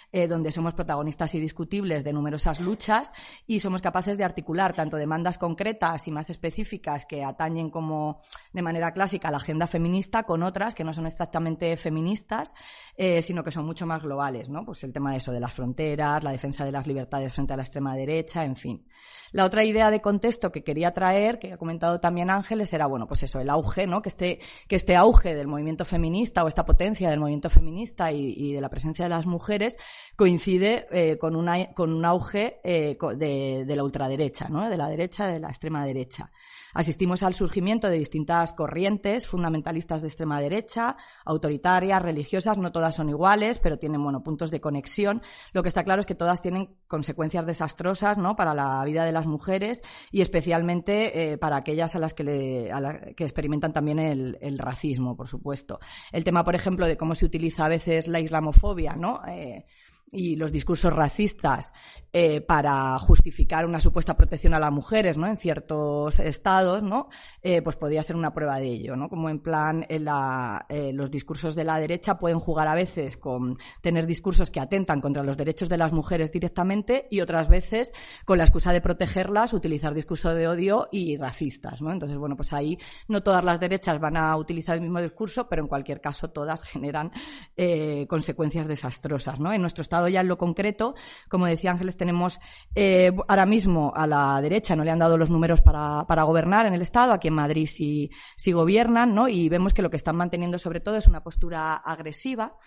eh, 0.13 0.27
donde 0.27 0.51
somos 0.51 0.73
protagonistas 0.73 1.33
indiscutibles 1.35 2.03
de 2.03 2.11
numerosas 2.11 2.59
luchas 2.59 3.13
y 3.47 3.61
somos 3.61 3.81
capaces 3.81 4.17
de 4.17 4.25
articular 4.25 4.73
tanto 4.73 4.97
demandas 4.97 5.37
concretas 5.37 6.07
y 6.07 6.11
más 6.11 6.29
específicas 6.29 7.05
que 7.05 7.23
atañen 7.23 7.69
como 7.69 8.19
de 8.51 8.61
manera 8.61 8.91
clásica 8.91 9.31
la 9.31 9.37
agenda 9.37 9.67
feminista 9.67 10.23
con 10.23 10.43
otras 10.43 10.75
que 10.75 10.83
no 10.83 10.93
son 10.93 11.05
exactamente 11.05 11.77
feministas, 11.77 12.53
eh, 12.97 13.21
sino 13.21 13.41
que 13.41 13.51
son 13.51 13.65
mucho 13.65 13.85
más 13.85 14.01
globales, 14.01 14.49
¿no? 14.49 14.65
Pues 14.65 14.83
el 14.83 14.91
tema 14.91 15.11
de 15.11 15.17
eso, 15.17 15.31
de 15.31 15.39
las 15.39 15.53
fronteras, 15.53 16.23
la 16.23 16.31
defensa 16.31 16.65
de 16.65 16.71
las 16.71 16.87
libertades 16.87 17.33
frente 17.33 17.53
a 17.53 17.57
la 17.57 17.63
extrema 17.63 17.95
derecha, 17.95 18.43
en 18.43 18.55
fin. 18.55 18.85
La 19.31 19.45
otra 19.45 19.63
idea 19.63 19.89
de 19.91 20.01
contexto 20.01 20.51
que 20.51 20.61
quería 20.61 20.91
traer, 20.91 21.39
que 21.39 21.53
ha 21.53 21.57
comentado 21.57 22.01
también 22.01 22.29
Ángeles, 22.29 22.73
era, 22.73 22.85
bueno, 22.85 23.07
pues 23.07 23.23
eso, 23.23 23.39
el 23.39 23.49
auge, 23.49 23.87
¿no? 23.87 24.01
Que 24.01 24.09
este, 24.09 24.39
que 24.67 24.75
este 24.75 24.97
auge 24.97 25.35
del 25.35 25.47
movimiento 25.47 25.85
feminista 25.85 26.43
o 26.43 26.49
esta 26.49 26.65
potencia 26.65 27.09
del 27.09 27.21
movimiento 27.21 27.49
feminista 27.49 28.11
y 28.11 28.51
de 28.51 28.59
la 28.59 28.69
presencia 28.69 29.05
de 29.05 29.09
las 29.09 29.25
mujeres 29.25 29.77
coincide 30.15 30.87
eh, 30.91 31.17
con, 31.17 31.35
una, 31.35 31.73
con 31.73 31.93
un 31.93 32.05
auge 32.05 32.59
eh, 32.63 32.97
de, 33.17 33.65
de, 33.65 33.75
la 33.75 33.83
ultraderecha, 33.83 34.49
¿no? 34.49 34.69
de 34.69 34.77
la 34.77 34.89
derecha, 34.89 35.27
de 35.27 35.39
la 35.39 35.49
extrema 35.49 35.85
derecha. 35.85 36.31
Asistimos 36.73 37.21
al 37.23 37.35
surgimiento 37.35 37.89
de 37.89 37.97
distintas 37.97 38.53
corrientes 38.53 39.27
fundamentalistas 39.27 40.01
de 40.01 40.07
extrema 40.07 40.39
derecha, 40.39 40.95
autoritarias, 41.25 42.01
religiosas, 42.01 42.57
no 42.57 42.71
todas 42.71 42.95
son 42.95 43.09
iguales, 43.09 43.59
pero 43.59 43.77
tienen 43.77 44.01
bueno, 44.01 44.23
puntos 44.23 44.51
de 44.51 44.61
conexión. 44.61 45.21
Lo 45.51 45.63
que 45.63 45.69
está 45.69 45.83
claro 45.83 45.99
es 45.99 46.05
que 46.05 46.15
todas 46.15 46.41
tienen 46.41 46.77
consecuencias 46.87 47.45
desastrosas 47.45 48.17
¿no? 48.17 48.35
para 48.35 48.53
la 48.53 48.83
vida 48.85 49.03
de 49.03 49.11
las 49.11 49.25
mujeres 49.25 49.81
y 50.11 50.21
especialmente 50.21 51.33
eh, 51.33 51.37
para 51.37 51.57
aquellas 51.57 51.95
a 51.95 51.99
las 51.99 52.13
que, 52.13 52.23
le, 52.23 52.71
a 52.71 53.13
que 53.15 53.23
experimentan 53.23 53.73
también 53.73 53.99
el, 53.99 54.37
el, 54.41 54.57
racismo, 54.57 55.15
por 55.17 55.27
supuesto. 55.27 55.79
El 56.11 56.23
tema, 56.23 56.43
por 56.43 56.55
ejemplo, 56.55 56.85
de 56.85 56.97
cómo 56.97 57.15
se 57.15 57.25
utiliza 57.25 57.65
a 57.65 57.69
veces 57.69 58.07
la 58.07 58.19
islamofobia, 58.19 58.95
¿no? 58.95 59.21
Eh, 59.27 59.65
y 60.11 60.35
los 60.35 60.51
discursos 60.51 60.93
racistas 60.93 61.71
eh, 62.13 62.41
para 62.41 62.99
justificar 62.99 63.65
una 63.65 63.79
supuesta 63.79 64.17
protección 64.17 64.53
a 64.53 64.59
las 64.59 64.71
mujeres, 64.71 65.17
¿no? 65.17 65.27
En 65.27 65.37
ciertos 65.37 66.19
estados, 66.19 66.83
¿no? 66.83 67.07
Eh, 67.41 67.61
pues 67.61 67.77
podría 67.77 68.03
ser 68.03 68.17
una 68.17 68.33
prueba 68.33 68.59
de 68.59 68.67
ello, 68.67 68.97
¿no? 68.97 69.07
Como 69.07 69.29
en 69.29 69.39
plan, 69.39 69.85
en 69.87 70.05
la, 70.05 70.65
eh, 70.67 70.91
los 70.91 71.09
discursos 71.09 71.55
de 71.55 71.63
la 71.63 71.79
derecha 71.79 72.17
pueden 72.17 72.39
jugar 72.39 72.67
a 72.67 72.75
veces 72.75 73.15
con 73.15 73.57
tener 73.81 74.05
discursos 74.05 74.51
que 74.51 74.59
atentan 74.59 74.99
contra 74.99 75.23
los 75.23 75.37
derechos 75.37 75.69
de 75.69 75.77
las 75.77 75.93
mujeres 75.93 76.31
directamente 76.31 77.07
y 77.09 77.21
otras 77.21 77.47
veces 77.47 77.93
con 78.25 78.37
la 78.37 78.43
excusa 78.43 78.73
de 78.73 78.81
protegerlas 78.81 79.53
utilizar 79.53 79.93
discursos 79.93 80.35
de 80.35 80.47
odio 80.47 80.89
y 80.91 81.15
racistas, 81.15 81.81
¿no? 81.81 81.91
Entonces, 81.91 82.17
bueno, 82.17 82.35
pues 82.35 82.51
ahí 82.51 82.77
no 83.07 83.23
todas 83.23 83.45
las 83.45 83.59
derechas 83.59 83.99
van 83.99 84.17
a 84.17 84.35
utilizar 84.35 84.75
el 84.75 84.81
mismo 84.81 85.01
discurso, 85.01 85.47
pero 85.47 85.61
en 85.61 85.69
cualquier 85.69 86.01
caso 86.01 86.29
todas 86.29 86.63
generan 86.63 87.11
eh, 87.55 88.05
consecuencias 88.09 88.67
desastrosas, 88.67 89.39
¿no? 89.39 89.53
En 89.53 89.61
nuestro 89.61 89.81
estado 89.81 90.00
ya 90.07 90.21
en 90.21 90.27
lo 90.27 90.37
concreto, 90.37 90.95
como 91.29 91.45
decía 91.45 91.71
Ángeles, 91.71 91.97
tenemos 91.97 92.39
eh, 92.75 93.11
ahora 93.27 93.45
mismo 93.45 93.93
a 93.95 94.07
la 94.07 94.41
derecha 94.41 94.75
no 94.75 94.83
le 94.83 94.91
han 94.91 94.99
dado 94.99 95.17
los 95.17 95.29
números 95.29 95.61
para, 95.61 96.05
para 96.07 96.23
gobernar 96.23 96.65
en 96.65 96.73
el 96.73 96.81
Estado, 96.81 97.13
aquí 97.13 97.27
en 97.27 97.35
Madrid 97.35 97.67
sí, 97.67 98.11
sí, 98.35 98.51
gobiernan, 98.51 99.13
¿no? 99.13 99.27
Y 99.27 99.49
vemos 99.49 99.73
que 99.73 99.81
lo 99.81 99.89
que 99.89 99.97
están 99.97 100.15
manteniendo 100.15 100.57
sobre 100.57 100.79
todo 100.79 100.97
es 100.97 101.07
una 101.07 101.23
postura 101.23 101.75
agresiva 101.75 102.57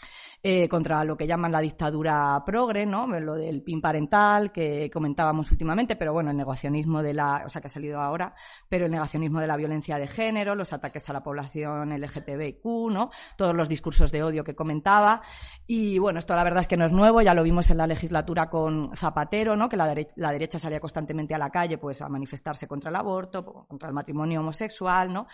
eh, 0.46 0.68
contra 0.68 1.02
lo 1.04 1.16
que 1.16 1.26
llaman 1.26 1.50
la 1.50 1.60
dictadura 1.60 2.42
progre, 2.44 2.84
¿no? 2.84 3.06
Lo 3.06 3.32
del 3.32 3.62
PIN 3.62 3.80
parental 3.80 4.52
que 4.52 4.90
comentábamos 4.92 5.50
últimamente, 5.50 5.96
pero 5.96 6.12
bueno, 6.12 6.30
el 6.32 6.36
negacionismo 6.36 7.02
de 7.02 7.14
la, 7.14 7.44
o 7.46 7.48
sea, 7.48 7.62
que 7.62 7.68
ha 7.68 7.70
salido 7.70 7.98
ahora, 7.98 8.34
pero 8.68 8.84
el 8.84 8.92
negacionismo 8.92 9.40
de 9.40 9.46
la 9.46 9.56
violencia 9.56 9.96
de 9.96 10.06
género, 10.06 10.54
los 10.54 10.70
ataques 10.74 11.08
a 11.08 11.14
la 11.14 11.22
población 11.22 11.98
LGTBIQ, 11.98 12.62
¿no? 12.90 13.08
Todos 13.38 13.54
los 13.54 13.70
discursos 13.70 14.12
de 14.12 14.22
odio 14.22 14.44
que 14.44 14.54
comentaba. 14.54 15.22
Y 15.66 15.98
bueno, 15.98 16.18
esto 16.18 16.36
la 16.36 16.44
verdad 16.44 16.60
es 16.60 16.68
que 16.68 16.76
no 16.76 16.84
es 16.84 16.92
nuevo, 16.92 17.22
ya 17.22 17.32
lo 17.32 17.42
vimos 17.42 17.70
en 17.70 17.78
la 17.78 17.86
legislatura 17.86 18.50
con 18.50 18.94
Zapatero, 18.94 19.56
¿no? 19.56 19.70
Que 19.70 19.78
la, 19.78 19.94
la 20.16 20.30
derecha 20.30 20.58
salía 20.58 20.78
constantemente 20.78 21.34
a 21.34 21.38
la 21.38 21.48
calle, 21.48 21.78
pues 21.78 22.02
a 22.02 22.08
manifestarse 22.10 22.68
contra 22.68 22.90
el 22.90 22.96
aborto, 22.96 23.64
contra 23.66 23.88
el 23.88 23.94
matrimonio 23.94 24.40
homosexual, 24.40 25.10
¿no? 25.10 25.26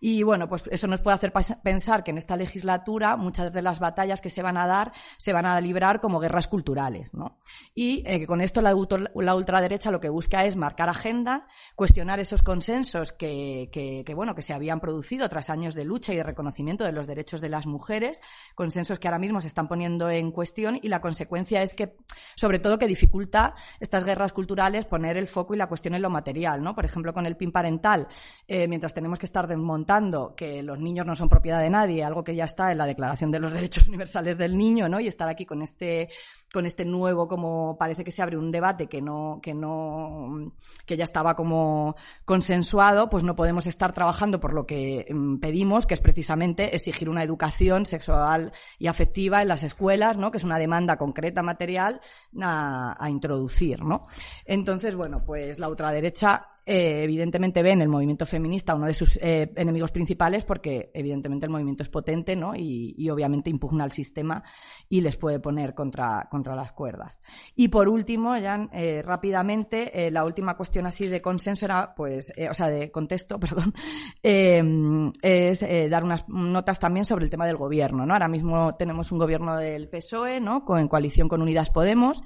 Y 0.00 0.24
bueno, 0.24 0.48
pues 0.48 0.64
eso 0.72 0.88
nos 0.88 1.00
puede 1.02 1.14
hacer 1.14 1.32
pensar 1.62 2.02
que 2.02 2.10
en 2.10 2.18
esta 2.18 2.34
legislatura 2.34 3.16
muchas 3.16 3.52
de 3.52 3.62
las 3.62 3.78
batallas 3.78 4.20
que 4.20 4.28
se 4.28 4.42
van 4.42 4.55
a 4.56 4.66
dar 4.66 4.92
se 5.16 5.32
van 5.32 5.46
a 5.46 5.60
librar 5.60 6.00
como 6.00 6.20
guerras 6.20 6.48
culturales, 6.48 7.12
¿no? 7.14 7.38
Y 7.74 8.02
eh, 8.06 8.26
con 8.26 8.40
esto 8.40 8.60
la, 8.62 8.74
la, 9.14 9.34
ultraderecha 9.34 9.90
lo 9.90 10.00
que 10.00 10.08
busca 10.08 10.44
es 10.44 10.56
marcar 10.56 10.88
agenda, 10.88 11.46
cuestionar 11.74 12.20
esos 12.20 12.42
consensos 12.42 13.12
que, 13.12 14.04
bueno, 14.14 14.34
que 14.34 14.42
se 14.42 14.54
habían 14.54 14.80
producido 14.80 15.28
tras 15.28 15.50
años 15.50 15.74
de 15.74 15.84
lucha 15.84 16.12
y 16.12 16.16
de 16.16 16.22
reconocimiento 16.22 16.84
de 16.84 16.92
los 16.92 17.06
derechos 17.06 17.40
de 17.40 17.48
las 17.48 17.66
mujeres, 17.66 18.20
consensos 18.54 18.98
que 18.98 19.08
ahora 19.08 19.18
mismo 19.18 19.40
se 19.40 19.48
están 19.48 19.68
poniendo 19.68 20.10
en 20.10 20.30
cuestión 20.32 20.78
y 20.80 20.88
la 20.88 21.00
consecuencia 21.00 21.62
es 21.62 21.74
que, 21.74 21.96
sobre 22.34 22.58
todo, 22.58 22.78
que 22.78 22.86
dificulta 22.86 23.54
estas 23.80 24.04
guerras 24.04 24.32
culturales 24.32 24.86
poner 24.86 25.16
el 25.16 25.26
foco 25.26 25.54
y 25.54 25.58
la 25.58 25.68
cuestión 25.68 25.94
en 25.94 26.02
lo 26.02 26.10
material, 26.10 26.62
¿no? 26.62 26.74
Por 26.74 26.84
ejemplo, 26.84 27.12
con 27.12 27.26
el 27.26 27.36
PIN 27.36 27.52
parental, 27.52 28.08
eh, 28.46 28.68
mientras 28.68 28.94
tenemos 28.94 29.18
que 29.18 29.26
estar 29.26 29.46
desmontando 29.46 30.34
que 30.34 30.62
los 30.62 30.78
niños 30.78 31.06
no 31.06 31.14
son 31.14 31.28
propiedad 31.28 31.60
de 31.60 31.70
nadie, 31.70 32.04
algo 32.04 32.24
que 32.24 32.34
ya 32.34 32.44
está 32.44 32.72
en 32.72 32.78
la 32.78 32.86
Declaración 32.86 33.30
de 33.30 33.40
los 33.40 33.52
Derechos 33.52 33.88
Universales 33.88 34.38
del 34.46 34.56
Niño, 34.56 34.88
¿no? 34.88 35.00
Y 35.00 35.06
estar 35.06 35.28
aquí 35.28 35.44
con 35.44 35.62
este, 35.62 36.08
con 36.52 36.66
este 36.66 36.84
nuevo, 36.84 37.28
como 37.28 37.76
parece 37.78 38.04
que 38.04 38.10
se 38.10 38.22
abre 38.22 38.36
un 38.36 38.50
debate 38.50 38.86
que 38.86 39.02
no, 39.02 39.40
que 39.42 39.54
no, 39.54 40.52
que 40.86 40.96
ya 40.96 41.04
estaba 41.04 41.34
como 41.34 41.96
consensuado, 42.24 43.08
pues 43.08 43.24
no 43.24 43.36
podemos 43.36 43.66
estar 43.66 43.92
trabajando 43.92 44.40
por 44.40 44.54
lo 44.54 44.66
que 44.66 45.06
mm, 45.10 45.36
pedimos, 45.38 45.86
que 45.86 45.94
es 45.94 46.00
precisamente 46.00 46.74
exigir 46.74 47.08
una 47.08 47.22
educación 47.22 47.86
sexual 47.86 48.52
y 48.78 48.86
afectiva 48.86 49.42
en 49.42 49.48
las 49.48 49.62
escuelas, 49.62 50.16
¿no? 50.16 50.30
Que 50.30 50.38
es 50.38 50.44
una 50.44 50.58
demanda 50.58 50.96
concreta 50.96 51.42
material 51.42 52.00
a, 52.40 52.96
a 52.98 53.10
introducir, 53.10 53.82
¿no? 53.82 54.06
Entonces, 54.44 54.94
bueno, 54.94 55.22
pues 55.24 55.58
la 55.58 55.68
ultraderecha 55.68 56.48
eh, 56.68 57.04
evidentemente 57.04 57.62
ve 57.62 57.70
en 57.70 57.82
el 57.82 57.88
movimiento 57.88 58.26
feminista 58.26 58.74
uno 58.74 58.86
de 58.86 58.92
sus 58.92 59.16
eh, 59.22 59.52
enemigos 59.54 59.92
principales 59.92 60.44
porque 60.44 60.90
evidentemente 60.94 61.46
el 61.46 61.52
movimiento 61.52 61.84
es 61.84 61.88
potente 61.88 62.34
¿no? 62.34 62.54
y, 62.56 63.08
obviamente 63.08 63.50
impugna 63.50 63.84
al 63.84 63.92
sistema 63.92 64.42
y 64.88 65.00
les 65.00 65.16
puede 65.16 65.38
poner 65.38 65.74
contra, 65.74 66.26
contra 66.28 66.56
las 66.56 66.72
cuerdas. 66.72 67.16
Y 67.54 67.68
por 67.68 67.88
último, 67.88 68.36
ya 68.36 68.68
eh, 68.72 69.00
rápidamente, 69.00 70.10
la 70.10 70.24
última 70.24 70.56
cuestión 70.56 70.86
así 70.86 71.06
de 71.06 71.22
consenso 71.22 71.66
era, 71.66 71.94
pues, 71.94 72.32
o 72.50 72.54
sea, 72.54 72.66
de 72.66 72.90
contexto, 72.90 73.38
perdón, 73.40 73.72
es 74.20 75.60
dar 75.88 76.02
unas 76.02 76.28
notas 76.28 76.80
también 76.80 77.04
sobre 77.04 77.24
el 77.24 77.30
tema 77.30 77.46
del 77.46 77.56
gobierno. 77.56 78.04
¿no? 78.04 78.12
Ahora 78.12 78.26
mismo 78.26 78.74
tenemos 78.74 79.12
un 79.12 79.18
gobierno 79.18 79.56
del 79.56 79.88
PSOE, 79.88 80.40
¿no? 80.40 80.64
Con, 80.64 80.88
coalición 80.88 81.28
con 81.28 81.42
Unidas 81.42 81.70
Podemos. 81.70 82.24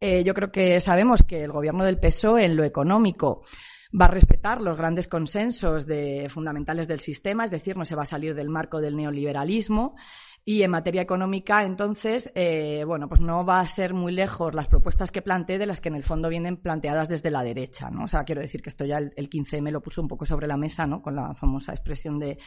yo 0.00 0.34
creo 0.34 0.52
que 0.52 0.78
sabemos 0.78 1.24
que 1.24 1.42
el 1.42 1.50
gobierno 1.50 1.84
del 1.84 1.98
PSOE 1.98 2.44
en 2.44 2.54
lo 2.54 2.62
económico 2.62 3.42
va 3.98 4.06
a 4.06 4.08
respetar 4.08 4.60
los 4.60 4.76
grandes 4.78 5.06
consensos 5.06 5.86
de, 5.86 6.28
fundamentales 6.30 6.88
del 6.88 7.00
sistema, 7.00 7.44
es 7.44 7.50
decir, 7.50 7.76
no 7.76 7.84
se 7.84 7.94
va 7.94 8.02
a 8.02 8.06
salir 8.06 8.34
del 8.34 8.48
marco 8.48 8.80
del 8.80 8.96
neoliberalismo. 8.96 9.94
Y 10.44 10.62
en 10.62 10.72
materia 10.72 11.02
económica, 11.02 11.62
entonces, 11.62 12.32
eh, 12.34 12.82
bueno, 12.84 13.08
pues 13.08 13.20
no 13.20 13.44
va 13.44 13.60
a 13.60 13.68
ser 13.68 13.94
muy 13.94 14.10
lejos 14.10 14.52
las 14.56 14.66
propuestas 14.66 15.12
que 15.12 15.22
plantee 15.22 15.56
de 15.56 15.66
las 15.66 15.80
que 15.80 15.88
en 15.88 15.94
el 15.94 16.02
fondo 16.02 16.28
vienen 16.28 16.56
planteadas 16.56 17.08
desde 17.08 17.30
la 17.30 17.44
derecha, 17.44 17.90
¿no? 17.90 18.04
O 18.04 18.08
sea, 18.08 18.24
quiero 18.24 18.40
decir 18.40 18.60
que 18.60 18.70
esto 18.70 18.84
ya 18.84 18.98
el, 18.98 19.30
15M 19.30 19.70
lo 19.70 19.80
puso 19.80 20.02
un 20.02 20.08
poco 20.08 20.26
sobre 20.26 20.48
la 20.48 20.56
mesa, 20.56 20.84
¿no? 20.84 21.00
Con 21.00 21.14
la 21.14 21.32
famosa 21.34 21.70
expresión 21.72 22.18
de 22.18 22.38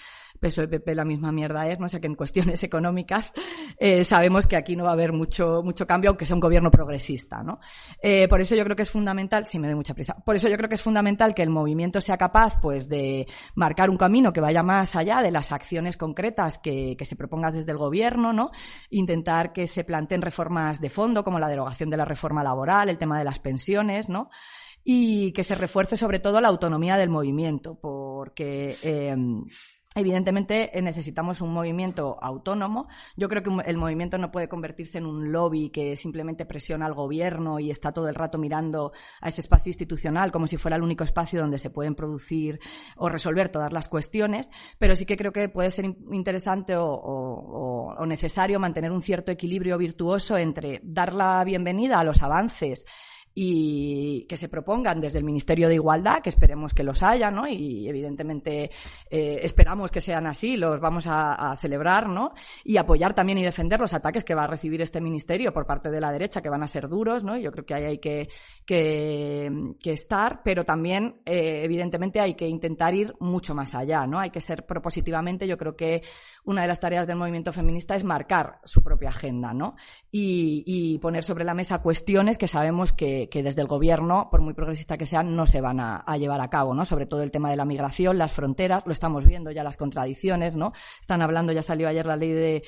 PSOE 0.42 0.68
PP 0.68 0.94
la 0.94 1.06
misma 1.06 1.32
mierda 1.32 1.70
es, 1.70 1.80
¿no? 1.80 1.86
O 1.86 1.90
sea, 1.90 2.02
que 2.02 2.08
en 2.08 2.16
cuestiones 2.16 2.62
económicas 2.64 3.32
eh, 3.80 4.04
sabemos 4.04 4.46
que 4.46 4.58
aquí 4.58 4.76
no 4.76 4.84
va 4.84 4.90
a 4.90 4.94
haber 4.94 5.14
mucho, 5.14 5.62
mucho 5.64 5.88
cambio, 5.88 6.10
aunque 6.10 6.26
sea 6.26 6.36
un 6.36 6.42
gobierno 6.42 6.70
progresista, 6.70 7.44
¿no? 7.44 7.60
Eh, 8.02 8.28
por 8.28 8.42
eso 8.42 8.56
yo 8.56 8.66
creo 8.66 8.76
que 8.76 8.84
es 8.84 8.92
fundamental, 8.92 9.46
si 9.46 9.58
me 9.58 9.68
doy 9.68 9.76
mucha 9.76 9.94
prisa, 9.94 10.18
por 10.26 10.36
eso 10.36 10.50
yo 10.50 10.58
creo 10.58 10.68
que 10.68 10.76
es 10.76 10.82
fundamental 10.82 11.34
que 11.34 11.44
el 11.44 11.50
movimiento 11.50 12.02
sea 12.02 12.18
capaz, 12.18 12.60
pues, 12.62 12.90
de 12.90 13.26
marcar 13.56 13.90
un 13.90 13.96
camino 13.96 14.34
que 14.34 14.42
vaya 14.42 14.64
más 14.64 14.98
allá 14.98 15.22
de 15.22 15.32
las 15.32 15.54
acciones 15.54 15.96
concretas 15.96 16.58
que, 16.58 16.98
que 16.98 17.06
se 17.06 17.16
proponga 17.16 17.52
desde 17.52 17.72
el 17.72 17.78
gobierno, 17.78 17.85
¿no? 18.34 18.52
Intentar 18.90 19.54
que 19.54 19.68
se 19.68 19.84
planteen 19.84 20.22
reformas 20.22 20.82
de 20.82 20.90
fondo, 20.90 21.24
como 21.24 21.40
la 21.40 21.50
derogación 21.50 21.90
de 21.90 21.98
la 21.98 22.06
reforma 22.06 22.44
laboral, 22.44 22.90
el 22.90 22.98
tema 22.98 23.18
de 23.18 23.26
las 23.26 23.40
pensiones, 23.40 24.10
¿no? 24.10 24.30
Y 24.84 25.32
que 25.34 25.44
se 25.44 25.56
refuerce 25.56 25.98
sobre 25.98 26.20
todo 26.20 26.42
la 26.42 26.48
autonomía 26.48 26.98
del 26.98 27.10
movimiento, 27.10 27.80
porque 27.82 28.76
eh, 28.84 29.16
Evidentemente 29.98 30.78
eh, 30.78 30.82
necesitamos 30.82 31.40
un 31.40 31.54
movimiento 31.54 32.18
autónomo. 32.22 32.90
Yo 33.16 33.30
creo 33.30 33.42
que 33.42 33.50
el 33.66 33.78
movimiento 33.78 34.18
no 34.18 34.30
puede 34.30 34.50
convertirse 34.50 34.98
en 34.98 35.06
un 35.06 35.32
lobby 35.32 35.70
que 35.70 35.96
simplemente 35.96 36.46
presiona 36.46 36.86
al 36.86 36.94
gobierno 36.94 37.62
y 37.62 37.72
está 37.72 37.94
todo 37.94 38.10
el 38.10 38.16
rato 38.16 38.38
mirando 38.38 38.92
a 39.22 39.30
ese 39.30 39.40
espacio 39.40 39.70
institucional 39.70 40.34
como 40.34 40.48
si 40.48 40.58
fuera 40.58 40.76
el 40.76 40.84
único 40.84 41.06
espacio 41.06 41.40
donde 41.40 41.60
se 41.60 41.70
pueden 41.70 41.96
producir 41.96 42.60
o 42.98 43.08
resolver 43.08 43.48
todas 43.48 43.72
las 43.72 43.88
cuestiones. 43.88 44.50
Pero 44.78 44.98
sí 44.98 45.06
que 45.06 45.16
creo 45.16 45.32
que 45.32 45.48
puede 45.48 45.72
ser 45.72 45.86
interesante 46.12 46.76
o, 46.76 46.86
o 46.88 48.06
necesario 48.06 48.60
mantener 48.60 48.92
un 48.92 49.02
cierto 49.02 49.32
equilibrio 49.32 49.78
virtuoso 49.78 50.38
entre 50.38 50.82
dar 50.84 51.14
la 51.14 51.42
bienvenida 51.46 52.02
a 52.02 52.04
los 52.04 52.22
avances 52.22 52.86
y 53.38 54.26
que 54.30 54.38
se 54.38 54.48
propongan 54.48 55.02
desde 55.02 55.18
el 55.18 55.26
Ministerio 55.26 55.68
de 55.68 55.76
Igualdad, 55.76 56.22
que 56.22 56.30
esperemos 56.30 56.74
que 56.74 56.84
los 56.84 57.04
haya, 57.04 57.30
¿no? 57.30 57.46
Y 57.46 57.88
evidentemente 57.90 58.72
eh, 59.10 59.40
esperamos 59.44 59.92
que 59.92 60.00
sean 60.00 60.26
así, 60.26 60.56
los 60.56 60.80
vamos 60.80 61.06
a, 61.08 61.58
celebrar, 61.60 62.08
¿no? 62.08 62.32
Y 62.64 62.78
apoyar 62.78 63.14
también 63.14 63.38
y 63.38 63.44
defender 63.44 63.80
los 63.80 63.94
ataques 63.94 64.24
que 64.24 64.36
va 64.36 64.46
a 64.46 64.48
recibir 64.48 64.82
este 64.82 65.02
ministerio 65.02 65.54
por 65.54 65.66
parte 65.66 65.92
de 65.92 66.00
la 66.00 66.12
derecha, 66.12 66.42
que 66.42 66.50
van 66.50 66.64
a 66.64 66.68
ser 66.68 66.88
duros, 66.88 67.26
¿no? 67.26 67.38
Yo 67.38 67.52
creo 67.52 67.66
que 67.66 67.74
ahí 67.74 67.84
hay 67.84 67.98
que, 67.98 68.30
que, 68.66 69.52
estar, 69.84 70.42
pero 70.44 70.64
también, 70.64 71.22
eh, 71.26 71.62
evidentemente, 71.64 72.22
hay 72.22 72.36
que 72.36 72.48
intentar 72.48 72.94
ir 72.94 73.16
mucho 73.20 73.54
más 73.54 73.76
allá, 73.76 74.08
¿no? 74.08 74.20
Hay 74.20 74.30
que 74.30 74.40
ser 74.40 74.66
propositivamente, 74.66 75.46
yo 75.46 75.58
creo 75.58 75.76
que 75.76 76.04
una 76.46 76.62
de 76.62 76.68
las 76.70 76.80
tareas 76.80 77.06
del 77.06 77.18
movimiento 77.18 77.52
feminista 77.52 77.96
es 77.96 78.06
marcar 78.06 78.60
su 78.64 78.82
propia 78.82 79.10
agenda, 79.10 79.54
¿no? 79.54 79.76
Y 80.10 80.98
poner 81.00 81.24
sobre 81.24 81.44
la 81.44 81.54
mesa 81.54 81.80
cuestiones 81.80 82.38
que 82.38 82.48
sabemos 82.48 82.94
que 82.94 83.25
que, 83.30 83.44
desde 83.44 83.62
el 83.62 83.68
gobierno, 83.68 84.28
por 84.30 84.42
muy 84.42 84.54
progresista 84.54 84.98
que 84.98 85.06
sean, 85.06 85.36
no 85.36 85.48
se 85.48 85.62
van 85.62 85.80
a, 85.80 86.04
llevar 86.18 86.42
a 86.42 86.50
cabo, 86.50 86.74
¿no? 86.74 86.86
Sobre 86.86 87.06
todo 87.06 87.22
el 87.24 87.32
tema 87.32 87.50
de 87.50 87.56
la 87.56 87.66
migración, 87.66 88.18
las 88.18 88.32
fronteras, 88.32 88.84
lo 88.86 88.92
estamos 88.92 89.26
viendo 89.26 89.52
ya 89.52 89.64
las 89.64 89.78
contradicciones, 89.78 90.56
¿no? 90.56 90.74
Están 91.00 91.22
hablando, 91.22 91.52
ya 91.52 91.62
salió 91.62 91.88
ayer 91.88 92.06
la 92.06 92.16
ley 92.16 92.32
de 92.32 92.64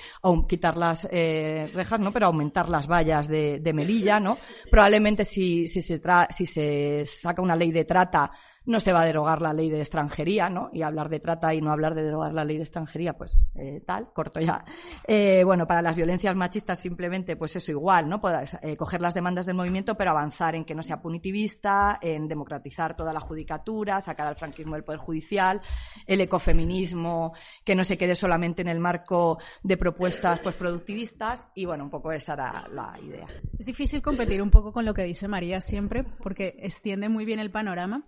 quitar 0.48 0.78
las 0.78 1.08
eh, 1.12 1.70
rejas, 1.74 2.00
¿no? 2.00 2.12
Pero 2.12 2.28
aumentar 2.28 2.70
las 2.70 2.88
vallas 2.88 3.28
de, 3.28 3.72
Melilla, 3.74 4.20
¿no? 4.20 4.38
Probablemente 4.72 5.24
si, 5.24 5.68
si, 5.68 5.82
se 5.82 6.02
si 6.30 6.46
se 6.46 7.06
saca 7.06 7.42
una 7.42 7.56
ley 7.56 7.72
de 7.72 7.86
trata 7.86 8.32
no 8.68 8.82
se 8.82 8.92
va 8.92 9.02
a 9.02 9.06
derogar 9.06 9.42
la 9.42 9.54
ley 9.54 9.70
de 9.70 9.80
extranjería, 9.80 10.50
¿no? 10.50 10.70
Y 10.74 10.82
hablar 10.82 11.08
de 11.10 11.22
trata 11.22 11.54
y 11.54 11.62
no 11.62 11.72
hablar 11.72 11.96
de 11.96 12.04
derogar 12.04 12.34
la 12.34 12.44
ley 12.44 12.58
de 12.58 12.64
extranjería, 12.64 13.14
pues 13.14 13.46
eh, 13.56 13.82
tal, 13.86 14.12
corto 14.12 14.42
ya. 14.42 14.64
Eh, 15.08 15.44
bueno, 15.46 15.66
para 15.66 15.82
las 15.82 15.96
violencias 15.96 16.36
machistas 16.36 16.78
simplemente, 16.78 17.38
pues 17.38 17.56
eso 17.56 17.72
igual, 17.72 18.10
¿no? 18.10 18.20
Puedes 18.20 18.58
eh, 18.62 18.76
coger 18.76 19.02
las 19.02 19.14
demandas 19.14 19.46
del 19.46 19.56
movimiento, 19.56 19.96
pero 19.96 20.12
avanzar 20.12 20.54
en 20.54 20.66
que 20.66 20.76
no 20.76 20.84
sea 20.84 21.02
punitivista, 21.02 21.98
en 22.02 22.28
democratizar 22.28 22.94
toda 22.94 23.14
la 23.14 23.22
judicatura, 23.22 24.02
sacar 24.02 24.28
al 24.28 24.36
franquismo 24.36 24.76
del 24.76 24.84
Poder 24.84 25.00
Judicial, 25.00 25.62
el 26.06 26.20
ecofeminismo, 26.20 27.34
que 27.64 27.74
no 27.74 27.86
se 27.86 27.98
quede 27.98 28.16
solamente 28.16 28.62
en 28.62 28.68
el 28.68 28.82
marco 28.82 29.38
de 29.64 29.78
propuestas 29.78 30.42
pues 30.42 30.56
productivistas 30.56 31.48
y 31.56 31.64
bueno, 31.64 31.86
un 31.86 31.90
poco 31.90 32.12
esa 32.12 32.34
era 32.34 32.68
la 32.70 33.00
idea. 33.02 33.28
Es 33.58 33.66
difícil 33.66 34.02
competir 34.02 34.42
un 34.42 34.50
poco 34.50 34.74
con 34.74 34.84
lo 34.84 34.94
que 34.94 35.04
dice 35.04 35.30
María 35.30 35.62
siempre, 35.62 36.04
porque 36.04 36.58
extiende 36.60 37.08
muy 37.08 37.24
bien 37.24 37.40
el 37.40 37.50
panorama. 37.50 38.04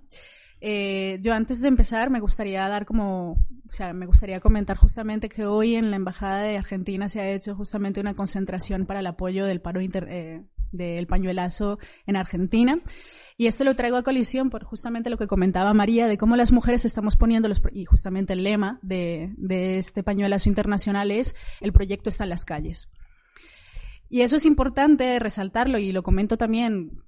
Eh, 0.61 1.19
yo 1.21 1.33
antes 1.33 1.61
de 1.61 1.67
empezar 1.67 2.09
me 2.09 2.19
gustaría 2.19 2.67
dar 2.67 2.85
como, 2.85 3.31
o 3.33 3.71
sea, 3.71 3.93
me 3.93 4.05
gustaría 4.05 4.39
comentar 4.39 4.77
justamente 4.77 5.29
que 5.29 5.45
hoy 5.45 5.75
en 5.75 5.89
la 5.89 5.95
Embajada 5.95 6.41
de 6.41 6.57
Argentina 6.57 7.07
se 7.07 7.21
ha 7.21 7.31
hecho 7.31 7.55
justamente 7.55 8.01
una 8.01 8.13
concentración 8.13 8.85
para 8.85 8.99
el 8.99 9.07
apoyo 9.07 9.45
del 9.45 9.61
paro 9.61 9.81
inter, 9.81 10.07
eh, 10.09 10.43
del 10.71 11.07
pañuelazo 11.07 11.79
en 12.05 12.15
Argentina. 12.15 12.77
Y 13.37 13.47
esto 13.47 13.63
lo 13.63 13.73
traigo 13.75 13.95
a 13.95 14.03
colisión 14.03 14.49
por 14.49 14.65
justamente 14.65 15.09
lo 15.09 15.17
que 15.17 15.27
comentaba 15.27 15.73
María 15.73 16.07
de 16.07 16.17
cómo 16.17 16.35
las 16.35 16.51
mujeres 16.51 16.83
estamos 16.83 17.15
poniendo 17.15 17.47
los, 17.47 17.61
y 17.71 17.85
justamente 17.85 18.33
el 18.33 18.43
lema 18.43 18.79
de, 18.81 19.33
de 19.37 19.77
este 19.77 20.03
pañuelazo 20.03 20.49
internacional 20.49 21.09
es 21.09 21.35
el 21.61 21.71
proyecto 21.71 22.09
está 22.09 22.25
en 22.25 22.31
las 22.31 22.43
calles. 22.43 22.89
Y 24.09 24.21
eso 24.21 24.35
es 24.35 24.45
importante 24.45 25.19
resaltarlo 25.19 25.77
y 25.77 25.93
lo 25.93 26.03
comento 26.03 26.35
también 26.35 27.03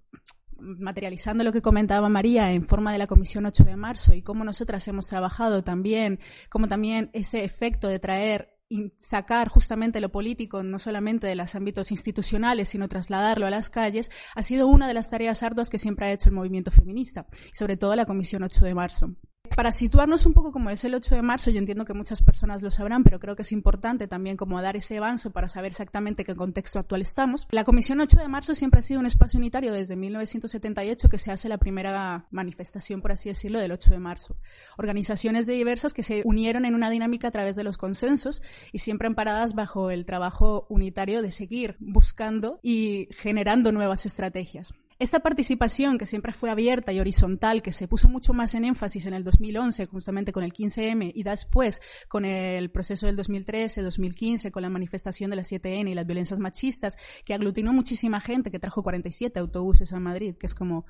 materializando 0.61 1.43
lo 1.43 1.51
que 1.51 1.61
comentaba 1.61 2.09
María 2.09 2.51
en 2.51 2.65
forma 2.67 2.91
de 2.91 2.97
la 2.97 3.07
Comisión 3.07 3.45
8 3.45 3.63
de 3.63 3.75
marzo 3.75 4.13
y 4.13 4.21
cómo 4.21 4.43
nosotras 4.43 4.87
hemos 4.87 5.07
trabajado 5.07 5.63
también, 5.63 6.19
como 6.49 6.67
también 6.67 7.09
ese 7.13 7.43
efecto 7.43 7.87
de 7.87 7.99
traer 7.99 8.57
y 8.69 8.93
sacar 8.97 9.49
justamente 9.49 9.99
lo 9.99 10.13
político, 10.13 10.63
no 10.63 10.79
solamente 10.79 11.27
de 11.27 11.35
los 11.35 11.55
ámbitos 11.55 11.91
institucionales, 11.91 12.69
sino 12.69 12.87
trasladarlo 12.87 13.45
a 13.45 13.49
las 13.49 13.69
calles, 13.69 14.09
ha 14.33 14.43
sido 14.43 14.67
una 14.67 14.87
de 14.87 14.93
las 14.93 15.09
tareas 15.09 15.43
arduas 15.43 15.69
que 15.69 15.77
siempre 15.77 16.05
ha 16.05 16.13
hecho 16.13 16.29
el 16.29 16.35
movimiento 16.35 16.71
feminista, 16.71 17.27
sobre 17.51 17.75
todo 17.75 17.97
la 17.97 18.05
Comisión 18.05 18.43
8 18.43 18.63
de 18.63 18.73
marzo. 18.73 19.15
Para 19.55 19.71
situarnos 19.71 20.25
un 20.25 20.33
poco 20.33 20.51
como 20.51 20.69
es 20.69 20.83
el 20.85 20.95
8 20.95 21.15
de 21.15 21.21
marzo, 21.21 21.51
yo 21.51 21.59
entiendo 21.59 21.83
que 21.85 21.93
muchas 21.93 22.21
personas 22.21 22.61
lo 22.61 22.71
sabrán, 22.71 23.03
pero 23.03 23.19
creo 23.19 23.35
que 23.35 23.41
es 23.41 23.51
importante 23.51 24.07
también 24.07 24.37
como 24.37 24.61
dar 24.61 24.77
ese 24.77 24.97
avanzo 24.97 25.31
para 25.31 25.49
saber 25.49 25.71
exactamente 25.71 26.23
qué 26.23 26.35
contexto 26.35 26.79
actual 26.79 27.01
estamos. 27.01 27.47
La 27.51 27.65
Comisión 27.65 27.99
8 27.99 28.17
de 28.17 28.27
marzo 28.27 28.55
siempre 28.55 28.79
ha 28.79 28.83
sido 28.83 28.99
un 28.99 29.05
espacio 29.05 29.37
unitario 29.37 29.73
desde 29.73 29.95
1978 29.95 31.09
que 31.09 31.17
se 31.17 31.31
hace 31.31 31.49
la 31.49 31.57
primera 31.57 32.27
manifestación, 32.31 33.01
por 33.01 33.11
así 33.11 33.29
decirlo, 33.29 33.59
del 33.59 33.73
8 33.73 33.91
de 33.91 33.99
marzo. 33.99 34.37
Organizaciones 34.77 35.45
de 35.47 35.53
diversas 35.53 35.93
que 35.93 36.03
se 36.03 36.21
unieron 36.23 36.65
en 36.65 36.73
una 36.73 36.89
dinámica 36.89 37.27
a 37.27 37.31
través 37.31 37.55
de 37.55 37.63
los 37.63 37.77
consensos 37.77 38.41
y 38.71 38.79
siempre 38.79 39.07
amparadas 39.07 39.53
bajo 39.53 39.91
el 39.91 40.05
trabajo 40.05 40.65
unitario 40.69 41.21
de 41.21 41.31
seguir 41.31 41.75
buscando 41.79 42.59
y 42.63 43.09
generando 43.11 43.71
nuevas 43.71 44.05
estrategias. 44.05 44.73
Esta 45.01 45.19
participación, 45.19 45.97
que 45.97 46.05
siempre 46.05 46.31
fue 46.31 46.51
abierta 46.51 46.93
y 46.93 46.99
horizontal, 46.99 47.63
que 47.63 47.71
se 47.71 47.87
puso 47.87 48.07
mucho 48.07 48.33
más 48.33 48.53
en 48.53 48.65
énfasis 48.65 49.07
en 49.07 49.15
el 49.15 49.23
2011, 49.23 49.87
justamente 49.87 50.31
con 50.31 50.43
el 50.43 50.53
15M, 50.53 51.11
y 51.15 51.23
después 51.23 51.81
con 52.07 52.23
el 52.23 52.69
proceso 52.69 53.07
del 53.07 53.15
2013, 53.15 53.81
2015, 53.81 54.51
con 54.51 54.61
la 54.61 54.69
manifestación 54.69 55.31
de 55.31 55.37
la 55.37 55.41
7N 55.41 55.89
y 55.89 55.95
las 55.95 56.05
violencias 56.05 56.39
machistas, 56.39 56.97
que 57.25 57.33
aglutinó 57.33 57.73
muchísima 57.73 58.21
gente, 58.21 58.51
que 58.51 58.59
trajo 58.59 58.83
47 58.83 59.39
autobuses 59.39 59.91
a 59.91 59.99
Madrid, 59.99 60.35
que 60.37 60.45
es 60.45 60.53
como, 60.53 60.85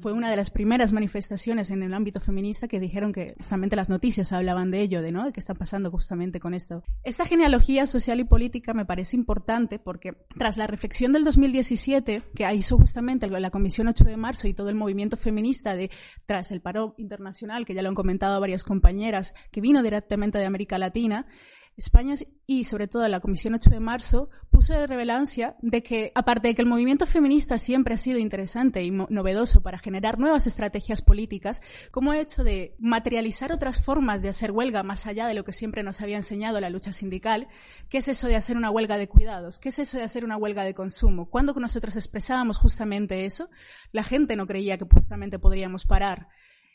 fue 0.00 0.12
una 0.12 0.30
de 0.30 0.36
las 0.36 0.50
primeras 0.50 0.92
manifestaciones 0.92 1.70
en 1.70 1.82
el 1.82 1.94
ámbito 1.94 2.20
feminista 2.20 2.68
que 2.68 2.80
dijeron 2.80 3.12
que 3.12 3.34
justamente 3.36 3.76
las 3.76 3.90
noticias 3.90 4.32
hablaban 4.32 4.70
de 4.70 4.80
ello, 4.80 5.02
de, 5.02 5.12
¿no? 5.12 5.24
de 5.24 5.32
qué 5.32 5.40
está 5.40 5.54
pasando 5.54 5.90
justamente 5.90 6.40
con 6.40 6.54
esto. 6.54 6.82
Esta 7.02 7.26
genealogía 7.26 7.86
social 7.86 8.20
y 8.20 8.24
política 8.24 8.72
me 8.74 8.86
parece 8.86 9.16
importante 9.16 9.78
porque 9.78 10.12
tras 10.36 10.56
la 10.56 10.66
reflexión 10.66 11.12
del 11.12 11.24
2017, 11.24 12.22
que 12.34 12.54
hizo 12.54 12.78
justamente 12.78 13.28
la 13.28 13.50
Comisión 13.50 13.88
8 13.88 14.04
de 14.04 14.16
marzo 14.16 14.48
y 14.48 14.54
todo 14.54 14.68
el 14.68 14.74
movimiento 14.74 15.16
feminista 15.16 15.74
de 15.76 15.90
tras 16.26 16.50
el 16.50 16.60
paro 16.60 16.94
internacional, 16.98 17.64
que 17.64 17.74
ya 17.74 17.82
lo 17.82 17.88
han 17.88 17.94
comentado 17.94 18.40
varias 18.40 18.64
compañeras, 18.64 19.34
que 19.50 19.60
vino 19.60 19.82
directamente 19.82 20.38
de 20.38 20.46
América 20.46 20.78
Latina, 20.78 21.26
España 21.76 22.14
y 22.46 22.64
sobre 22.64 22.86
todo 22.86 23.08
la 23.08 23.20
Comisión 23.20 23.54
8 23.54 23.70
de 23.70 23.80
marzo 23.80 24.30
puso 24.50 24.74
de 24.74 24.86
relevancia 24.86 25.56
de 25.60 25.82
que, 25.82 26.12
aparte 26.14 26.48
de 26.48 26.54
que 26.54 26.62
el 26.62 26.68
movimiento 26.68 27.06
feminista 27.06 27.58
siempre 27.58 27.94
ha 27.94 27.98
sido 27.98 28.18
interesante 28.18 28.82
y 28.84 28.90
novedoso 28.90 29.62
para 29.62 29.78
generar 29.78 30.18
nuevas 30.18 30.46
estrategias 30.46 31.02
políticas, 31.02 31.62
como 31.90 32.12
ha 32.12 32.20
hecho 32.20 32.44
de 32.44 32.76
materializar 32.78 33.52
otras 33.52 33.82
formas 33.82 34.22
de 34.22 34.28
hacer 34.28 34.52
huelga 34.52 34.82
más 34.82 35.06
allá 35.06 35.26
de 35.26 35.34
lo 35.34 35.44
que 35.44 35.52
siempre 35.52 35.82
nos 35.82 36.00
había 36.00 36.16
enseñado 36.16 36.60
la 36.60 36.70
lucha 36.70 36.92
sindical, 36.92 37.48
¿qué 37.88 37.98
es 37.98 38.08
eso 38.08 38.28
de 38.28 38.36
hacer 38.36 38.56
una 38.56 38.70
huelga 38.70 38.96
de 38.96 39.08
cuidados? 39.08 39.58
¿Qué 39.58 39.70
es 39.70 39.78
eso 39.78 39.98
de 39.98 40.04
hacer 40.04 40.24
una 40.24 40.36
huelga 40.36 40.64
de 40.64 40.74
consumo? 40.74 41.28
Cuando 41.28 41.54
nosotros 41.54 41.96
expresábamos 41.96 42.58
justamente 42.58 43.24
eso, 43.24 43.50
la 43.92 44.04
gente 44.04 44.36
no 44.36 44.46
creía 44.46 44.78
que 44.78 44.84
justamente 44.84 45.38
podríamos 45.38 45.86
parar 45.86 46.28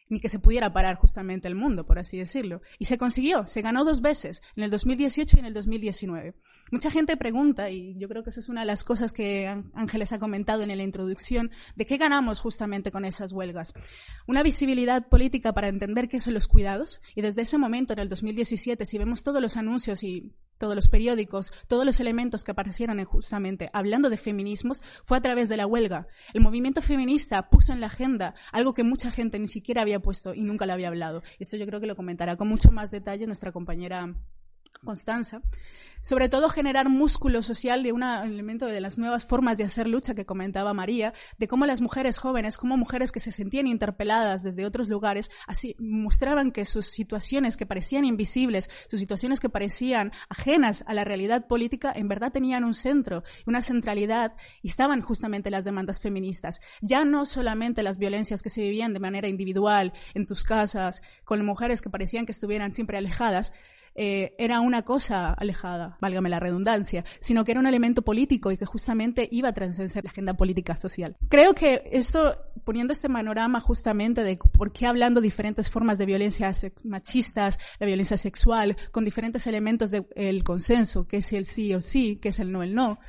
ni 0.09 0.19
que 0.19 0.29
se 0.29 0.39
pudiera 0.39 0.73
parar 0.73 0.95
justamente 0.95 1.47
el 1.47 1.55
mundo, 1.55 1.85
por 1.85 1.99
así 1.99 2.17
decirlo. 2.17 2.61
Y 2.77 2.85
se 2.85 2.97
consiguió, 2.97 3.47
se 3.47 3.61
ganó 3.61 3.85
dos 3.85 4.01
veces, 4.01 4.41
en 4.55 4.63
el 4.63 4.71
2018 4.71 5.37
y 5.37 5.39
en 5.39 5.45
el 5.45 5.53
2019. 5.53 6.35
Mucha 6.71 6.91
gente 6.91 7.15
pregunta, 7.15 7.69
y 7.69 7.95
yo 7.97 8.09
creo 8.09 8.23
que 8.23 8.31
eso 8.31 8.39
es 8.39 8.49
una 8.49 8.61
de 8.61 8.67
las 8.67 8.83
cosas 8.83 9.13
que 9.13 9.47
Ángeles 9.73 10.11
ha 10.11 10.19
comentado 10.19 10.63
en 10.63 10.75
la 10.75 10.83
introducción, 10.83 11.51
de 11.75 11.85
qué 11.85 11.97
ganamos 11.97 12.39
justamente 12.39 12.91
con 12.91 13.05
esas 13.05 13.31
huelgas. 13.31 13.73
Una 14.27 14.43
visibilidad 14.43 15.07
política 15.07 15.53
para 15.53 15.69
entender 15.69 16.09
qué 16.09 16.19
son 16.19 16.33
los 16.33 16.47
cuidados, 16.47 17.01
y 17.15 17.21
desde 17.21 17.43
ese 17.43 17.57
momento, 17.57 17.93
en 17.93 17.99
el 17.99 18.09
2017, 18.09 18.85
si 18.85 18.97
vemos 18.97 19.23
todos 19.23 19.41
los 19.41 19.57
anuncios 19.57 20.03
y 20.03 20.33
todos 20.59 20.75
los 20.75 20.87
periódicos, 20.87 21.51
todos 21.67 21.85
los 21.85 21.99
elementos 21.99 22.43
que 22.43 22.51
aparecieron 22.51 23.03
justamente 23.05 23.69
hablando 23.73 24.09
de 24.09 24.17
feminismos, 24.17 24.83
fue 25.05 25.17
a 25.17 25.21
través 25.21 25.49
de 25.49 25.57
la 25.57 25.65
huelga. 25.65 26.07
El 26.33 26.41
movimiento 26.41 26.81
feminista 26.81 27.49
puso 27.49 27.73
en 27.73 27.81
la 27.81 27.87
agenda 27.87 28.35
algo 28.51 28.75
que 28.75 28.83
mucha 28.83 29.09
gente 29.09 29.39
ni 29.39 29.47
siquiera 29.47 29.81
había 29.81 29.99
puesto 29.99 30.35
y 30.35 30.43
nunca 30.43 30.67
le 30.67 30.73
había 30.73 30.89
hablado. 30.89 31.23
Esto 31.39 31.57
yo 31.57 31.65
creo 31.65 31.79
que 31.79 31.87
lo 31.87 31.95
comentará 31.95 32.35
con 32.35 32.47
mucho 32.47 32.71
más 32.71 32.91
detalle 32.91 33.25
nuestra 33.25 33.51
compañera 33.51 34.13
Constanza 34.83 35.41
sobre 36.01 36.29
todo 36.29 36.49
generar 36.49 36.89
músculo 36.89 37.41
social 37.41 37.83
de 37.83 37.91
un 37.91 38.03
elemento 38.03 38.65
de 38.65 38.81
las 38.81 38.97
nuevas 38.97 39.25
formas 39.25 39.57
de 39.57 39.65
hacer 39.65 39.87
lucha 39.87 40.15
que 40.15 40.25
comentaba 40.25 40.73
María, 40.73 41.13
de 41.37 41.47
cómo 41.47 41.65
las 41.65 41.81
mujeres 41.81 42.19
jóvenes, 42.19 42.57
como 42.57 42.77
mujeres 42.77 43.11
que 43.11 43.19
se 43.19 43.31
sentían 43.31 43.67
interpeladas 43.67 44.43
desde 44.43 44.65
otros 44.65 44.89
lugares, 44.89 45.29
así 45.47 45.75
mostraban 45.79 46.51
que 46.51 46.65
sus 46.65 46.85
situaciones 46.85 47.57
que 47.57 47.65
parecían 47.65 48.05
invisibles, 48.05 48.69
sus 48.87 48.99
situaciones 48.99 49.39
que 49.39 49.49
parecían 49.49 50.11
ajenas 50.29 50.83
a 50.87 50.93
la 50.93 51.03
realidad 51.03 51.47
política, 51.47 51.91
en 51.93 52.07
verdad 52.07 52.31
tenían 52.31 52.63
un 52.63 52.73
centro, 52.73 53.23
una 53.45 53.61
centralidad 53.61 54.35
y 54.61 54.69
estaban 54.69 55.01
justamente 55.01 55.51
las 55.51 55.65
demandas 55.65 55.99
feministas. 55.99 56.61
Ya 56.81 57.03
no 57.03 57.25
solamente 57.25 57.83
las 57.83 57.97
violencias 57.97 58.41
que 58.41 58.49
se 58.49 58.61
vivían 58.61 58.93
de 58.93 58.99
manera 58.99 59.27
individual 59.27 59.93
en 60.13 60.25
tus 60.25 60.43
casas, 60.43 61.01
con 61.25 61.43
mujeres 61.45 61.81
que 61.81 61.89
parecían 61.89 62.25
que 62.25 62.31
estuvieran 62.31 62.73
siempre 62.73 62.97
alejadas, 62.97 63.51
eh, 64.01 64.33
era 64.37 64.61
una 64.61 64.83
cosa 64.83 65.33
alejada, 65.33 65.97
válgame 65.99 66.29
la 66.29 66.39
redundancia, 66.39 67.03
sino 67.19 67.43
que 67.43 67.51
era 67.51 67.59
un 67.59 67.67
elemento 67.67 68.01
político 68.01 68.49
y 68.49 68.55
que 68.55 68.65
justamente 68.65 69.27
iba 69.29 69.49
a 69.49 69.53
trascender 69.53 70.05
la 70.05 70.09
agenda 70.09 70.35
política 70.35 70.77
social. 70.77 71.17
Creo 71.27 71.53
que 71.53 71.83
esto, 71.91 72.37
poniendo 72.63 72.93
este 72.93 73.09
panorama 73.09 73.59
justamente 73.59 74.23
de 74.23 74.39
por 74.57 74.71
qué 74.71 74.87
hablando 74.87 75.19
diferentes 75.19 75.69
formas 75.69 75.97
de 75.97 76.05
violencia 76.05 76.49
machistas, 76.85 77.59
la 77.77 77.87
violencia 77.87 78.15
sexual, 78.15 78.77
con 78.91 79.03
diferentes 79.03 79.45
elementos 79.47 79.91
del 79.91 80.45
consenso, 80.45 81.05
que 81.05 81.17
es 81.17 81.33
el 81.33 81.45
sí 81.45 81.73
o 81.73 81.81
sí, 81.81 82.15
que 82.21 82.29
es 82.29 82.39
el 82.39 82.53
no 82.53 82.63
el 82.63 82.73
no, 82.73 82.99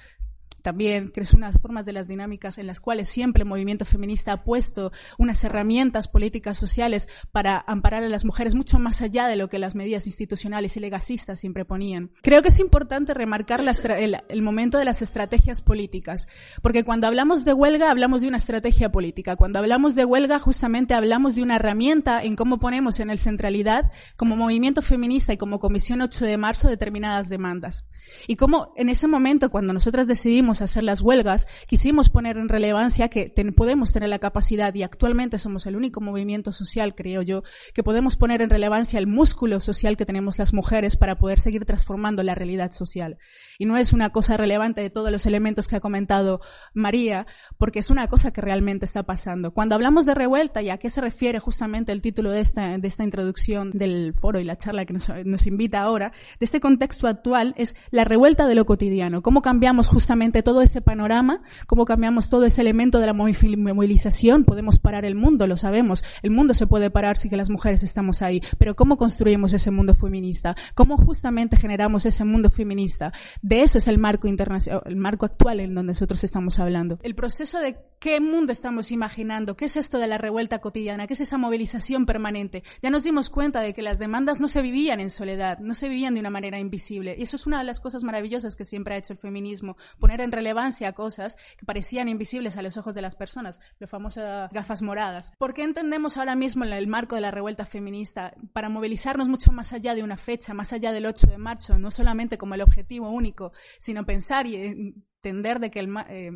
también, 0.62 1.10
que 1.10 1.20
es 1.20 1.32
unas 1.32 1.60
formas 1.60 1.86
de 1.86 1.92
las 1.92 2.08
dinámicas 2.08 2.58
en 2.58 2.66
las 2.66 2.80
cuales 2.80 3.08
siempre 3.08 3.42
el 3.42 3.48
movimiento 3.48 3.84
feminista 3.84 4.32
ha 4.32 4.44
puesto 4.44 4.92
unas 5.18 5.42
herramientas 5.44 6.08
políticas 6.08 6.58
sociales 6.58 7.08
para 7.32 7.58
amparar 7.66 8.02
a 8.02 8.08
las 8.08 8.24
mujeres 8.24 8.54
mucho 8.54 8.78
más 8.78 9.02
allá 9.02 9.26
de 9.26 9.36
lo 9.36 9.48
que 9.48 9.58
las 9.58 9.74
medidas 9.74 10.06
institucionales 10.06 10.76
y 10.76 10.80
legasistas 10.80 11.40
siempre 11.40 11.64
ponían. 11.64 12.10
Creo 12.22 12.42
que 12.42 12.48
es 12.48 12.60
importante 12.60 13.14
remarcar 13.14 13.60
el, 13.60 14.18
el 14.28 14.42
momento 14.42 14.78
de 14.78 14.84
las 14.84 15.02
estrategias 15.02 15.62
políticas, 15.62 16.28
porque 16.62 16.84
cuando 16.84 17.06
hablamos 17.06 17.44
de 17.44 17.52
huelga 17.52 17.90
hablamos 17.90 18.22
de 18.22 18.28
una 18.28 18.36
estrategia 18.36 18.92
política, 18.92 19.36
cuando 19.36 19.58
hablamos 19.58 19.94
de 19.94 20.04
huelga 20.04 20.38
justamente 20.38 20.94
hablamos 20.94 21.34
de 21.34 21.42
una 21.42 21.56
herramienta 21.56 22.22
en 22.22 22.36
cómo 22.36 22.58
ponemos 22.58 23.00
en 23.00 23.10
el 23.10 23.18
centralidad 23.18 23.90
como 24.16 24.36
movimiento 24.36 24.82
feminista 24.82 25.32
y 25.32 25.36
como 25.36 25.58
Comisión 25.58 26.00
8 26.00 26.24
de 26.24 26.36
marzo 26.36 26.68
determinadas 26.68 27.28
demandas. 27.28 27.86
Y 28.26 28.36
cómo 28.36 28.72
en 28.76 28.88
ese 28.88 29.06
momento, 29.06 29.50
cuando 29.50 29.72
nosotras 29.72 30.06
decidimos 30.06 30.49
hacer 30.60 30.82
las 30.82 31.00
huelgas, 31.00 31.46
quisimos 31.66 32.08
poner 32.08 32.36
en 32.36 32.48
relevancia 32.48 33.08
que 33.08 33.32
podemos 33.56 33.92
tener 33.92 34.08
la 34.08 34.18
capacidad, 34.18 34.74
y 34.74 34.82
actualmente 34.82 35.38
somos 35.38 35.66
el 35.66 35.76
único 35.76 36.00
movimiento 36.00 36.52
social, 36.52 36.94
creo 36.94 37.22
yo, 37.22 37.42
que 37.74 37.82
podemos 37.82 38.16
poner 38.16 38.42
en 38.42 38.50
relevancia 38.50 38.98
el 38.98 39.06
músculo 39.06 39.60
social 39.60 39.96
que 39.96 40.06
tenemos 40.06 40.38
las 40.38 40.52
mujeres 40.52 40.96
para 40.96 41.16
poder 41.16 41.40
seguir 41.40 41.64
transformando 41.64 42.22
la 42.22 42.34
realidad 42.34 42.72
social. 42.72 43.18
Y 43.58 43.66
no 43.66 43.76
es 43.76 43.92
una 43.92 44.10
cosa 44.10 44.36
relevante 44.36 44.80
de 44.80 44.90
todos 44.90 45.10
los 45.10 45.26
elementos 45.26 45.68
que 45.68 45.76
ha 45.76 45.80
comentado 45.80 46.40
María, 46.74 47.26
porque 47.58 47.78
es 47.78 47.90
una 47.90 48.08
cosa 48.08 48.32
que 48.32 48.40
realmente 48.40 48.84
está 48.84 49.04
pasando. 49.04 49.52
Cuando 49.52 49.74
hablamos 49.74 50.06
de 50.06 50.14
revuelta, 50.14 50.62
y 50.62 50.70
a 50.70 50.78
qué 50.78 50.90
se 50.90 51.00
refiere 51.00 51.38
justamente 51.38 51.92
el 51.92 52.02
título 52.02 52.30
de 52.30 52.40
esta, 52.40 52.78
de 52.78 52.88
esta 52.88 53.04
introducción 53.04 53.70
del 53.72 54.14
foro 54.14 54.40
y 54.40 54.44
la 54.44 54.56
charla 54.56 54.84
que 54.84 54.94
nos, 54.94 55.08
nos 55.24 55.46
invita 55.46 55.80
ahora, 55.80 56.12
de 56.38 56.44
este 56.44 56.60
contexto 56.60 57.06
actual, 57.06 57.54
es 57.56 57.74
la 57.90 58.04
revuelta 58.04 58.46
de 58.46 58.54
lo 58.54 58.66
cotidiano. 58.66 59.22
Cómo 59.22 59.42
cambiamos 59.42 59.88
justamente 59.88 60.39
todo 60.42 60.62
ese 60.62 60.80
panorama, 60.80 61.42
cómo 61.66 61.84
cambiamos 61.84 62.28
todo 62.28 62.44
ese 62.44 62.60
elemento 62.60 62.98
de 62.98 63.06
la 63.06 63.12
movilización, 63.12 64.44
podemos 64.44 64.78
parar 64.78 65.04
el 65.04 65.14
mundo, 65.14 65.46
lo 65.46 65.56
sabemos. 65.56 66.04
El 66.22 66.30
mundo 66.30 66.54
se 66.54 66.66
puede 66.66 66.90
parar 66.90 67.16
si 67.16 67.28
que 67.28 67.36
las 67.36 67.50
mujeres 67.50 67.82
estamos 67.82 68.22
ahí, 68.22 68.42
pero 68.58 68.76
¿cómo 68.76 68.96
construimos 68.96 69.52
ese 69.52 69.70
mundo 69.70 69.94
feminista? 69.94 70.56
¿Cómo 70.74 70.96
justamente 70.96 71.56
generamos 71.56 72.06
ese 72.06 72.24
mundo 72.24 72.50
feminista? 72.50 73.12
De 73.42 73.62
eso 73.62 73.78
es 73.78 73.88
el 73.88 73.98
marco 73.98 74.28
internacional, 74.28 74.82
el 74.86 74.96
marco 74.96 75.26
actual 75.26 75.60
en 75.60 75.74
donde 75.74 75.90
nosotros 75.90 76.22
estamos 76.24 76.58
hablando. 76.58 76.98
El 77.02 77.14
proceso 77.14 77.58
de 77.60 77.78
qué 77.98 78.20
mundo 78.20 78.52
estamos 78.52 78.90
imaginando, 78.90 79.56
qué 79.56 79.66
es 79.66 79.76
esto 79.76 79.98
de 79.98 80.06
la 80.06 80.18
revuelta 80.18 80.60
cotidiana, 80.60 81.06
qué 81.06 81.14
es 81.14 81.20
esa 81.20 81.38
movilización 81.38 82.06
permanente. 82.06 82.62
Ya 82.82 82.90
nos 82.90 83.04
dimos 83.04 83.30
cuenta 83.30 83.60
de 83.60 83.74
que 83.74 83.82
las 83.82 83.98
demandas 83.98 84.40
no 84.40 84.48
se 84.48 84.62
vivían 84.62 85.00
en 85.00 85.10
soledad, 85.10 85.58
no 85.58 85.74
se 85.74 85.88
vivían 85.88 86.14
de 86.14 86.20
una 86.20 86.30
manera 86.30 86.58
invisible. 86.58 87.14
Y 87.18 87.22
eso 87.22 87.36
es 87.36 87.46
una 87.46 87.58
de 87.58 87.64
las 87.64 87.80
cosas 87.80 88.02
maravillosas 88.02 88.56
que 88.56 88.64
siempre 88.64 88.94
ha 88.94 88.98
hecho 88.98 89.12
el 89.12 89.18
feminismo, 89.18 89.76
poner 89.98 90.20
en 90.20 90.29
relevancia 90.32 90.92
cosas 90.92 91.36
que 91.56 91.66
parecían 91.66 92.08
invisibles 92.08 92.56
a 92.56 92.62
los 92.62 92.76
ojos 92.76 92.94
de 92.94 93.02
las 93.02 93.14
personas, 93.14 93.60
las 93.78 93.90
famosas 93.90 94.52
gafas 94.52 94.82
moradas. 94.82 95.32
¿Por 95.38 95.54
qué 95.54 95.62
entendemos 95.62 96.16
ahora 96.16 96.34
mismo 96.34 96.64
en 96.64 96.72
el 96.72 96.86
marco 96.86 97.14
de 97.14 97.20
la 97.20 97.30
revuelta 97.30 97.66
feminista 97.66 98.34
para 98.52 98.68
movilizarnos 98.68 99.28
mucho 99.28 99.52
más 99.52 99.72
allá 99.72 99.94
de 99.94 100.02
una 100.02 100.16
fecha, 100.16 100.54
más 100.54 100.72
allá 100.72 100.92
del 100.92 101.06
8 101.06 101.26
de 101.26 101.38
marzo, 101.38 101.78
no 101.78 101.90
solamente 101.90 102.38
como 102.38 102.54
el 102.54 102.62
objetivo 102.62 103.10
único, 103.10 103.52
sino 103.78 104.04
pensar 104.04 104.46
y 104.46 104.56
entender 104.56 105.60
de 105.60 105.70
que 105.70 105.80
el, 105.80 105.94
eh, 106.08 106.32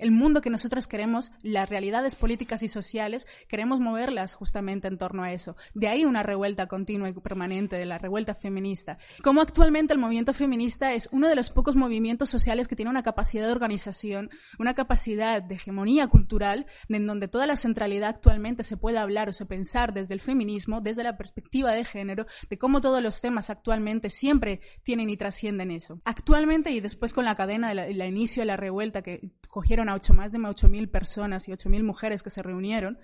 el 0.00 0.10
mundo 0.10 0.40
que 0.40 0.50
nosotras 0.50 0.86
queremos, 0.86 1.32
las 1.42 1.68
realidades 1.68 2.16
políticas 2.16 2.62
y 2.62 2.68
sociales, 2.68 3.26
queremos 3.48 3.80
moverlas 3.80 4.34
justamente 4.34 4.88
en 4.88 4.98
torno 4.98 5.22
a 5.22 5.32
eso. 5.32 5.56
De 5.74 5.88
ahí 5.88 6.04
una 6.04 6.22
revuelta 6.22 6.66
continua 6.66 7.08
y 7.08 7.12
permanente 7.12 7.76
de 7.76 7.86
la 7.86 7.98
revuelta 7.98 8.34
feminista. 8.34 8.98
Como 9.22 9.40
actualmente 9.40 9.92
el 9.92 9.98
movimiento 9.98 10.32
feminista 10.32 10.92
es 10.92 11.08
uno 11.12 11.28
de 11.28 11.36
los 11.36 11.50
pocos 11.50 11.76
movimientos 11.76 12.30
sociales 12.30 12.66
que 12.66 12.76
tiene 12.76 12.90
una 12.90 13.02
capacidad 13.02 13.46
de 13.46 13.52
organización, 13.52 14.30
una 14.58 14.74
capacidad 14.74 15.42
de 15.42 15.54
hegemonía 15.56 16.08
cultural, 16.08 16.66
en 16.88 17.06
donde 17.06 17.28
toda 17.28 17.46
la 17.46 17.56
centralidad 17.56 18.10
actualmente 18.10 18.62
se 18.62 18.76
puede 18.76 18.98
hablar 18.98 19.28
o 19.28 19.32
se 19.32 19.46
pensar 19.46 19.92
desde 19.92 20.14
el 20.14 20.20
feminismo, 20.20 20.80
desde 20.80 21.04
la 21.04 21.16
perspectiva 21.16 21.72
de 21.72 21.84
género, 21.84 22.26
de 22.48 22.58
cómo 22.58 22.80
todos 22.80 23.02
los 23.02 23.20
temas 23.20 23.50
actualmente 23.50 24.08
siempre 24.08 24.60
tienen 24.82 25.10
y 25.10 25.16
trascienden 25.16 25.70
eso. 25.70 26.00
Actualmente 26.04 26.70
y 26.70 26.80
después 26.80 27.12
con 27.12 27.24
la 27.24 27.34
cadena 27.34 27.74
del 27.74 28.02
inicio 28.02 28.40
de 28.42 28.46
la 28.46 28.56
revuelta 28.56 29.02
que 29.02 29.32
cogieron 29.48 29.89
a 29.90 29.94
ocho, 29.94 30.14
más 30.14 30.32
de 30.32 30.38
8.000 30.38 30.90
personas 30.90 31.48
y 31.48 31.52
8.000 31.52 31.82
mujeres 31.82 32.22
que 32.22 32.30
se 32.30 32.42
reunieron. 32.42 32.98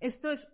Esto 0.00 0.30
es 0.30 0.48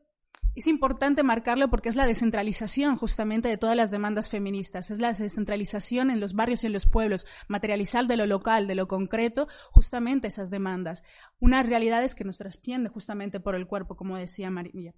es 0.55 0.66
importante 0.66 1.22
marcarlo 1.22 1.68
porque 1.68 1.88
es 1.88 1.94
la 1.94 2.07
descentralización 2.07 2.96
justamente 2.96 3.48
de 3.48 3.59
todas 3.59 3.77
las 3.77 3.90
demandas 3.90 4.29
feministas, 4.29 4.90
es 4.90 4.98
la 4.98 5.12
descentralización 5.12 6.11
en 6.11 6.18
los 6.18 6.35
barrios 6.35 6.64
y 6.64 6.66
en 6.66 6.72
los 6.72 6.87
pueblos, 6.87 7.27
materializar 7.46 8.07
de 8.07 8.16
lo 8.16 8.27
local, 8.27 8.66
de 8.66 8.74
lo 8.74 8.88
concreto, 8.88 9.46
justamente 9.70 10.29
esas 10.29 10.51
demandas. 10.51 11.05
Unas 11.38 11.64
realidades 11.64 12.14
que 12.14 12.24
nos 12.24 12.38
trasciende 12.38 12.88
justamente 12.88 13.38
por 13.38 13.55
el 13.55 13.68
cuerpo, 13.68 13.96
como 13.96 14.16
decía 14.16 14.51
María 14.51 14.94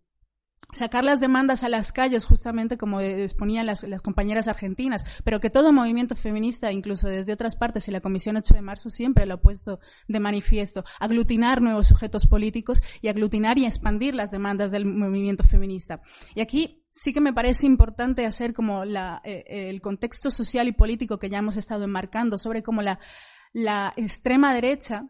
sacar 0.73 1.05
las 1.05 1.21
demandas 1.21 1.65
a 1.65 1.69
las 1.69 1.93
calles, 1.93 2.25
justamente 2.25 2.79
como 2.79 3.01
exponían 3.01 3.67
las, 3.67 3.85
compañeras 4.03 4.49
argentinas, 4.49 5.05
pero 5.25 5.41
que 5.41 5.51
todo 5.51 5.73
movimiento 5.73 6.15
feminista, 6.15 6.73
incluso 6.73 7.09
desde 7.09 7.33
otras 7.33 7.57
partes, 7.57 7.89
y 7.89 7.91
la 7.91 8.01
Comisión 8.01 8.37
8 8.37 8.55
de 8.55 8.63
marzo 8.63 8.91
siempre 8.91 9.27
lo 9.27 9.35
ha 9.35 9.41
puesto 9.41 9.81
de 10.09 10.21
manifiesto, 10.21 10.85
aglutinar 10.99 11.61
nuevos 11.61 11.89
sujetos 11.89 12.27
políticos 12.27 12.83
y 13.01 13.09
aglutinar 13.09 13.59
y 13.59 13.67
expandir 13.67 14.15
las 14.15 14.31
demandas 14.31 14.71
del 14.71 14.87
movimiento 14.87 15.45
feminista. 15.45 16.01
Y 16.35 16.41
aquí 16.41 16.85
sí 16.93 17.13
que 17.13 17.21
me 17.21 17.33
parece 17.33 17.67
importante 17.67 18.27
hacer 18.27 18.53
como 18.53 18.85
la, 18.85 19.21
eh, 19.25 19.45
el 19.71 19.81
contexto 19.81 20.31
social 20.31 20.69
y 20.69 20.73
político 20.73 21.19
que 21.19 21.31
ya 21.31 21.39
hemos 21.39 21.57
estado 21.57 21.85
enmarcando 21.85 22.39
sobre 22.39 22.63
cómo 22.63 22.83
la 22.83 23.93
extrema 23.97 24.55
derecha 24.55 25.09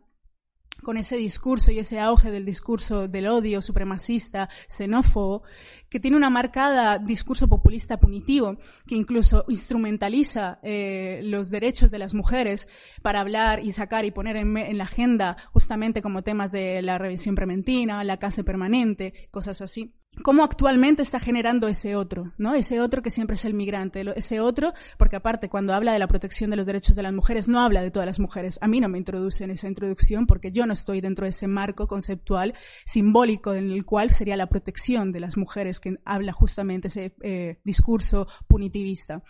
con 0.83 0.97
ese 0.97 1.17
discurso 1.17 1.71
y 1.73 1.79
ese 1.79 1.99
auge 1.99 2.31
del 2.31 2.45
discurso 2.45 3.09
del 3.09 3.29
odio 3.29 3.63
supremacista, 3.63 4.49
xenófobo, 4.69 5.43
que 5.89 6.01
tiene 6.01 6.17
una 6.17 6.31
marcada 6.31 6.99
discurso 6.99 7.49
populista 7.49 7.99
punitivo, 7.99 8.57
que 8.87 8.95
incluso 8.95 9.45
instrumentaliza 9.49 10.59
eh, 10.63 11.21
los 11.25 11.51
derechos 11.51 11.91
de 11.91 11.99
las 11.99 12.15
mujeres 12.15 12.69
para 13.03 13.21
hablar 13.21 13.65
y 13.65 13.73
sacar 13.73 14.05
y 14.05 14.11
poner 14.11 14.37
en, 14.37 14.57
en, 14.57 14.79
la 14.79 14.85
agenda 14.85 15.37
justamente 15.53 16.03
como 16.03 16.23
temas 16.23 16.53
de 16.53 16.83
la 16.83 16.99
revisión 16.99 17.35
preventiva, 17.35 18.03
la 18.05 18.19
casa 18.19 18.43
permanente, 18.43 19.29
cosas 19.31 19.61
así 19.61 19.95
cómo 20.23 20.45
actualmente 20.45 21.03
está 21.03 21.19
generando 21.19 21.69
ese 21.69 21.97
otro, 21.97 22.33
¿no? 22.37 22.55
Ese 22.55 22.81
otro 22.81 23.03
que 23.03 23.11
siempre 23.11 23.35
es 23.35 23.45
el 23.45 23.55
migrante, 23.55 24.05
ese 24.17 24.41
otro, 24.41 24.73
porque 24.99 25.17
aparte 25.17 25.49
cuando 25.49 25.73
habla 25.73 25.93
de 25.93 25.99
la 25.99 26.09
protección 26.09 26.51
de 26.51 26.57
los 26.57 26.67
derechos 26.67 26.97
de 26.97 27.03
las 27.03 27.13
mujeres 27.13 27.49
no 27.49 27.61
habla 27.61 27.83
de 27.83 27.91
todas 27.91 28.07
las 28.07 28.19
mujeres. 28.19 28.59
A 28.61 28.69
mí 28.69 28.81
no 28.81 28.89
me 28.89 28.99
introduce 28.99 29.45
en 29.45 29.51
esa 29.51 29.69
introducción 29.69 30.27
porque 30.27 30.53
yo 30.53 30.67
no 30.67 30.73
estoy 30.73 31.01
dentro 31.01 31.25
de 31.25 31.31
ese 31.31 31.49
marco 31.49 31.87
conceptual 31.87 32.55
simbólico 32.85 33.55
en 33.55 33.71
el 33.71 33.85
cual 33.85 34.11
sería 34.11 34.37
la 34.37 34.49
protección 34.49 35.13
de 35.13 35.21
las 35.21 35.37
mujeres 35.37 35.81
que 35.81 35.97
habla 36.05 36.33
justamente 36.33 36.89
ese 36.89 37.15
eh, 37.23 37.59
discurso 37.65 38.27
punitivista. 38.47 39.23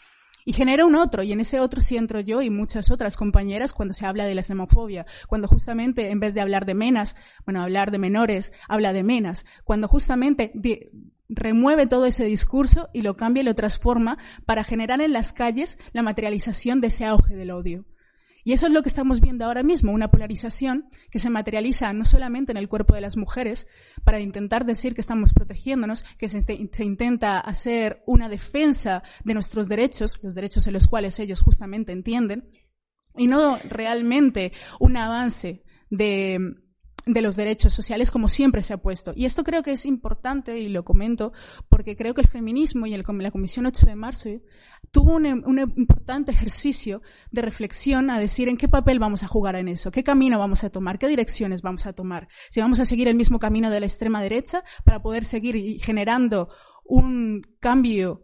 Y 0.45 0.53
genera 0.53 0.85
un 0.85 0.95
otro, 0.95 1.23
y 1.23 1.33
en 1.33 1.41
ese 1.41 1.61
otro 1.61 1.81
sí 1.81 1.97
entro 1.97 2.21
yo 2.21 2.43
y 2.43 2.51
muchas 2.51 2.91
otras 2.91 3.17
compañeras 3.17 3.73
cuando 3.73 3.95
se 3.95 4.07
habla 4.07 4.27
de 4.27 4.35
la 4.35 4.43
xenofobia, 4.43 5.07
cuando 5.29 5.49
justamente 5.49 6.11
en 6.11 6.21
vez 6.21 6.35
de 6.35 6.41
hablar 6.41 6.67
de 6.67 6.75
menas, 6.75 7.17
bueno, 7.45 7.63
hablar 7.63 7.91
de 7.91 7.99
menores, 7.99 8.53
habla 8.69 8.93
de 8.93 9.03
menas, 9.03 9.45
cuando 9.65 9.89
justamente 9.89 10.53
remueve 11.29 11.87
todo 11.87 12.07
ese 12.07 12.25
discurso 12.25 12.89
y 12.93 13.03
lo 13.03 13.17
cambia 13.17 13.43
y 13.43 13.45
lo 13.45 13.55
transforma 13.55 14.19
para 14.47 14.65
generar 14.65 15.01
en 15.01 15.13
las 15.13 15.33
calles 15.33 15.79
la 15.93 16.03
materialización 16.03 16.81
de 16.81 16.89
ese 16.89 17.05
auge 17.05 17.37
del 17.37 17.53
odio. 17.53 17.85
Y 18.45 18.53
eso 18.53 18.67
es 18.67 18.73
lo 18.73 18.83
que 18.83 18.89
estamos 18.89 19.21
viendo 19.21 19.45
ahora 19.45 19.63
mismo, 19.63 19.93
una 19.93 20.11
polarización 20.11 20.89
que 21.11 21.19
se 21.19 21.31
materializa 21.31 21.93
no 21.93 22.05
solamente 22.05 22.53
en 22.53 22.59
el 22.59 22.69
cuerpo 22.69 22.95
de 22.95 23.01
las 23.01 23.17
mujeres, 23.17 23.67
para 24.05 24.21
intentar 24.21 24.65
decir 24.65 24.95
que 24.95 25.01
estamos 25.01 25.33
protegiéndonos, 25.33 26.05
que 26.19 26.29
se, 26.29 26.45
intenta 26.53 27.39
hacer 27.39 28.03
una 28.07 28.29
defensa 28.29 29.03
de 29.25 29.35
nuestros 29.35 29.69
derechos, 29.69 30.19
los 30.23 30.35
derechos 30.35 30.67
en 30.67 30.75
los 30.75 30.87
cuales 30.87 31.19
ellos 31.19 31.43
justamente 31.43 31.93
entienden, 31.93 32.51
y 33.17 33.27
no 33.27 33.59
realmente 33.69 34.53
un 34.79 34.97
avance 34.97 35.63
de, 35.91 36.55
de 37.07 37.23
los 37.23 37.37
derechos 37.37 37.73
sociales 37.73 38.11
como 38.11 38.29
siempre 38.29 38.63
se 38.63 38.73
ha 38.73 38.79
puesto. 38.79 39.13
Y 39.17 39.25
esto 39.25 39.45
creo 39.45 39.63
que 39.63 39.73
es 39.73 39.87
importante 39.87 40.59
y 40.59 40.69
lo 40.69 40.85
comento 40.85 41.33
porque 41.69 41.97
creo 41.97 42.15
que 42.15 42.21
el 42.21 42.29
feminismo 42.29 42.87
y 42.87 42.95
el, 42.95 43.05
la 43.07 43.31
Comisión 43.31 43.67
8 43.67 43.87
de 43.87 43.97
marzo 43.97 44.29
tuvo 44.91 45.15
un, 45.15 45.27
un, 45.27 45.59
importante 45.77 46.33
ejercicio 46.33 47.03
de 47.31 47.43
reflexión 47.43 48.11
a 48.11 48.19
decir 48.19 48.49
en 48.49 48.57
qué 48.57 48.69
papel 48.69 48.99
vamos 48.99 49.23
a 49.23 49.29
jugar 49.29 49.57
en 49.57 49.69
eso, 49.69 49.91
qué 49.91 50.03
camino 50.03 50.39
vamos 50.39 50.65
a 50.65 50.71
tomar, 50.71 50.99
qué 50.99 51.09
direcciones 51.09 51.63
vamos 51.63 51.87
a 51.87 51.93
tomar, 51.93 52.29
si 52.51 52.61
vamos 52.61 52.81
a 52.81 52.85
seguir 52.85 53.09
el 53.09 53.15
mismo 53.15 53.39
camino 53.39 53.71
de 53.71 53.81
la 53.81 53.87
extrema 53.87 54.23
derecha 54.23 54.63
para 54.85 55.01
poder 55.01 55.25
seguir 55.25 55.81
generando 55.81 56.49
un 56.85 57.43
cambio 57.61 58.23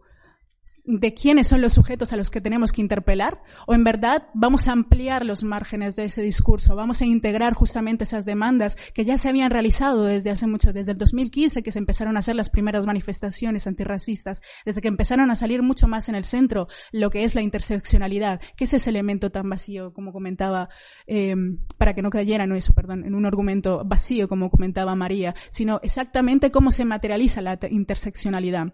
de 0.87 1.13
quiénes 1.13 1.47
son 1.47 1.61
los 1.61 1.73
sujetos 1.73 2.13
a 2.13 2.17
los 2.17 2.29
que 2.29 2.41
tenemos 2.41 2.71
que 2.71 2.81
interpelar, 2.81 3.41
o 3.67 3.75
en 3.75 3.83
verdad 3.83 4.29
vamos 4.33 4.67
a 4.67 4.71
ampliar 4.71 5.25
los 5.25 5.43
márgenes 5.43 5.95
de 5.97 6.05
ese 6.05 6.21
discurso, 6.21 6.75
vamos 6.75 7.01
a 7.01 7.05
integrar 7.05 7.53
justamente 7.53 8.05
esas 8.05 8.25
demandas 8.25 8.77
que 8.93 9.03
ya 9.03 9.17
se 9.17 9.27
habían 9.27 9.51
realizado 9.51 10.03
desde 10.03 10.31
hace 10.31 10.47
mucho, 10.47 10.71
desde 10.71 10.91
el 10.91 10.97
2015 10.97 11.61
que 11.61 11.71
se 11.71 11.79
empezaron 11.79 12.15
a 12.15 12.19
hacer 12.19 12.35
las 12.35 12.49
primeras 12.49 12.85
manifestaciones 12.85 13.67
antirracistas, 13.67 14.41
desde 14.65 14.81
que 14.81 14.87
empezaron 14.87 15.29
a 15.29 15.35
salir 15.35 15.61
mucho 15.61 15.87
más 15.87 16.07
en 16.07 16.15
el 16.15 16.23
centro 16.23 16.67
lo 16.91 17.09
que 17.09 17.25
es 17.25 17.35
la 17.35 17.41
interseccionalidad, 17.41 18.41
que 18.55 18.63
es 18.63 18.73
ese 18.73 18.89
elemento 18.89 19.29
tan 19.29 19.49
vacío, 19.49 19.93
como 19.93 20.13
comentaba, 20.13 20.69
eh, 21.05 21.35
para 21.77 21.93
que 21.93 22.01
no 22.01 22.09
cayera, 22.09 22.47
no 22.47 22.55
eso, 22.55 22.73
perdón, 22.73 23.03
en 23.05 23.13
un 23.13 23.25
argumento 23.25 23.83
vacío, 23.85 24.29
como 24.29 24.49
comentaba 24.49 24.95
María, 24.95 25.35
sino 25.49 25.81
exactamente 25.83 26.49
cómo 26.49 26.71
se 26.71 26.85
materializa 26.85 27.41
la 27.41 27.59
interseccionalidad. 27.69 28.73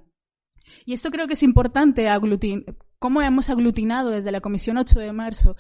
Y 0.86 0.94
esto 0.94 1.12
creo 1.12 1.28
que 1.28 1.34
es 1.34 1.44
importante 1.44 2.10
aglutinar 2.10 2.76
cómo 3.04 3.22
hemos 3.22 3.50
aglutinado 3.50 4.12
desde 4.12 4.32
la 4.32 4.40
Comisión 4.40 4.78
8 4.78 4.98
de 4.98 5.12
marzo 5.12 5.58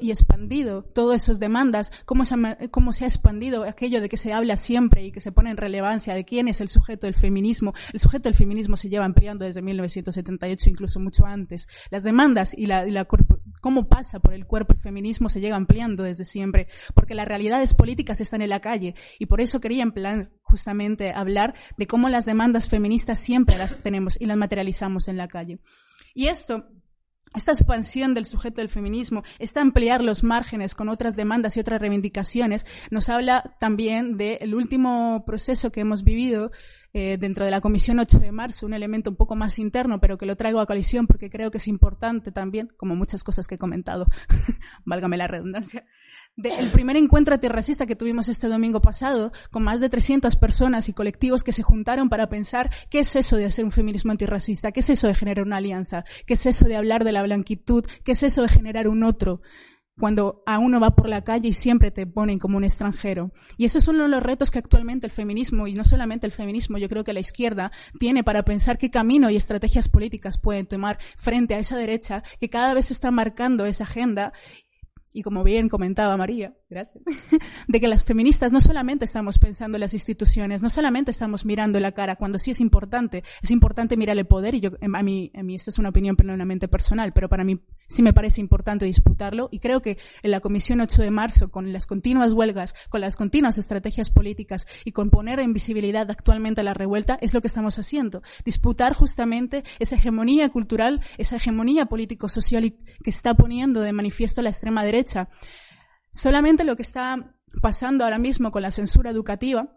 y 0.00 0.10
expandido 0.10 0.84
todas 0.84 1.24
esas 1.24 1.40
demandas, 1.40 1.90
cómo 2.04 2.24
se, 2.24 2.36
ha, 2.36 2.56
cómo 2.70 2.92
se 2.92 3.02
ha 3.02 3.08
expandido 3.08 3.64
aquello 3.64 4.00
de 4.00 4.08
que 4.08 4.16
se 4.16 4.32
habla 4.32 4.56
siempre 4.56 5.04
y 5.04 5.10
que 5.10 5.18
se 5.18 5.32
pone 5.32 5.50
en 5.50 5.56
relevancia 5.56 6.14
de 6.14 6.24
quién 6.24 6.46
es 6.46 6.60
el 6.60 6.68
sujeto 6.68 7.08
del 7.08 7.16
feminismo. 7.16 7.74
El 7.92 7.98
sujeto 7.98 8.28
del 8.28 8.36
feminismo 8.36 8.76
se 8.76 8.90
lleva 8.90 9.06
ampliando 9.06 9.44
desde 9.44 9.60
1978, 9.60 10.70
incluso 10.70 11.00
mucho 11.00 11.26
antes. 11.26 11.66
Las 11.90 12.04
demandas 12.04 12.56
y 12.56 12.66
la, 12.66 12.86
la 12.86 13.06
cómo 13.64 13.88
pasa 13.88 14.20
por 14.20 14.34
el 14.34 14.44
cuerpo 14.44 14.74
el 14.74 14.78
feminismo 14.78 15.30
se 15.30 15.40
llega 15.40 15.56
ampliando 15.56 16.02
desde 16.02 16.24
siempre, 16.24 16.68
porque 16.92 17.14
las 17.14 17.26
realidades 17.26 17.72
políticas 17.72 18.20
están 18.20 18.42
en 18.42 18.50
la 18.50 18.60
calle 18.60 18.94
y 19.18 19.24
por 19.24 19.40
eso 19.40 19.58
quería 19.58 19.82
en 19.82 19.92
plan 19.92 20.30
justamente 20.42 21.14
hablar 21.14 21.54
de 21.78 21.86
cómo 21.86 22.10
las 22.10 22.26
demandas 22.26 22.68
feministas 22.68 23.18
siempre 23.18 23.56
las 23.56 23.78
tenemos 23.78 24.20
y 24.20 24.26
las 24.26 24.36
materializamos 24.36 25.08
en 25.08 25.16
la 25.16 25.28
calle. 25.28 25.60
Y 26.12 26.26
esto 26.26 26.66
esta 27.34 27.52
expansión 27.52 28.14
del 28.14 28.24
sujeto 28.24 28.60
del 28.60 28.68
feminismo, 28.68 29.22
esta 29.38 29.60
ampliar 29.60 30.02
los 30.02 30.24
márgenes 30.24 30.74
con 30.74 30.88
otras 30.88 31.16
demandas 31.16 31.56
y 31.56 31.60
otras 31.60 31.80
reivindicaciones, 31.80 32.66
nos 32.90 33.08
habla 33.08 33.56
también 33.58 34.16
del 34.16 34.54
último 34.54 35.24
proceso 35.26 35.72
que 35.72 35.80
hemos 35.80 36.04
vivido 36.04 36.50
eh, 36.96 37.16
dentro 37.18 37.44
de 37.44 37.50
la 37.50 37.60
Comisión 37.60 37.98
8 37.98 38.20
de 38.20 38.30
marzo, 38.30 38.66
un 38.66 38.72
elemento 38.72 39.10
un 39.10 39.16
poco 39.16 39.34
más 39.34 39.58
interno, 39.58 40.00
pero 40.00 40.16
que 40.16 40.26
lo 40.26 40.36
traigo 40.36 40.60
a 40.60 40.66
colisión 40.66 41.08
porque 41.08 41.28
creo 41.28 41.50
que 41.50 41.58
es 41.58 41.66
importante 41.66 42.30
también, 42.30 42.70
como 42.76 42.94
muchas 42.94 43.24
cosas 43.24 43.48
que 43.48 43.56
he 43.56 43.58
comentado, 43.58 44.06
válgame 44.84 45.16
la 45.16 45.26
redundancia, 45.26 45.84
del 46.36 46.70
primer 46.70 46.96
encuentro 46.96 47.34
antirracista 47.34 47.86
que 47.86 47.96
tuvimos 47.96 48.28
este 48.28 48.48
domingo 48.48 48.80
pasado, 48.80 49.32
con 49.50 49.62
más 49.62 49.80
de 49.80 49.88
300 49.88 50.36
personas 50.36 50.88
y 50.88 50.92
colectivos 50.92 51.44
que 51.44 51.52
se 51.52 51.62
juntaron 51.62 52.08
para 52.08 52.28
pensar 52.28 52.70
qué 52.90 53.00
es 53.00 53.14
eso 53.14 53.36
de 53.36 53.46
hacer 53.46 53.64
un 53.64 53.70
feminismo 53.70 54.10
antirracista, 54.10 54.72
qué 54.72 54.80
es 54.80 54.90
eso 54.90 55.06
de 55.06 55.14
generar 55.14 55.44
una 55.44 55.56
alianza, 55.56 56.04
qué 56.26 56.34
es 56.34 56.46
eso 56.46 56.66
de 56.66 56.76
hablar 56.76 57.04
de 57.04 57.12
la 57.12 57.22
blanquitud, 57.22 57.84
qué 58.04 58.12
es 58.12 58.22
eso 58.22 58.42
de 58.42 58.48
generar 58.48 58.88
un 58.88 59.04
otro 59.04 59.42
cuando 59.98 60.42
a 60.46 60.58
uno 60.58 60.80
va 60.80 60.96
por 60.96 61.08
la 61.08 61.22
calle 61.22 61.48
y 61.48 61.52
siempre 61.52 61.90
te 61.90 62.06
ponen 62.06 62.38
como 62.38 62.56
un 62.56 62.64
extranjero. 62.64 63.32
Y 63.56 63.64
esos 63.64 63.84
son 63.84 63.98
los 63.98 64.22
retos 64.22 64.50
que 64.50 64.58
actualmente 64.58 65.06
el 65.06 65.12
feminismo, 65.12 65.66
y 65.66 65.74
no 65.74 65.84
solamente 65.84 66.26
el 66.26 66.32
feminismo, 66.32 66.78
yo 66.78 66.88
creo 66.88 67.04
que 67.04 67.12
la 67.12 67.20
izquierda 67.20 67.70
tiene 67.98 68.24
para 68.24 68.44
pensar 68.44 68.78
qué 68.78 68.90
camino 68.90 69.30
y 69.30 69.36
estrategias 69.36 69.88
políticas 69.88 70.38
pueden 70.38 70.66
tomar 70.66 70.98
frente 71.16 71.54
a 71.54 71.58
esa 71.58 71.76
derecha 71.76 72.22
que 72.40 72.50
cada 72.50 72.74
vez 72.74 72.90
está 72.90 73.10
marcando 73.10 73.66
esa 73.66 73.84
agenda 73.84 74.32
y 75.14 75.22
como 75.22 75.44
bien 75.44 75.68
comentaba 75.68 76.16
María, 76.16 76.54
gracias, 76.68 77.02
de 77.68 77.80
que 77.80 77.86
las 77.86 78.04
feministas 78.04 78.52
no 78.52 78.60
solamente 78.60 79.04
estamos 79.04 79.38
pensando 79.38 79.76
en 79.76 79.80
las 79.80 79.94
instituciones, 79.94 80.60
no 80.60 80.68
solamente 80.68 81.12
estamos 81.12 81.46
mirando 81.46 81.78
la 81.78 81.92
cara, 81.92 82.16
cuando 82.16 82.38
sí 82.38 82.50
es 82.50 82.60
importante, 82.60 83.22
es 83.40 83.50
importante 83.52 83.96
mirar 83.96 84.18
el 84.18 84.26
poder, 84.26 84.56
y 84.56 84.60
yo, 84.60 84.70
a 84.82 85.02
mí, 85.02 85.30
a 85.34 85.42
mí 85.44 85.54
esto 85.54 85.70
es 85.70 85.78
una 85.78 85.90
opinión 85.90 86.16
plenamente 86.16 86.66
personal, 86.66 87.12
pero 87.12 87.28
para 87.28 87.44
mí 87.44 87.60
sí 87.88 88.02
me 88.02 88.12
parece 88.12 88.40
importante 88.40 88.84
disputarlo 88.84 89.48
y 89.50 89.58
creo 89.58 89.82
que 89.82 89.98
en 90.22 90.30
la 90.30 90.40
Comisión 90.40 90.80
8 90.80 91.02
de 91.02 91.10
marzo, 91.10 91.50
con 91.50 91.72
las 91.72 91.86
continuas 91.86 92.32
huelgas, 92.32 92.74
con 92.88 93.00
las 93.00 93.16
continuas 93.16 93.58
estrategias 93.58 94.10
políticas 94.10 94.66
y 94.84 94.92
con 94.92 95.10
poner 95.10 95.40
en 95.40 95.52
visibilidad 95.52 96.10
actualmente 96.10 96.62
la 96.62 96.74
revuelta, 96.74 97.18
es 97.20 97.34
lo 97.34 97.40
que 97.40 97.48
estamos 97.48 97.78
haciendo. 97.78 98.22
Disputar 98.44 98.94
justamente 98.94 99.64
esa 99.78 99.96
hegemonía 99.96 100.48
cultural, 100.48 101.00
esa 101.18 101.36
hegemonía 101.36 101.86
político-social 101.86 102.74
que 103.02 103.10
está 103.10 103.34
poniendo 103.34 103.80
de 103.80 103.92
manifiesto 103.92 104.42
la 104.42 104.50
extrema 104.50 104.84
derecha. 104.84 105.28
Solamente 106.12 106.64
lo 106.64 106.76
que 106.76 106.82
está 106.82 107.34
pasando 107.60 108.04
ahora 108.04 108.18
mismo 108.18 108.50
con 108.50 108.62
la 108.62 108.70
censura 108.70 109.10
educativa, 109.10 109.68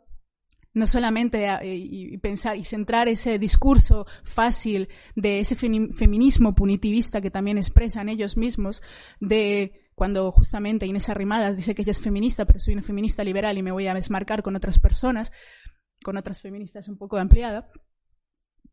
no 0.78 0.88
solamente 0.88 1.46
eh, 1.48 1.76
y 1.76 2.18
pensar 2.18 2.56
y 2.56 2.63
centrar 2.63 3.08
ese 3.08 3.40
discurso 3.40 4.06
fácil 4.24 4.90
de 5.16 5.40
ese 5.40 5.56
feminismo 5.56 6.56
punitivista 6.56 7.22
que 7.22 7.32
también 7.32 7.58
expresan 7.58 8.10
ellos 8.10 8.38
mismos, 8.38 8.82
de 9.20 9.90
cuando 9.96 10.32
justamente 10.32 10.86
Inés 10.86 11.10
Arrimadas 11.10 11.58
dice 11.58 11.74
que 11.74 11.82
ella 11.82 11.92
es 11.92 12.02
feminista, 12.02 12.46
pero 12.46 12.60
soy 12.60 12.76
una 12.76 12.84
feminista 12.84 13.24
liberal 13.24 13.58
y 13.58 13.63
me 13.63 13.72
voy 13.72 13.88
a 13.88 13.94
desmarcar 13.94 14.44
con 14.44 14.56
otras 14.56 14.78
personas, 14.78 15.34
con 16.04 16.18
otras 16.18 16.42
feministas 16.42 16.88
un 16.88 16.98
poco 16.98 17.18
ampliada, 17.18 17.72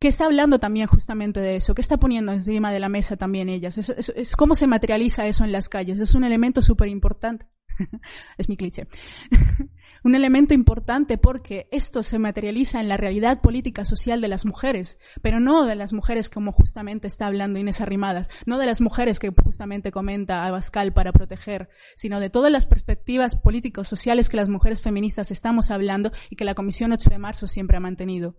¿Qué 0.01 0.09
está 0.09 0.27
hablando 0.27 0.59
también 0.59 0.87
justamente 0.87 1.41
de 1.41 1.57
eso? 1.57 1.75
¿Qué 1.75 1.81
está 1.81 1.97
poniendo 1.97 2.33
encima 2.33 2.73
de 2.73 2.81
la 2.81 2.89
mesa 2.89 3.17
también 3.17 3.49
ellas? 3.49 3.79
es 3.79 4.37
cómo 4.37 4.55
se 4.55 4.67
materializa 4.67 5.27
eso 5.27 5.45
en 5.45 5.53
las 5.53 5.69
calles. 5.69 6.01
Es 6.01 6.15
un 6.15 6.25
elemento 6.25 6.61
súper 6.61 6.89
importante. 6.89 7.47
es 8.39 8.49
mi 8.49 8.57
cliché. 8.57 8.87
un 10.05 10.15
elemento 10.15 10.55
importante 10.55 11.19
porque 11.19 11.67
esto 11.73 12.03
se 12.03 12.19
materializa 12.19 12.81
en 12.81 12.89
la 12.89 12.97
realidad 12.97 13.41
política 13.41 13.85
social 13.85 14.21
de 14.21 14.29
las 14.29 14.45
mujeres, 14.45 14.99
pero 15.23 15.41
no 15.41 15.65
de 15.65 15.75
las 15.75 15.93
mujeres 15.93 16.31
como 16.31 16.53
justamente 16.53 17.07
está 17.07 17.27
hablando 17.27 17.59
Inés 17.59 17.81
Arrimadas, 17.81 18.31
no 18.47 18.59
de 18.59 18.67
las 18.67 18.81
mujeres 18.81 19.19
que 19.19 19.33
justamente 19.43 19.91
comenta 19.91 20.47
Abascal 20.47 20.93
para 20.93 21.13
proteger, 21.13 21.71
sino 21.97 22.21
de 22.21 22.31
todas 22.31 22.53
las 22.53 22.67
perspectivas 22.67 23.35
políticos 23.35 23.89
sociales 23.89 24.29
que 24.29 24.37
las 24.37 24.49
mujeres 24.49 24.83
feministas 24.83 25.31
estamos 25.31 25.71
hablando 25.71 26.13
y 26.29 26.37
que 26.37 26.45
la 26.45 26.55
Comisión 26.55 26.93
8 26.93 27.11
de 27.11 27.19
marzo 27.19 27.47
siempre 27.47 27.79
ha 27.79 27.81
mantenido. 27.81 28.37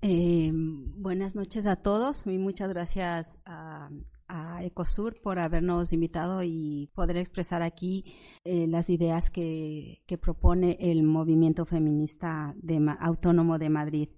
Eh, 0.00 0.52
buenas 0.54 1.34
noches 1.34 1.66
a 1.66 1.74
todos 1.74 2.24
y 2.26 2.38
muchas 2.38 2.68
gracias 2.68 3.40
a, 3.44 3.90
a 4.28 4.62
Ecosur 4.64 5.20
por 5.20 5.38
habernos 5.38 5.92
invitado 5.92 6.42
y 6.42 6.90
poder 6.94 7.16
expresar 7.16 7.62
aquí 7.62 8.04
eh, 8.44 8.66
las 8.66 8.90
ideas 8.90 9.30
que, 9.30 10.02
que, 10.06 10.18
propone 10.18 10.76
el 10.80 11.02
movimiento 11.02 11.64
feminista 11.64 12.54
de, 12.56 12.78
autónomo 13.00 13.58
de 13.58 13.68
Madrid. 13.70 14.08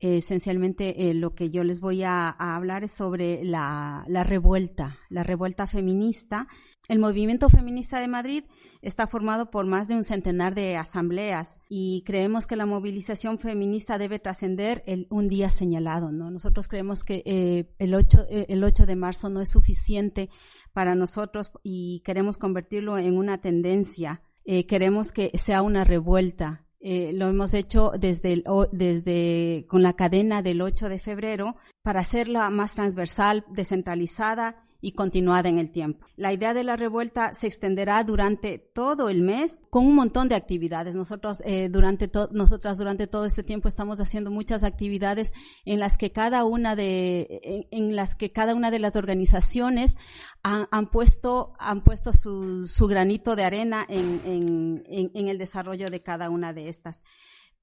esencialmente 0.00 1.08
eh, 1.08 1.14
lo 1.14 1.34
que 1.34 1.50
yo 1.50 1.64
les 1.64 1.80
voy 1.80 2.02
a, 2.02 2.28
a 2.28 2.56
hablar 2.56 2.84
es 2.84 2.92
sobre 2.92 3.44
la, 3.44 4.04
la, 4.08 4.24
revuelta, 4.24 4.98
la 5.08 5.22
revuelta 5.22 5.66
feminista 5.66 6.48
el 6.88 6.98
movimiento 6.98 7.48
feminista 7.48 8.00
de 8.00 8.08
Madrid 8.08 8.44
está 8.86 9.08
formado 9.08 9.50
por 9.50 9.66
más 9.66 9.88
de 9.88 9.96
un 9.96 10.04
centenar 10.04 10.54
de 10.54 10.76
asambleas 10.76 11.58
y 11.68 12.04
creemos 12.06 12.46
que 12.46 12.54
la 12.54 12.66
movilización 12.66 13.38
feminista 13.38 13.98
debe 13.98 14.20
trascender 14.20 14.84
un 15.10 15.28
día 15.28 15.50
señalado. 15.50 16.12
¿no? 16.12 16.30
Nosotros 16.30 16.68
creemos 16.68 17.02
que 17.02 17.22
eh, 17.26 17.68
el, 17.78 17.94
8, 17.94 18.26
eh, 18.30 18.46
el 18.48 18.62
8 18.62 18.86
de 18.86 18.94
marzo 18.94 19.28
no 19.28 19.40
es 19.40 19.50
suficiente 19.50 20.30
para 20.72 20.94
nosotros 20.94 21.50
y 21.64 22.00
queremos 22.04 22.38
convertirlo 22.38 22.96
en 22.96 23.16
una 23.18 23.40
tendencia. 23.40 24.22
Eh, 24.44 24.66
queremos 24.66 25.10
que 25.10 25.32
sea 25.34 25.62
una 25.62 25.82
revuelta. 25.82 26.64
lo 26.80 27.26
hemos 27.26 27.54
hecho 27.54 27.90
desde, 27.98 28.44
desde 28.70 29.66
con 29.66 29.82
la 29.82 29.94
cadena 29.94 30.42
del 30.42 30.62
8 30.62 30.88
de 30.88 31.00
febrero 31.00 31.56
para 31.82 32.00
hacerla 32.00 32.48
más 32.50 32.76
transversal, 32.76 33.44
descentralizada 33.48 34.65
y 34.80 34.92
continuada 34.92 35.48
en 35.48 35.58
el 35.58 35.70
tiempo. 35.70 36.06
La 36.16 36.32
idea 36.32 36.54
de 36.54 36.64
la 36.64 36.76
revuelta 36.76 37.32
se 37.32 37.46
extenderá 37.46 38.02
durante 38.04 38.58
todo 38.58 39.08
el 39.08 39.22
mes 39.22 39.62
con 39.70 39.86
un 39.86 39.94
montón 39.94 40.28
de 40.28 40.34
actividades. 40.34 40.94
Nosotros 40.94 41.42
eh, 41.44 41.68
durante 41.70 42.10
nosotras 42.32 42.78
durante 42.78 43.06
todo 43.06 43.24
este 43.24 43.42
tiempo 43.42 43.68
estamos 43.68 44.00
haciendo 44.00 44.30
muchas 44.30 44.62
actividades 44.62 45.32
en 45.64 45.80
las 45.80 45.96
que 45.96 46.12
cada 46.12 46.44
una 46.44 46.76
de 46.76 47.68
en, 47.70 47.96
las 47.96 48.14
que 48.14 48.32
cada 48.32 48.54
una 48.54 48.70
de 48.70 48.78
las 48.78 48.96
organizaciones 48.96 49.96
han, 50.42 50.90
puesto 50.90 51.54
han 51.58 51.82
puesto 51.82 52.12
su, 52.12 52.86
granito 52.86 53.34
de 53.34 53.44
arena 53.44 53.84
en, 53.88 54.20
en, 54.24 55.10
en, 55.14 55.28
el 55.28 55.38
desarrollo 55.38 55.88
de 55.90 56.02
cada 56.02 56.30
una 56.30 56.52
de 56.52 56.68
estas. 56.68 57.02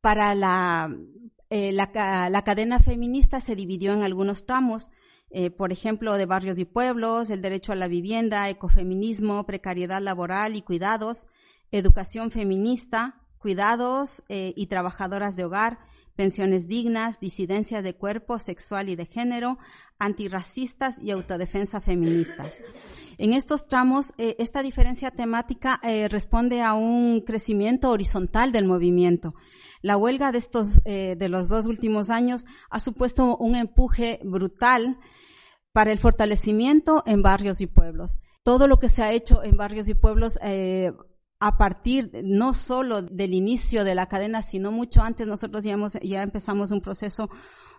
Para 0.01 0.35
la, 0.35 0.93
eh, 1.49 1.71
la, 1.71 2.27
la 2.29 2.43
cadena 2.43 2.79
feminista 2.79 3.39
se 3.39 3.55
dividió 3.55 3.93
en 3.93 4.03
algunos 4.03 4.45
tramos. 4.45 4.89
Eh, 5.35 5.49
por 5.49 5.71
ejemplo, 5.71 6.13
de 6.13 6.27
barrios 6.27 6.59
y 6.59 6.65
pueblos, 6.65 7.31
el 7.31 7.41
derecho 7.41 7.71
a 7.71 7.75
la 7.75 7.87
vivienda, 7.87 8.47
ecofeminismo, 8.49 9.47
precariedad 9.47 9.99
laboral 9.99 10.55
y 10.55 10.61
cuidados, 10.61 11.25
educación 11.71 12.29
feminista, 12.29 13.19
cuidados 13.39 14.23
eh, 14.29 14.53
y 14.55 14.67
trabajadoras 14.67 15.35
de 15.35 15.45
hogar, 15.45 15.79
pensiones 16.15 16.67
dignas, 16.67 17.19
disidencia 17.19 17.81
de 17.81 17.95
cuerpo, 17.95 18.37
sexual 18.37 18.89
y 18.89 18.95
de 18.95 19.07
género, 19.07 19.57
antirracistas 19.97 20.99
y 21.01 21.09
autodefensa 21.09 21.81
feministas. 21.81 22.59
En 23.17 23.33
estos 23.33 23.65
tramos, 23.65 24.13
eh, 24.19 24.35
esta 24.37 24.61
diferencia 24.61 25.09
temática 25.09 25.79
responde 26.09 26.61
a 26.61 26.75
un 26.75 27.21
crecimiento 27.21 27.89
horizontal 27.89 28.51
del 28.51 28.65
movimiento. 28.65 29.33
La 29.81 29.97
huelga 29.97 30.31
de 30.31 30.37
estos, 30.37 30.83
de 30.83 31.29
los 31.29 31.47
dos 31.47 31.65
últimos 31.65 32.09
años 32.09 32.45
ha 32.69 32.79
supuesto 32.79 33.35
un 33.37 33.55
empuje 33.55 34.19
brutal 34.23 34.99
para 35.73 35.91
el 35.91 35.99
fortalecimiento 35.99 37.03
en 37.05 37.21
barrios 37.21 37.59
y 37.59 37.67
pueblos. 37.67 38.19
Todo 38.43 38.67
lo 38.67 38.77
que 38.77 38.89
se 38.89 39.03
ha 39.03 39.11
hecho 39.11 39.43
en 39.43 39.57
barrios 39.57 39.89
y 39.89 39.95
pueblos 39.95 40.37
eh, 40.41 40.91
a 41.39 41.57
partir 41.57 42.11
no 42.23 42.53
solo 42.53 43.01
del 43.01 43.33
inicio 43.33 43.83
de 43.83 43.95
la 43.95 44.07
cadena, 44.07 44.41
sino 44.41 44.71
mucho 44.71 45.01
antes, 45.01 45.27
nosotros 45.27 45.63
ya, 45.63 45.73
hemos, 45.73 45.93
ya 46.01 46.21
empezamos 46.21 46.71
un 46.71 46.79
proceso 46.79 47.29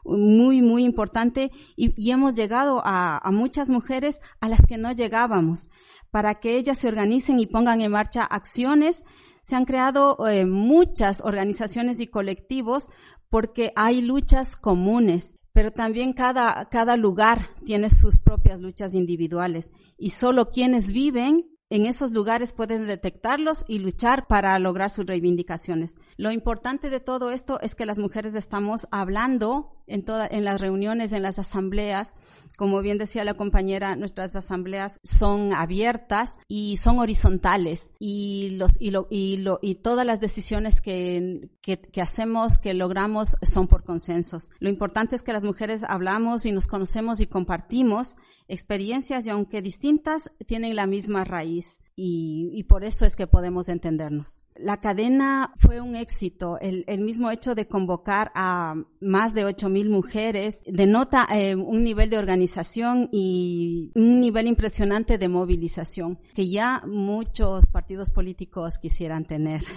muy, 0.05 0.61
muy 0.61 0.84
importante 0.84 1.51
y, 1.76 2.11
hemos 2.11 2.34
llegado 2.34 2.82
a, 2.84 3.22
muchas 3.32 3.70
mujeres 3.70 4.20
a 4.40 4.49
las 4.49 4.61
que 4.66 4.76
no 4.76 4.92
llegábamos 4.92 5.70
para 6.11 6.40
que 6.40 6.57
ellas 6.57 6.78
se 6.78 6.88
organicen 6.88 7.40
y 7.40 7.47
pongan 7.47 7.80
en 7.80 7.92
marcha 7.92 8.24
acciones. 8.24 9.05
Se 9.42 9.57
han 9.57 9.64
creado 9.64 10.28
eh, 10.28 10.45
muchas 10.45 11.22
organizaciones 11.22 12.01
y 12.01 12.07
colectivos 12.07 12.88
porque 13.30 13.72
hay 13.76 14.03
luchas 14.03 14.57
comunes 14.57 15.36
pero 15.55 15.71
también 15.71 16.13
cada, 16.13 16.69
cada 16.69 16.97
lugar 16.97 17.49
tiene 17.65 17.89
sus 17.89 18.19
propias 18.19 18.61
luchas 18.61 18.93
individuales 18.93 19.71
y 19.97 20.11
solo 20.11 20.51
quienes 20.51 20.91
viven 20.91 21.49
en 21.71 21.87
esos 21.87 22.13
lugares 22.13 22.53
pueden 22.53 22.87
detectarlos 22.87 23.65
y 23.69 23.79
luchar 23.79 24.27
para 24.27 24.59
lograr 24.59 24.91
sus 24.91 25.07
reivindicaciones. 25.07 25.97
Lo 26.17 26.33
importante 26.33 26.91
de 26.91 27.01
todo 27.01 27.31
esto 27.31 27.61
es 27.61 27.75
que 27.75 27.87
las 27.87 27.99
mujeres 27.99 28.35
estamos 28.35 28.87
hablando 28.91 29.84
en, 29.87 30.05
toda, 30.05 30.26
en 30.26 30.45
las 30.45 30.61
reuniones, 30.61 31.12
en 31.12 31.22
las 31.22 31.39
asambleas. 31.39 32.14
Como 32.57 32.80
bien 32.82 32.99
decía 32.99 33.24
la 33.24 33.35
compañera, 33.35 33.97
nuestras 33.97 34.37
asambleas 34.37 35.01
son 35.03 35.53
abiertas 35.53 36.39
y 36.47 36.76
son 36.76 37.01
horizontales 37.01 37.93
y 37.99 38.51
los 38.53 38.80
y 38.80 38.91
lo, 38.91 39.09
y, 39.11 39.39
lo, 39.39 39.59
y 39.61 39.76
todas 39.76 40.07
las 40.07 40.20
decisiones 40.20 40.80
que, 40.80 41.49
que, 41.61 41.80
que 41.80 42.01
hacemos, 42.01 42.59
que 42.59 42.74
logramos, 42.74 43.37
son 43.43 43.66
por 43.66 43.82
consensos. 43.82 44.51
Lo 44.61 44.68
importante 44.68 45.16
es 45.16 45.22
que 45.22 45.32
las 45.32 45.43
mujeres 45.43 45.85
hablamos 45.89 46.47
y 46.47 46.53
nos 46.53 46.68
conocemos 46.68 47.20
y 47.20 47.26
compartimos 47.26 48.16
experiencias 48.47 49.26
y 49.26 49.30
aunque 49.30 49.62
distintas, 49.62 50.30
tienen 50.47 50.76
la 50.76 50.87
misma 50.87 51.24
raíz 51.24 51.80
y, 51.97 52.64
por 52.64 52.82
eso 52.82 53.07
es 53.07 53.14
que 53.14 53.28
podemos 53.28 53.68
entendernos. 53.68 54.40
La 54.57 54.80
cadena 54.80 55.53
fue 55.57 55.80
un 55.80 55.95
éxito. 55.95 56.59
El, 56.61 56.84
mismo 57.01 57.30
hecho 57.30 57.55
de 57.55 57.68
convocar 57.68 58.32
a 58.34 58.74
más 59.01 59.32
de 59.34 59.47
8.000 59.47 59.88
mujeres 59.88 60.62
denota 60.66 61.26
eh, 61.32 61.55
un 61.55 61.84
nivel 61.84 62.11
de 62.11 62.18
organización 62.18 63.09
y 63.12 63.92
un 63.95 64.20
nivel 64.20 64.49
impresionante 64.49 65.18
de 65.18 65.28
movilización 65.28 66.18
que 66.34 66.49
ya 66.49 66.82
muchos 66.86 67.66
partidos 67.66 68.11
políticos 68.11 68.78
quisieran 68.78 69.24
tener. 69.24 69.62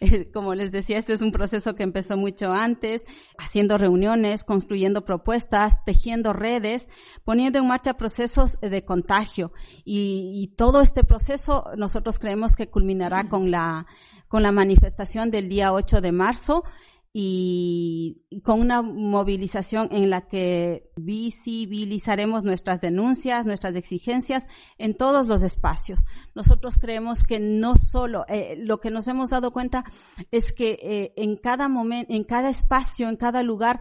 Eh, 0.00 0.30
como 0.32 0.54
les 0.54 0.72
decía, 0.72 0.98
este 0.98 1.12
es 1.12 1.20
un 1.20 1.30
proceso 1.30 1.74
que 1.74 1.84
empezó 1.84 2.16
mucho 2.16 2.52
antes, 2.52 3.04
haciendo 3.38 3.78
reuniones, 3.78 4.42
construyendo 4.42 5.04
propuestas, 5.04 5.84
tejiendo 5.84 6.32
redes, 6.32 6.88
poniendo 7.24 7.60
en 7.60 7.68
marcha 7.68 7.94
procesos 7.94 8.58
de 8.60 8.84
contagio 8.84 9.52
y, 9.84 10.32
y 10.34 10.48
todo 10.56 10.81
este 10.82 11.04
proceso 11.04 11.70
nosotros 11.76 12.18
creemos 12.18 12.56
que 12.56 12.68
culminará 12.68 13.28
con 13.28 13.50
la, 13.50 13.86
con 14.28 14.42
la 14.42 14.52
manifestación 14.52 15.30
del 15.30 15.48
día 15.48 15.72
8 15.72 16.00
de 16.00 16.12
marzo 16.12 16.64
y 17.14 18.22
con 18.42 18.60
una 18.60 18.80
movilización 18.80 19.88
en 19.92 20.08
la 20.08 20.22
que 20.28 20.90
visibilizaremos 20.96 22.42
nuestras 22.42 22.80
denuncias, 22.80 23.44
nuestras 23.44 23.76
exigencias 23.76 24.48
en 24.78 24.96
todos 24.96 25.26
los 25.26 25.42
espacios. 25.42 26.06
Nosotros 26.34 26.78
creemos 26.78 27.22
que 27.22 27.38
no 27.38 27.74
solo, 27.76 28.24
eh, 28.28 28.54
lo 28.56 28.80
que 28.80 28.90
nos 28.90 29.08
hemos 29.08 29.28
dado 29.28 29.52
cuenta 29.52 29.84
es 30.30 30.54
que 30.54 30.78
eh, 30.82 31.12
en 31.16 31.36
cada 31.36 31.68
momento, 31.68 32.14
en 32.14 32.24
cada 32.24 32.48
espacio, 32.48 33.10
en 33.10 33.16
cada 33.16 33.42
lugar, 33.42 33.80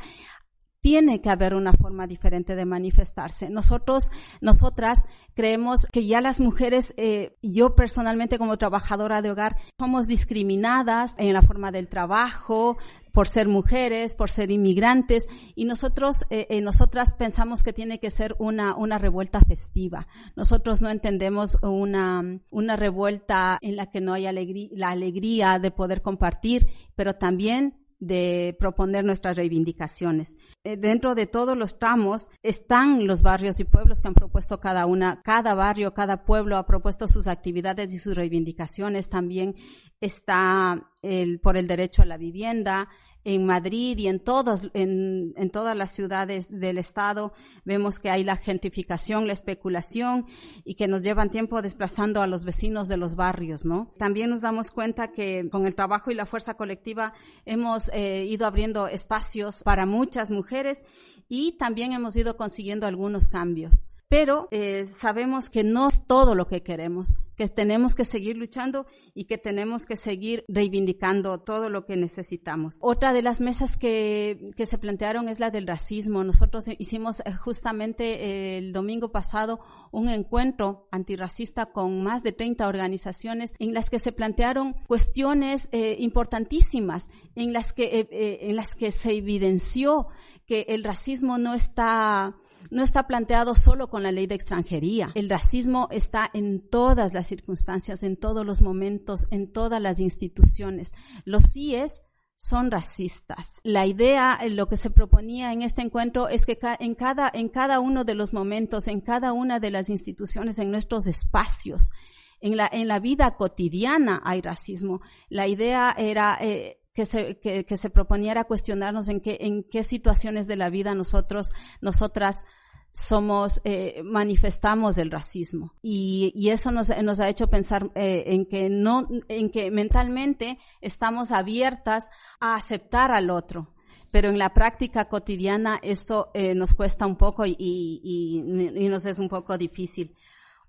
tiene 0.82 1.22
que 1.22 1.30
haber 1.30 1.54
una 1.54 1.74
forma 1.74 2.08
diferente 2.08 2.56
de 2.56 2.66
manifestarse. 2.66 3.50
Nosotros, 3.50 4.10
nosotras 4.42 5.06
creemos 5.36 5.86
que 5.86 6.06
ya 6.06 6.22
las 6.22 6.40
mujeres, 6.40 6.94
eh, 6.98 7.38
yo 7.42 7.76
personalmente 7.76 8.40
como 8.40 8.58
trabajadora 8.58 9.22
de 9.22 9.32
hogar, 9.32 9.58
somos 9.80 10.08
discriminadas 10.08 11.16
en 11.18 11.34
la 11.34 11.44
forma 11.44 11.72
del 11.72 11.88
trabajo, 11.88 12.78
por 13.14 13.28
ser 13.28 13.48
mujeres, 13.48 14.16
por 14.16 14.32
ser 14.32 14.52
inmigrantes, 14.52 15.28
y 15.54 15.66
nosotros, 15.66 16.24
eh, 16.30 16.48
eh, 16.50 16.62
nosotras 16.62 17.14
pensamos 17.16 17.62
que 17.62 17.74
tiene 17.74 18.00
que 18.00 18.10
ser 18.10 18.36
una, 18.40 18.76
una 18.76 18.98
revuelta 18.98 19.42
festiva. 19.42 20.08
Nosotros 20.36 20.82
no 20.82 20.90
entendemos 20.90 21.58
una, 21.62 22.40
una 22.50 22.76
revuelta 22.76 23.60
en 23.62 23.76
la 23.76 23.92
que 23.92 24.02
no 24.02 24.14
hay 24.14 24.28
alegría, 24.28 24.70
la 24.72 24.90
alegría 24.90 25.60
de 25.60 25.72
poder 25.72 26.02
compartir, 26.02 26.68
pero 26.96 27.16
también 27.16 27.81
de 28.02 28.58
proponer 28.60 29.06
nuestras 29.06 29.38
reivindicaciones. 29.38 30.36
Eh, 30.64 30.76
dentro 30.76 31.16
de 31.16 31.28
todos 31.28 31.56
los 31.56 31.78
tramos 31.78 32.30
están 32.42 33.06
los 33.06 33.22
barrios 33.22 33.60
y 33.60 33.64
pueblos 33.64 34.02
que 34.02 34.08
han 34.08 34.16
propuesto 34.16 34.60
cada 34.60 34.88
una, 34.88 35.22
cada 35.22 35.54
barrio, 35.54 35.94
cada 35.94 36.26
pueblo 36.26 36.58
ha 36.58 36.66
propuesto 36.66 37.08
sus 37.08 37.28
actividades 37.28 37.94
y 37.94 38.00
sus 38.00 38.16
reivindicaciones. 38.16 39.08
También 39.08 39.56
está 40.02 40.92
el, 41.04 41.40
por 41.40 41.58
el 41.58 41.68
derecho 41.68 42.02
a 42.02 42.06
la 42.06 42.18
vivienda, 42.18 42.90
en 43.24 43.46
Madrid 43.46 43.98
y 43.98 44.08
en 44.08 44.20
todos, 44.20 44.70
en, 44.74 45.34
en, 45.36 45.50
todas 45.52 45.76
las 45.76 45.92
ciudades 45.92 46.48
del 46.50 46.78
estado 46.78 47.34
vemos 47.66 48.00
que 48.00 48.10
hay 48.10 48.24
la 48.24 48.36
gentrificación, 48.36 49.28
la 49.28 49.34
especulación 49.34 50.26
y 50.64 50.76
que 50.76 50.88
nos 50.88 51.02
llevan 51.02 51.30
tiempo 51.30 51.62
desplazando 51.62 52.22
a 52.22 52.28
los 52.28 52.46
vecinos 52.46 52.88
de 52.88 52.98
los 52.98 53.16
barrios, 53.16 53.66
¿no? 53.66 53.94
También 53.98 54.30
nos 54.30 54.42
damos 54.42 54.72
cuenta 54.72 55.12
que 55.12 55.48
con 55.52 55.66
el 55.66 55.76
trabajo 55.76 56.12
y 56.12 56.16
la 56.16 56.26
fuerza 56.26 56.56
colectiva 56.56 57.14
hemos 57.46 57.90
eh, 57.94 58.26
ido 58.26 58.46
abriendo 58.48 58.88
espacios 58.88 59.64
para 59.64 59.86
muchas 59.86 60.32
mujeres 60.32 60.84
y 61.30 61.54
también 61.54 61.94
hemos 61.94 62.16
ido 62.16 62.38
consiguiendo 62.38 62.88
algunos 62.88 63.28
cambios 63.28 63.84
pero 64.12 64.50
eh, 64.52 64.88
sabemos 64.90 65.50
que 65.50 65.64
no 65.64 65.88
es 65.88 66.06
todo 66.06 66.36
lo 66.36 66.46
que 66.46 66.62
queremos, 66.62 67.16
que 67.38 67.48
tenemos 67.48 67.96
que 67.96 68.04
seguir 68.04 68.36
luchando 68.36 68.86
y 69.14 69.24
que 69.24 69.38
tenemos 69.38 69.86
que 69.86 69.96
seguir 69.96 70.44
reivindicando 70.50 71.40
todo 71.40 71.70
lo 71.70 71.86
que 71.86 71.96
necesitamos. 71.96 72.78
Otra 72.82 73.14
de 73.14 73.22
las 73.22 73.40
mesas 73.40 73.78
que, 73.78 74.52
que 74.58 74.66
se 74.66 74.78
plantearon 74.78 75.30
es 75.30 75.40
la 75.40 75.50
del 75.50 75.66
racismo. 75.66 76.26
Nosotros 76.26 76.66
hicimos 76.78 77.22
eh, 77.22 77.32
justamente 77.32 78.26
eh, 78.26 78.58
el 78.58 78.74
domingo 78.74 79.14
pasado 79.14 79.62
un 79.94 80.10
encuentro 80.10 80.90
antirracista 80.92 81.68
con 81.68 82.04
más 82.04 82.22
de 82.22 82.34
30 82.34 82.68
organizaciones 82.68 83.54
en 83.60 83.74
las 83.74 83.90
que 83.90 84.00
se 84.00 84.12
plantearon 84.12 84.74
cuestiones 84.88 85.70
importantísimas, 85.72 87.10
en 87.36 87.54
las 87.54 87.72
que, 87.72 88.08
en 88.42 88.56
las 88.58 88.76
que 88.76 88.92
se 88.92 89.14
evidenció 89.14 90.08
que 90.46 90.66
el 90.70 90.84
racismo 90.84 91.38
no 91.38 91.54
está 91.54 92.36
no 92.72 92.84
está 92.84 93.06
planteado 93.06 93.54
solo 93.54 93.90
con 93.90 94.02
la 94.02 94.12
ley 94.12 94.26
de 94.26 94.36
extranjería. 94.36 95.12
El 95.14 95.30
racismo 95.30 95.88
está 95.92 96.32
en 96.34 96.68
todas 96.68 97.14
las 97.14 97.28
circunstancias, 97.28 98.02
en 98.02 98.18
todos 98.18 98.46
los 98.46 98.62
momentos, 98.62 99.28
en 99.30 99.52
todas 99.52 99.82
las 99.82 100.00
instituciones. 100.00 100.94
Los 101.26 101.52
CIES 101.52 102.02
son 102.36 102.72
racistas. 102.72 103.60
La 103.64 103.86
idea, 103.86 104.40
eh, 104.42 104.50
lo 104.50 104.68
que 104.68 104.78
se 104.78 104.90
proponía 104.90 105.54
en 105.54 105.62
este 105.62 105.84
encuentro 105.84 106.28
es 106.28 106.46
que 106.46 106.58
en 106.80 106.96
cada, 106.96 107.30
en 107.32 107.50
cada 107.50 107.80
uno 107.80 108.04
de 108.04 108.16
los 108.16 108.34
momentos, 108.34 108.88
en 108.88 109.02
cada 109.02 109.34
una 109.34 109.60
de 109.60 109.70
las 109.70 109.90
instituciones, 109.90 110.58
en 110.58 110.72
nuestros 110.72 111.06
espacios, 111.06 111.92
en 112.40 112.58
la, 112.58 112.68
en 112.72 112.88
la 112.88 113.00
vida 113.00 113.36
cotidiana 113.36 114.22
hay 114.26 114.42
racismo. 114.42 115.02
La 115.30 115.48
idea 115.48 115.94
era 115.96 116.38
eh, 116.42 116.80
que 116.94 117.06
se, 117.06 117.38
que, 117.40 117.66
que 117.66 117.90
proponiera 117.90 118.46
cuestionarnos 118.46 119.10
en 119.10 119.22
qué, 119.22 119.38
en 119.42 119.64
qué 119.64 119.84
situaciones 119.84 120.48
de 120.48 120.56
la 120.56 120.70
vida 120.70 120.96
nosotros, 120.96 121.52
nosotras 121.82 122.46
somos, 122.94 123.62
eh, 123.64 124.02
manifestamos 124.04 124.98
el 124.98 125.12
racismo. 125.12 125.74
Y, 125.82 126.32
y 126.36 126.50
eso 126.50 126.72
nos, 126.72 126.90
nos, 127.04 127.20
ha 127.20 127.30
hecho 127.30 127.48
pensar 127.48 127.90
eh, 127.96 128.24
en 128.28 128.46
que 128.46 128.70
no, 128.70 129.08
en 129.28 129.50
que 129.50 129.72
mentalmente 129.72 130.60
estamos 130.82 131.32
abiertas 131.32 132.10
a 132.40 132.56
aceptar 132.56 133.12
al 133.12 133.30
otro. 133.30 133.74
Pero 134.12 134.30
en 134.30 134.38
la 134.38 134.54
práctica 134.54 135.06
cotidiana 135.06 135.80
esto 135.82 136.32
eh, 136.34 136.54
nos 136.54 136.74
cuesta 136.74 137.06
un 137.06 137.16
poco 137.16 137.46
y, 137.46 137.56
y, 137.58 138.44
y, 138.76 138.90
nos 138.90 139.06
es 139.06 139.20
un 139.20 139.30
poco 139.30 139.58
difícil. 139.58 140.16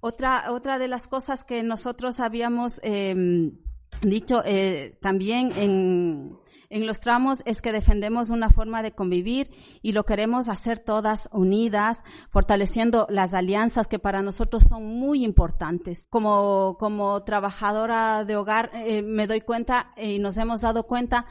Otra, 0.01 0.53
otra 0.53 0.79
de 0.79 0.89
las 0.89 1.09
cosas 1.09 1.43
que 1.45 1.63
nosotros 1.63 2.21
habíamos 2.21 2.81
em, 2.85 3.59
dicho 4.01 4.43
eh, 4.45 4.97
también 5.01 5.51
en, 5.57 6.39
en 6.73 6.87
los 6.87 7.01
tramos 7.01 7.43
es 7.45 7.61
que 7.63 7.71
defendemos 7.71 8.31
una 8.31 8.49
forma 8.49 8.83
de 8.83 8.93
convivir 8.93 9.51
y 9.83 9.93
lo 9.93 10.05
queremos 10.05 10.49
hacer 10.49 10.79
todas 10.79 11.29
unidas, 11.33 12.03
fortaleciendo 12.31 13.07
las 13.11 13.35
alianzas 13.35 13.89
que 13.89 13.99
para 13.99 14.23
nosotros 14.23 14.65
son 14.65 14.85
muy 14.85 15.25
importantes. 15.25 16.07
Como, 16.09 16.77
como 16.79 17.23
trabajadora 17.25 18.25
de 18.25 18.37
hogar 18.37 18.71
eh, 18.75 19.03
me 19.03 19.27
doy 19.27 19.43
cuenta 19.43 19.93
y 19.97 20.19
nos 20.19 20.39
hemos 20.39 20.63
dado 20.63 20.85
cuenta 20.85 21.27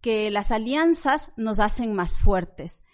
que 0.00 0.30
las 0.30 0.50
alianzas 0.50 1.32
nos 1.36 1.60
hacen 1.60 1.94
más 1.94 2.18
fuertes 2.18 2.84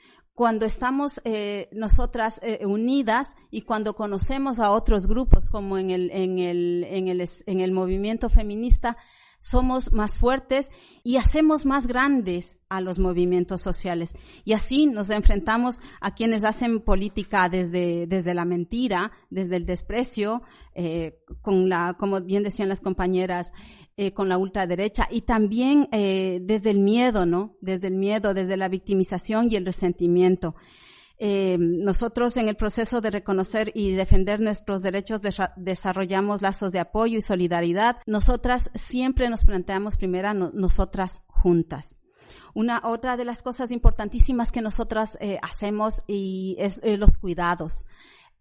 cuando 0.41 0.65
estamos 0.65 1.21
eh, 1.25 1.69
nosotras 1.71 2.41
eh, 2.43 2.65
unidas 2.65 3.37
y 3.51 3.61
cuando 3.61 3.95
conocemos 3.95 4.59
a 4.59 4.71
otros 4.71 5.07
grupos 5.07 5.51
como 5.51 5.77
en 5.77 5.91
el, 5.91 6.11
en 6.13 6.39
el, 6.39 6.87
en 6.89 7.09
el, 7.09 7.29
en 7.45 7.61
el 7.61 7.73
movimiento 7.73 8.31
feminista, 8.31 8.97
somos 9.41 9.93
más 9.93 10.19
fuertes 10.19 10.71
y 11.03 11.17
hacemos 11.17 11.65
más 11.65 11.87
grandes 11.87 12.57
a 12.69 12.83
los 12.83 12.99
movimientos 12.99 13.63
sociales. 13.63 14.15
Y 14.45 14.53
así 14.53 14.87
nos 14.87 15.09
enfrentamos 15.09 15.79
a 16.01 16.15
quienes 16.15 16.45
hacen 16.45 16.81
política 16.81 17.49
desde, 17.49 18.07
desde 18.07 18.35
la 18.35 18.45
mentira, 18.45 19.13
desde 19.31 19.57
el 19.57 19.65
desprecio, 19.65 20.43
eh, 20.75 21.23
con 21.41 21.71
la, 21.71 21.97
como 21.99 22.21
bien 22.21 22.43
decían 22.43 22.69
las 22.69 22.83
compañeras, 22.83 23.55
eh, 23.97 24.13
con 24.13 24.29
la 24.29 24.37
ultraderecha 24.37 25.09
y 25.11 25.23
también 25.23 25.89
eh, 25.91 26.41
desde 26.43 26.71
el 26.71 26.79
miedo, 26.79 27.25
¿no? 27.25 27.57
Desde 27.63 27.89
el 27.89 27.97
miedo, 27.97 28.35
desde 28.35 28.59
la 28.59 28.69
victimización 28.69 29.51
y 29.51 29.57
el 29.57 29.65
resentimiento. 29.65 30.55
Eh, 31.23 31.59
nosotros 31.61 32.39
en 32.39 32.49
el 32.49 32.57
proceso 32.57 33.03
de 33.03 33.11
reconocer 33.11 33.73
y 33.75 33.93
defender 33.93 34.41
nuestros 34.41 34.81
derechos 34.81 35.21
desarrollamos 35.57 36.41
lazos 36.41 36.73
de 36.73 36.81
apoyo 36.81 37.19
y 37.19 37.23
solidaridad. 37.23 37.99
Nosotras 38.07 38.71
siempre 38.75 39.29
nos 39.29 39.45
planteamos 39.45 39.99
primero 39.99 40.33
nosotras 40.33 41.21
juntas. 41.29 41.99
Una 42.55 42.81
otra 42.85 43.19
de 43.19 43.27
las 43.27 43.43
cosas 43.43 43.71
importantísimas 43.71 44.51
que 44.51 44.63
nosotras 44.63 45.19
eh, 45.21 45.39
hacemos 45.43 46.03
y 46.07 46.57
es 46.59 46.81
eh, 46.83 46.97
los 46.97 47.19
cuidados. 47.19 47.85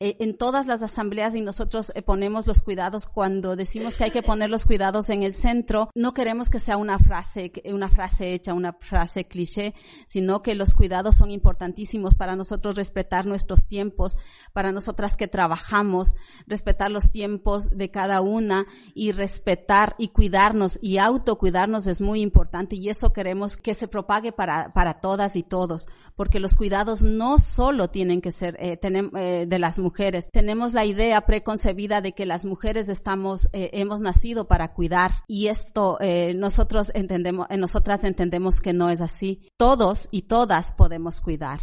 Eh, 0.01 0.15
en 0.21 0.37
todas 0.37 0.65
las 0.65 0.81
asambleas 0.81 1.35
y 1.35 1.41
nosotros 1.41 1.91
eh, 1.93 2.01
ponemos 2.01 2.47
los 2.47 2.63
cuidados. 2.63 3.05
Cuando 3.05 3.57
decimos 3.57 3.97
que 3.97 4.05
hay 4.05 4.11
que 4.11 4.23
poner 4.23 4.49
los 4.49 4.63
cuidados 4.63 5.09
en 5.09 5.23
el 5.23 5.33
centro, 5.33 5.89
no 5.93 6.13
queremos 6.13 6.49
que 6.49 6.61
sea 6.61 6.77
una 6.77 6.99
frase, 6.99 7.51
una 7.65 7.89
frase 7.89 8.31
hecha, 8.33 8.53
una 8.53 8.71
frase 8.71 9.25
cliché, 9.25 9.73
sino 10.07 10.41
que 10.41 10.55
los 10.55 10.73
cuidados 10.73 11.17
son 11.17 11.31
importantísimos 11.31 12.15
para 12.15 12.37
nosotros 12.37 12.75
respetar 12.75 13.25
nuestros 13.25 13.67
tiempos, 13.67 14.17
para 14.53 14.71
nosotras 14.71 15.17
que 15.17 15.27
trabajamos, 15.27 16.15
respetar 16.47 16.91
los 16.91 17.11
tiempos 17.11 17.69
de 17.69 17.91
cada 17.91 18.21
una 18.21 18.67
y 18.93 19.11
respetar 19.11 19.95
y 19.97 20.09
cuidarnos 20.09 20.79
y 20.81 20.97
autocuidarnos 20.97 21.87
es 21.87 21.99
muy 21.99 22.21
importante 22.21 22.77
y 22.77 22.87
eso 22.87 23.11
queremos 23.11 23.57
que 23.57 23.73
se 23.73 23.89
propague 23.89 24.31
para, 24.31 24.71
para 24.71 25.01
todas 25.01 25.35
y 25.35 25.43
todos, 25.43 25.87
porque 26.15 26.39
los 26.39 26.55
cuidados 26.55 27.03
no 27.03 27.37
solo 27.37 27.89
tienen 27.89 28.21
que 28.21 28.31
ser 28.31 28.55
eh, 28.61 28.79
eh, 28.81 29.45
de 29.45 29.59
las 29.59 29.77
mujeres, 29.77 29.88
Tenemos 30.31 30.73
la 30.73 30.85
idea 30.85 31.21
preconcebida 31.21 32.01
de 32.01 32.13
que 32.13 32.25
las 32.25 32.45
mujeres 32.45 32.89
estamos, 32.89 33.49
eh, 33.53 33.69
hemos 33.73 34.01
nacido 34.01 34.47
para 34.47 34.73
cuidar 34.73 35.23
y 35.27 35.47
esto 35.47 35.97
eh, 35.99 36.33
nosotros 36.33 36.91
entendemos, 36.93 37.47
eh, 37.49 37.57
nosotras 37.57 38.03
entendemos 38.03 38.59
que 38.61 38.73
no 38.73 38.89
es 38.89 39.01
así. 39.01 39.41
Todos 39.57 40.07
y 40.11 40.23
todas 40.23 40.73
podemos 40.73 41.21
cuidar 41.21 41.59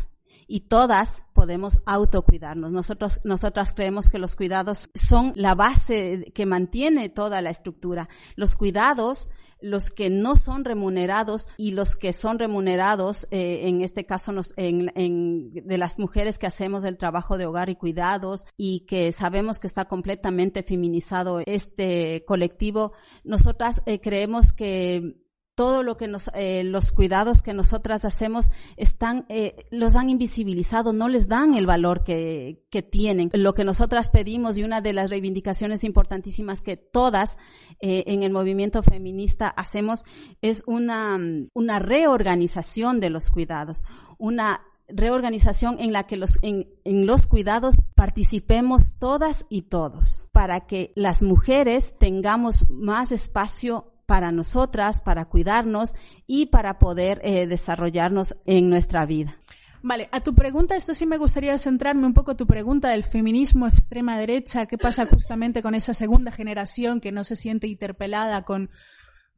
y 0.46 0.60
todas 0.60 1.22
podemos 1.32 1.82
autocuidarnos. 1.86 2.72
Nosotros, 2.72 3.20
nosotras 3.24 3.72
creemos 3.74 4.08
que 4.08 4.18
los 4.18 4.36
cuidados 4.36 4.90
son 4.94 5.32
la 5.34 5.54
base 5.54 6.32
que 6.34 6.46
mantiene 6.46 7.08
toda 7.08 7.40
la 7.40 7.50
estructura. 7.50 8.08
Los 8.36 8.56
cuidados 8.56 9.28
los 9.66 9.90
que 9.90 10.10
no 10.10 10.36
son 10.36 10.64
remunerados 10.64 11.48
y 11.56 11.72
los 11.72 11.96
que 11.96 12.12
son 12.12 12.38
remunerados, 12.38 13.26
eh, 13.30 13.68
en 13.68 13.82
este 13.82 14.06
caso 14.06 14.32
nos, 14.32 14.54
en, 14.56 14.92
en, 14.94 15.52
de 15.52 15.78
las 15.78 15.98
mujeres 15.98 16.38
que 16.38 16.46
hacemos 16.46 16.84
el 16.84 16.96
trabajo 16.96 17.36
de 17.38 17.46
hogar 17.46 17.68
y 17.68 17.76
cuidados 17.76 18.46
y 18.56 18.80
que 18.80 19.12
sabemos 19.12 19.58
que 19.58 19.66
está 19.66 19.86
completamente 19.86 20.62
feminizado 20.62 21.40
este 21.44 22.24
colectivo, 22.26 22.92
nosotras 23.24 23.82
eh, 23.86 24.00
creemos 24.00 24.52
que 24.52 25.25
todo 25.56 25.82
lo 25.82 25.96
que 25.96 26.06
nos, 26.06 26.30
eh, 26.34 26.62
los 26.64 26.92
cuidados 26.92 27.40
que 27.40 27.54
nosotras 27.54 28.04
hacemos 28.04 28.52
están, 28.76 29.24
eh, 29.30 29.54
los 29.70 29.96
han 29.96 30.10
invisibilizado, 30.10 30.92
no 30.92 31.08
les 31.08 31.28
dan 31.28 31.54
el 31.54 31.64
valor 31.66 32.04
que, 32.04 32.62
que 32.70 32.82
tienen. 32.82 33.30
Lo 33.32 33.54
que 33.54 33.64
nosotras 33.64 34.10
pedimos 34.10 34.58
y 34.58 34.64
una 34.64 34.82
de 34.82 34.92
las 34.92 35.08
reivindicaciones 35.08 35.82
importantísimas 35.82 36.60
que 36.60 36.76
todas 36.76 37.38
eh, 37.80 38.04
en 38.06 38.22
el 38.22 38.32
movimiento 38.32 38.82
feminista 38.82 39.48
hacemos 39.48 40.04
es 40.42 40.62
una, 40.66 41.18
una 41.54 41.78
reorganización 41.78 43.00
de 43.00 43.08
los 43.08 43.30
cuidados, 43.30 43.82
una 44.18 44.60
reorganización 44.88 45.80
en 45.80 45.92
la 45.92 46.06
que 46.06 46.18
los, 46.18 46.38
en, 46.42 46.68
en, 46.84 47.06
los 47.06 47.26
cuidados 47.26 47.82
participemos 47.94 48.98
todas 48.98 49.46
y 49.48 49.62
todos, 49.62 50.28
para 50.32 50.66
que 50.66 50.92
las 50.94 51.22
mujeres 51.22 51.94
tengamos 51.98 52.68
más 52.68 53.10
espacio 53.10 53.95
para 54.06 54.32
nosotras, 54.32 55.02
para 55.02 55.26
cuidarnos 55.26 55.94
y 56.26 56.46
para 56.46 56.78
poder 56.78 57.20
eh, 57.24 57.46
desarrollarnos 57.46 58.36
en 58.46 58.70
nuestra 58.70 59.04
vida. 59.04 59.36
Vale, 59.82 60.08
a 60.10 60.20
tu 60.20 60.34
pregunta, 60.34 60.74
esto 60.74 60.94
sí 60.94 61.06
me 61.06 61.18
gustaría 61.18 61.56
centrarme 61.58 62.06
un 62.06 62.14
poco 62.14 62.34
tu 62.34 62.46
pregunta 62.46 62.88
del 62.88 63.04
feminismo 63.04 63.66
extrema 63.66 64.18
derecha, 64.18 64.66
qué 64.66 64.78
pasa 64.78 65.06
justamente 65.06 65.62
con 65.62 65.74
esa 65.74 65.94
segunda 65.94 66.32
generación 66.32 67.00
que 67.00 67.12
no 67.12 67.22
se 67.22 67.36
siente 67.36 67.68
interpelada 67.68 68.42
con, 68.42 68.70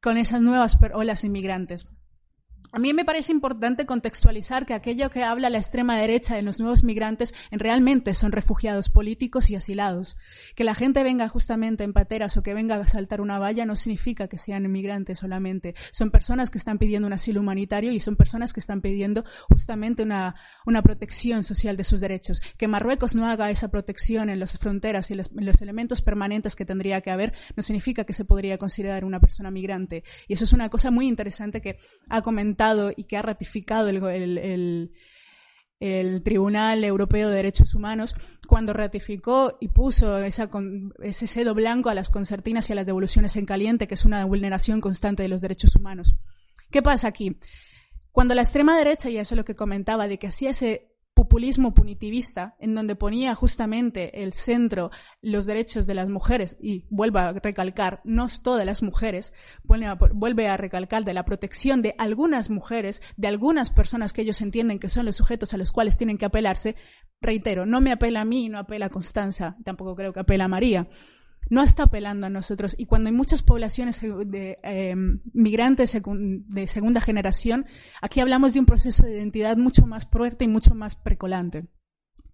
con 0.00 0.16
esas 0.16 0.40
nuevas 0.40 0.78
olas 0.94 1.24
inmigrantes. 1.24 1.86
A 2.70 2.78
mí 2.78 2.92
me 2.92 3.06
parece 3.06 3.32
importante 3.32 3.86
contextualizar 3.86 4.66
que 4.66 4.74
aquello 4.74 5.08
que 5.08 5.24
habla 5.24 5.48
la 5.48 5.56
extrema 5.56 5.96
derecha 5.96 6.34
de 6.34 6.42
los 6.42 6.60
nuevos 6.60 6.84
migrantes 6.84 7.34
realmente 7.50 8.12
son 8.12 8.30
refugiados 8.30 8.90
políticos 8.90 9.48
y 9.48 9.56
asilados. 9.56 10.18
Que 10.54 10.64
la 10.64 10.74
gente 10.74 11.02
venga 11.02 11.30
justamente 11.30 11.84
en 11.84 11.94
pateras 11.94 12.36
o 12.36 12.42
que 12.42 12.52
venga 12.52 12.76
a 12.76 12.86
saltar 12.86 13.22
una 13.22 13.38
valla 13.38 13.64
no 13.64 13.74
significa 13.74 14.28
que 14.28 14.36
sean 14.36 14.66
inmigrantes 14.66 15.18
solamente. 15.18 15.74
Son 15.92 16.10
personas 16.10 16.50
que 16.50 16.58
están 16.58 16.76
pidiendo 16.76 17.06
un 17.06 17.14
asilo 17.14 17.40
humanitario 17.40 17.90
y 17.90 18.00
son 18.00 18.16
personas 18.16 18.52
que 18.52 18.60
están 18.60 18.82
pidiendo 18.82 19.24
justamente 19.48 20.02
una, 20.02 20.34
una 20.66 20.82
protección 20.82 21.44
social 21.44 21.74
de 21.74 21.84
sus 21.84 22.00
derechos. 22.00 22.42
Que 22.58 22.68
Marruecos 22.68 23.14
no 23.14 23.26
haga 23.26 23.50
esa 23.50 23.68
protección 23.68 24.28
en 24.28 24.40
las 24.40 24.58
fronteras 24.58 25.10
y 25.10 25.14
en 25.14 25.46
los 25.46 25.62
elementos 25.62 26.02
permanentes 26.02 26.54
que 26.54 26.66
tendría 26.66 27.00
que 27.00 27.10
haber 27.10 27.32
no 27.56 27.62
significa 27.62 28.04
que 28.04 28.12
se 28.12 28.26
podría 28.26 28.58
considerar 28.58 29.06
una 29.06 29.20
persona 29.20 29.50
migrante. 29.50 30.04
Y 30.26 30.34
eso 30.34 30.44
es 30.44 30.52
una 30.52 30.68
cosa 30.68 30.90
muy 30.90 31.08
interesante 31.08 31.62
que 31.62 31.78
ha 32.10 32.20
comentado 32.20 32.57
y 32.96 33.04
que 33.04 33.16
ha 33.16 33.22
ratificado 33.22 33.88
el, 33.88 34.92
Tribunal 36.24 36.82
Europeo 36.82 37.28
de 37.28 37.36
Derechos 37.36 37.74
Humanos 37.74 38.16
cuando 38.48 38.72
ratificó 38.72 39.56
y 39.60 39.68
puso 39.68 40.18
ese 40.18 41.26
cedo 41.28 41.54
blanco 41.54 41.88
a 41.88 41.94
las 41.94 42.08
concertinas 42.10 42.68
y 42.68 42.72
a 42.72 42.76
las 42.76 42.86
devoluciones 42.86 43.36
en 43.36 43.46
caliente, 43.46 43.86
que 43.86 43.94
es 43.94 44.04
una 44.04 44.24
vulneración 44.24 44.80
constante 44.80 45.22
de 45.22 45.28
los 45.28 45.40
derechos 45.40 45.76
humanos. 45.76 46.16
¿Qué 46.70 46.82
pasa 46.82 47.06
aquí? 47.06 47.38
Cuando 48.10 48.34
la 48.34 48.42
extrema 48.42 48.76
derecha, 48.76 49.08
y 49.08 49.18
eso 49.18 49.34
es 49.34 49.36
lo 49.36 49.44
que 49.44 49.54
comentaba, 49.54 50.08
de 50.08 50.18
que 50.18 50.26
hacía 50.26 50.50
ese 50.50 50.87
populismo 51.18 51.74
punitivista, 51.74 52.54
en 52.60 52.76
donde 52.76 52.94
ponía 52.94 53.34
justamente 53.34 54.22
el 54.22 54.32
centro 54.32 54.92
los 55.20 55.46
derechos 55.46 55.84
de 55.84 55.94
las 55.94 56.08
mujeres, 56.08 56.56
y 56.60 56.86
vuelve 56.90 57.18
a 57.18 57.32
recalcar, 57.32 58.00
no 58.04 58.28
todas 58.40 58.64
las 58.64 58.84
mujeres, 58.84 59.32
vuelve 59.64 60.46
a 60.46 60.56
recalcar 60.56 61.02
de 61.02 61.14
la 61.14 61.24
protección 61.24 61.82
de 61.82 61.96
algunas 61.98 62.50
mujeres, 62.50 63.02
de 63.16 63.26
algunas 63.26 63.72
personas 63.72 64.12
que 64.12 64.22
ellos 64.22 64.40
entienden 64.42 64.78
que 64.78 64.88
son 64.88 65.06
los 65.06 65.16
sujetos 65.16 65.52
a 65.54 65.56
los 65.56 65.72
cuales 65.72 65.98
tienen 65.98 66.18
que 66.18 66.26
apelarse, 66.26 66.76
reitero, 67.20 67.66
no 67.66 67.80
me 67.80 67.90
apela 67.90 68.20
a 68.20 68.24
mí, 68.24 68.48
no 68.48 68.60
apela 68.60 68.86
a 68.86 68.90
Constanza, 68.90 69.56
tampoco 69.64 69.96
creo 69.96 70.12
que 70.12 70.20
apela 70.20 70.44
a 70.44 70.48
María 70.48 70.86
no 71.50 71.62
está 71.62 71.84
apelando 71.84 72.26
a 72.26 72.30
nosotros. 72.30 72.74
Y 72.78 72.86
cuando 72.86 73.08
hay 73.08 73.16
muchas 73.16 73.42
poblaciones 73.42 74.00
de 74.00 74.58
eh, 74.62 74.94
migrantes 75.32 75.96
de 75.96 76.66
segunda 76.66 77.00
generación, 77.00 77.66
aquí 78.02 78.20
hablamos 78.20 78.54
de 78.54 78.60
un 78.60 78.66
proceso 78.66 79.02
de 79.04 79.16
identidad 79.16 79.56
mucho 79.56 79.86
más 79.86 80.06
fuerte 80.06 80.44
y 80.44 80.48
mucho 80.48 80.74
más 80.74 80.94
precolante. 80.94 81.66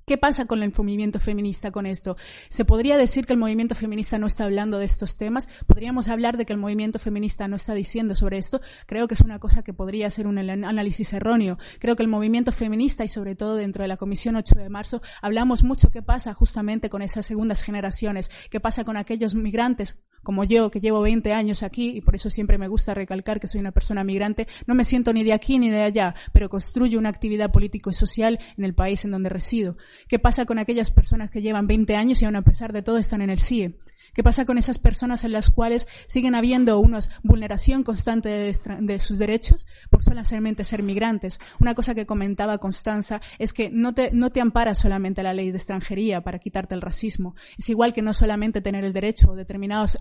¿Qué 0.07 0.19
pasa 0.19 0.45
con 0.45 0.63
el 0.63 0.71
movimiento 0.77 1.19
feminista 1.19 1.71
con 1.71 1.87
esto? 1.87 2.19
¿Se 2.51 2.67
podría 2.67 2.99
decir 2.99 3.25
que 3.25 3.33
el 3.33 3.39
movimiento 3.39 3.75
feminista 3.75 4.19
no 4.19 4.27
está 4.27 4.45
hablando 4.45 4.79
de 4.79 4.85
estos 4.85 5.17
temas? 5.17 5.49
¿Podríamos 5.67 6.09
hablar 6.09 6.37
de 6.37 6.45
que 6.45 6.53
el 6.53 6.59
movimiento 6.59 6.99
feminista 6.99 7.49
no 7.49 7.57
está 7.57 7.73
diciendo 7.73 8.15
sobre 8.15 8.37
esto? 8.37 8.61
Creo 8.87 9.09
que 9.09 9.15
es 9.15 9.23
una 9.23 9.39
cosa 9.39 9.63
que 9.63 9.73
podría 9.73 10.11
ser 10.11 10.27
un 10.27 10.39
análisis 10.39 11.15
erróneo. 11.15 11.59
Creo 11.79 11.97
que 11.97 12.03
el 12.03 12.11
movimiento 12.11 12.53
feminista 12.53 13.03
y 13.03 13.09
sobre 13.09 13.35
todo 13.35 13.57
dentro 13.57 13.81
de 13.81 13.89
la 13.89 13.97
Comisión 13.97 14.37
8 14.37 14.57
de 14.57 14.69
marzo 14.69 15.01
hablamos 15.23 15.63
mucho 15.63 15.91
qué 15.91 16.03
pasa 16.03 16.35
justamente 16.35 16.91
con 16.91 17.01
esas 17.01 17.25
segundas 17.25 17.63
generaciones, 17.63 18.31
qué 18.51 18.61
pasa 18.61 18.85
con 18.85 18.99
aquellos 18.99 19.35
migrantes 19.35 19.97
como 20.25 20.43
yo, 20.43 20.71
que 20.71 20.81
llevo 20.81 21.03
20 21.03 21.33
años 21.33 21.63
aquí, 21.63 21.91
y 21.91 22.01
por 22.01 22.17
eso 22.17 22.31
siempre 22.31 22.59
me 22.59 22.67
gusta 22.67 22.95
recalcar 22.95 23.39
que 23.39 23.47
soy 23.47 23.61
una 23.61 23.71
persona 23.71 24.03
migrante, 24.03 24.49
no 24.67 24.75
me 24.75 24.83
siento 24.83 25.13
ni 25.13 25.23
de 25.23 25.35
aquí 25.35 25.59
ni 25.59 25.71
de 25.71 25.83
allá, 25.83 26.15
pero 26.33 26.49
construyo 26.49 26.99
una 26.99 27.11
actividad 27.11 27.53
político 27.53 27.91
y 27.91 27.93
social 27.93 28.41
en 28.57 28.65
el 28.65 28.75
país 28.75 29.05
en 29.05 29.13
donde 29.13 29.29
resido. 29.29 29.77
¿Qué 30.09 30.18
pasa 30.18 30.45
con 30.45 30.59
aquellas 30.59 30.90
personas 30.90 31.30
que 31.30 31.42
llevan 31.42 31.66
20 31.66 31.97
años 31.97 32.20
y 32.22 32.24
aún 32.24 32.36
a 32.36 32.42
pesar 32.42 32.72
de 32.72 32.82
todo 32.82 32.99
están 32.99 33.22
en 33.22 33.30
el 33.30 33.40
CIE? 33.40 33.76
¿Qué 34.14 34.22
pasa 34.22 34.45
con 34.45 34.59
esas 34.59 34.78
personas 34.78 35.24
en 35.24 35.32
las 35.32 35.51
cuales 35.51 35.88
siguen 36.07 36.36
habiendo 36.36 36.78
una 36.78 37.01
vulneración 37.24 37.82
constante 37.82 38.28
de, 38.28 39.01
sus 39.01 39.18
derechos 39.18 39.66
por 39.90 40.05
solamente 40.05 40.62
ser 40.62 40.84
migrantes? 40.84 41.40
Una 41.59 41.74
cosa 41.74 41.97
que 41.97 42.07
comentaba 42.07 42.59
Constanza 42.59 43.20
es 43.40 43.53
que 43.53 43.70
no 43.70 43.92
te, 43.92 44.12
no 44.12 44.30
te 44.30 44.40
ampara 44.40 44.76
solamente 44.76 45.24
la 45.24 45.34
ley 45.34 45.51
de 45.51 45.59
extranjería 45.59 46.22
para 46.22 46.38
quitarte 46.38 46.76
el 46.76 46.80
racismo. 46.80 47.34
Es 47.59 47.68
igual 47.68 47.92
que 47.92 48.03
no 48.03 48.12
solamente 48.12 48.61
tener 48.61 48.84
el 48.84 48.92
derecho 48.92 49.30
o 49.30 49.34
determinados 49.34 49.99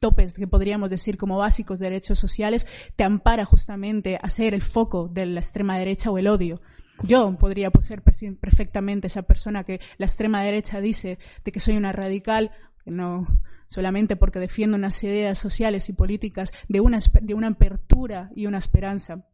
topes 0.00 0.32
que 0.32 0.46
podríamos 0.46 0.88
decir 0.88 1.18
como 1.18 1.36
básicos 1.36 1.78
derechos 1.78 2.18
sociales, 2.18 2.66
te 2.96 3.04
ampara 3.04 3.44
justamente 3.44 4.18
a 4.22 4.30
ser 4.30 4.54
el 4.54 4.62
foco 4.62 5.08
de 5.08 5.26
la 5.26 5.40
extrema 5.40 5.78
derecha 5.78 6.10
o 6.10 6.16
el 6.16 6.28
odio. 6.28 6.62
Yo 7.02 7.36
podría 7.38 7.70
ser 7.80 8.02
perfectamente 8.02 9.06
esa 9.06 9.22
persona 9.22 9.64
que 9.64 9.80
la 9.98 10.06
extrema 10.06 10.42
derecha 10.42 10.80
dice 10.80 11.18
de 11.44 11.52
que 11.52 11.60
soy 11.60 11.76
una 11.76 11.92
radical, 11.92 12.50
que 12.84 12.90
no 12.90 13.26
solamente 13.68 14.16
porque 14.16 14.40
defiendo 14.40 14.76
unas 14.76 15.02
ideas 15.04 15.38
sociales 15.38 15.88
y 15.88 15.92
políticas 15.92 16.52
de 16.68 16.80
una, 16.80 16.98
de 17.22 17.34
una 17.34 17.48
apertura 17.48 18.30
y 18.34 18.46
una 18.46 18.58
esperanza. 18.58 19.26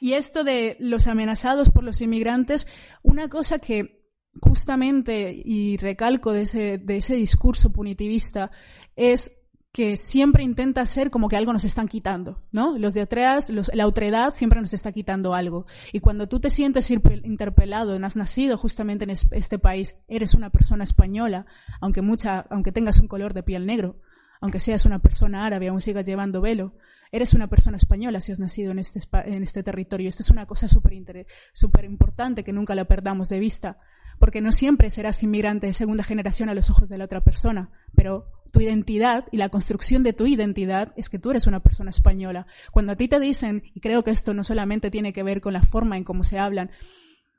Y 0.00 0.14
esto 0.14 0.44
de 0.44 0.76
los 0.80 1.06
amenazados 1.06 1.70
por 1.70 1.84
los 1.84 2.00
inmigrantes, 2.00 2.66
una 3.02 3.28
cosa 3.28 3.58
que 3.58 3.96
justamente, 4.40 5.34
y 5.44 5.76
recalco 5.76 6.32
de 6.32 6.42
ese, 6.42 6.78
de 6.78 6.98
ese 6.98 7.14
discurso 7.14 7.72
punitivista, 7.72 8.50
es 8.94 9.34
que 9.76 9.98
siempre 9.98 10.42
intenta 10.42 10.86
ser 10.86 11.10
como 11.10 11.28
que 11.28 11.36
algo 11.36 11.52
nos 11.52 11.66
están 11.66 11.86
quitando, 11.86 12.40
¿no? 12.50 12.78
Los 12.78 12.94
de 12.94 13.02
atrás, 13.02 13.50
la 13.50 13.86
otredad 13.86 14.30
siempre 14.30 14.58
nos 14.62 14.72
está 14.72 14.90
quitando 14.90 15.34
algo. 15.34 15.66
Y 15.92 16.00
cuando 16.00 16.30
tú 16.30 16.40
te 16.40 16.48
sientes 16.48 16.90
interpelado, 16.90 17.94
has 18.02 18.16
nacido 18.16 18.56
justamente 18.56 19.04
en 19.04 19.10
este 19.10 19.58
país, 19.58 19.94
eres 20.08 20.32
una 20.32 20.48
persona 20.48 20.82
española, 20.82 21.44
aunque 21.78 22.00
mucha, 22.00 22.46
aunque 22.48 22.72
tengas 22.72 23.00
un 23.00 23.06
color 23.06 23.34
de 23.34 23.42
piel 23.42 23.66
negro, 23.66 24.00
aunque 24.40 24.60
seas 24.60 24.86
una 24.86 25.00
persona 25.00 25.44
árabe, 25.44 25.68
aún 25.68 25.82
sigas 25.82 26.06
llevando 26.06 26.40
velo, 26.40 26.72
eres 27.12 27.34
una 27.34 27.48
persona 27.48 27.76
española 27.76 28.22
si 28.22 28.32
has 28.32 28.40
nacido 28.40 28.70
en 28.70 28.78
este, 28.78 29.00
en 29.26 29.42
este 29.42 29.62
territorio. 29.62 30.08
Esto 30.08 30.22
es 30.22 30.30
una 30.30 30.46
cosa 30.46 30.68
súper 30.68 31.84
importante 31.84 32.44
que 32.44 32.52
nunca 32.54 32.74
la 32.74 32.86
perdamos 32.86 33.28
de 33.28 33.40
vista, 33.40 33.78
porque 34.18 34.40
no 34.40 34.52
siempre 34.52 34.88
serás 34.88 35.22
inmigrante 35.22 35.66
de 35.66 35.74
segunda 35.74 36.02
generación 36.02 36.48
a 36.48 36.54
los 36.54 36.70
ojos 36.70 36.88
de 36.88 36.96
la 36.96 37.04
otra 37.04 37.22
persona, 37.22 37.68
pero 37.94 38.35
tu 38.52 38.60
identidad 38.60 39.24
y 39.32 39.36
la 39.36 39.48
construcción 39.48 40.02
de 40.02 40.12
tu 40.12 40.26
identidad 40.26 40.92
es 40.96 41.08
que 41.08 41.18
tú 41.18 41.30
eres 41.30 41.46
una 41.46 41.60
persona 41.60 41.90
española. 41.90 42.46
Cuando 42.72 42.92
a 42.92 42.96
ti 42.96 43.08
te 43.08 43.20
dicen, 43.20 43.62
y 43.74 43.80
creo 43.80 44.04
que 44.04 44.10
esto 44.10 44.34
no 44.34 44.44
solamente 44.44 44.90
tiene 44.90 45.12
que 45.12 45.22
ver 45.22 45.40
con 45.40 45.52
la 45.52 45.62
forma 45.62 45.96
en 45.96 46.04
cómo 46.04 46.24
se 46.24 46.38
hablan, 46.38 46.70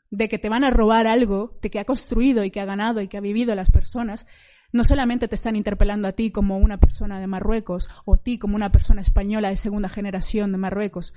de 0.10 0.30
que 0.30 0.40
te 0.40 0.50
van 0.50 0.64
a 0.64 0.70
robar 0.70 1.08
algo, 1.08 1.58
de 1.62 1.70
que 1.70 1.80
ha 1.80 1.86
construido 1.86 2.44
y 2.44 2.52
que 2.52 2.62
ha 2.62 2.66
ganado 2.66 3.02
y 3.02 3.08
que 3.08 3.18
ha 3.18 3.22
vivido 3.22 3.56
las 3.56 3.70
personas, 3.70 4.26
no 4.72 4.84
solamente 4.84 5.28
te 5.28 5.36
están 5.36 5.56
interpelando 5.56 6.08
a 6.08 6.14
ti 6.14 6.32
como 6.32 6.58
una 6.58 6.80
persona 6.80 7.20
de 7.20 7.28
Marruecos 7.28 7.90
o 8.06 8.16
a 8.16 8.18
ti 8.18 8.38
como 8.38 8.56
una 8.56 8.72
persona 8.72 9.02
española 9.02 9.50
de 9.50 9.58
segunda 9.58 9.90
generación 9.90 10.52
de 10.52 10.58
Marruecos, 10.58 11.14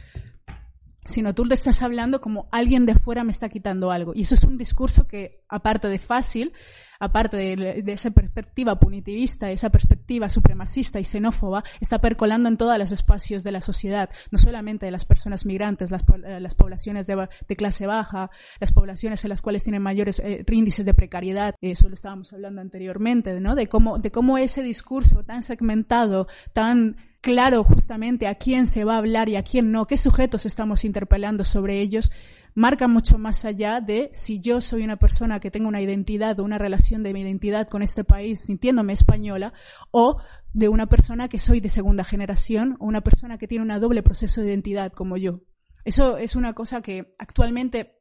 sino 1.05 1.35
tú 1.35 1.45
le 1.45 1.55
estás 1.55 1.83
hablando 1.83 2.21
como 2.21 2.49
alguien 2.53 2.87
de 2.87 2.95
fuera 2.95 3.25
me 3.25 3.31
está 3.31 3.49
quitando 3.49 3.91
algo. 3.91 4.13
Y 4.15 4.23
eso 4.23 4.35
es 4.35 4.45
un 4.45 4.59
discurso 4.59 5.07
que, 5.07 5.43
aparte 5.49 5.89
de 5.89 5.99
fácil, 5.99 6.53
aparte 7.01 7.37
de, 7.37 7.83
esa 7.87 8.11
perspectiva 8.11 8.79
punitivista, 8.79 9.51
esa 9.51 9.71
perspectiva 9.71 10.29
supremacista 10.29 11.01
y 11.01 11.05
xenófoba, 11.05 11.65
está 11.81 12.01
percolando 12.01 12.49
en 12.49 12.57
todos 12.57 12.79
los 12.79 12.93
espacios 12.93 13.43
de 13.43 13.53
la 13.53 13.63
sociedad, 13.63 14.11
no 14.31 14.39
solamente 14.39 14.87
de 14.87 14.93
las 14.93 15.05
personas 15.05 15.47
migrantes, 15.47 15.91
las, 15.91 16.03
eh, 16.25 16.47
poblaciones 16.57 17.07
de, 17.07 17.57
clase 17.57 17.87
baja, 17.87 18.31
las 18.61 18.73
poblaciones 18.73 19.25
en 19.25 19.31
las 19.31 19.43
cuales 19.43 19.65
tienen 19.65 19.83
mayores 19.83 20.21
eh, 20.21 20.45
índices 20.51 20.85
de 20.85 20.95
precariedad, 20.95 21.55
eso 21.61 21.89
lo 21.89 21.95
estábamos 21.95 22.33
hablando 22.33 22.61
anteriormente, 22.61 23.41
¿no? 23.41 23.55
De 23.55 23.69
cómo 23.69 24.39
ese 24.39 24.63
discurso 24.63 25.25
tan 25.25 25.43
segmentado, 25.43 26.29
tan 26.53 26.97
claro 27.21 27.65
justamente 27.65 28.27
a 28.27 28.35
quién 28.35 28.67
se 28.67 28.85
va 28.85 28.95
a 28.95 28.99
hablar 28.99 29.29
y 29.29 29.37
a 29.37 29.43
quién 29.43 29.71
no, 29.71 29.87
qué 29.87 29.97
sujetos 29.97 30.47
estamos 30.47 30.85
interpelando 30.85 31.45
sobre 31.45 31.81
ellos, 31.81 32.11
marca 32.55 32.89
mucho 32.89 33.19
más 33.19 33.45
allá 33.45 33.81
de 33.81 34.11
si 34.13 34.41
yo 34.41 34.61
soy 34.61 34.83
una 34.83 34.97
persona 34.97 35.41
que 35.41 35.51
tenga 35.51 35.69
una 35.69 35.81
identidad 35.81 36.39
o 36.41 36.45
una 36.45 36.59
relación 36.59 37.03
de 37.03 37.13
mi 37.13 37.21
identidad 37.21 37.69
con 37.69 37.83
este 37.83 38.05
país 38.05 38.41
sintiéndome 38.41 38.93
española 38.93 39.53
o 39.91 40.19
de 40.53 40.69
una 40.69 40.87
persona 40.87 41.29
que 41.29 41.39
soy 41.39 41.61
de 41.61 41.69
segunda 41.69 42.05
generación 42.05 42.77
o 42.81 42.87
una 42.87 43.03
persona 43.03 43.39
que 43.39 43.49
tiene 43.49 43.63
un 43.63 43.81
doble 43.81 44.03
proceso 44.03 44.41
de 44.41 44.49
identidad 44.49 44.93
como 44.93 45.17
yo. 45.17 45.41
Eso 45.85 46.19
es 46.19 46.37
una 46.37 46.53
cosa 46.53 46.83
que 46.83 47.15
actualmente 47.19 48.01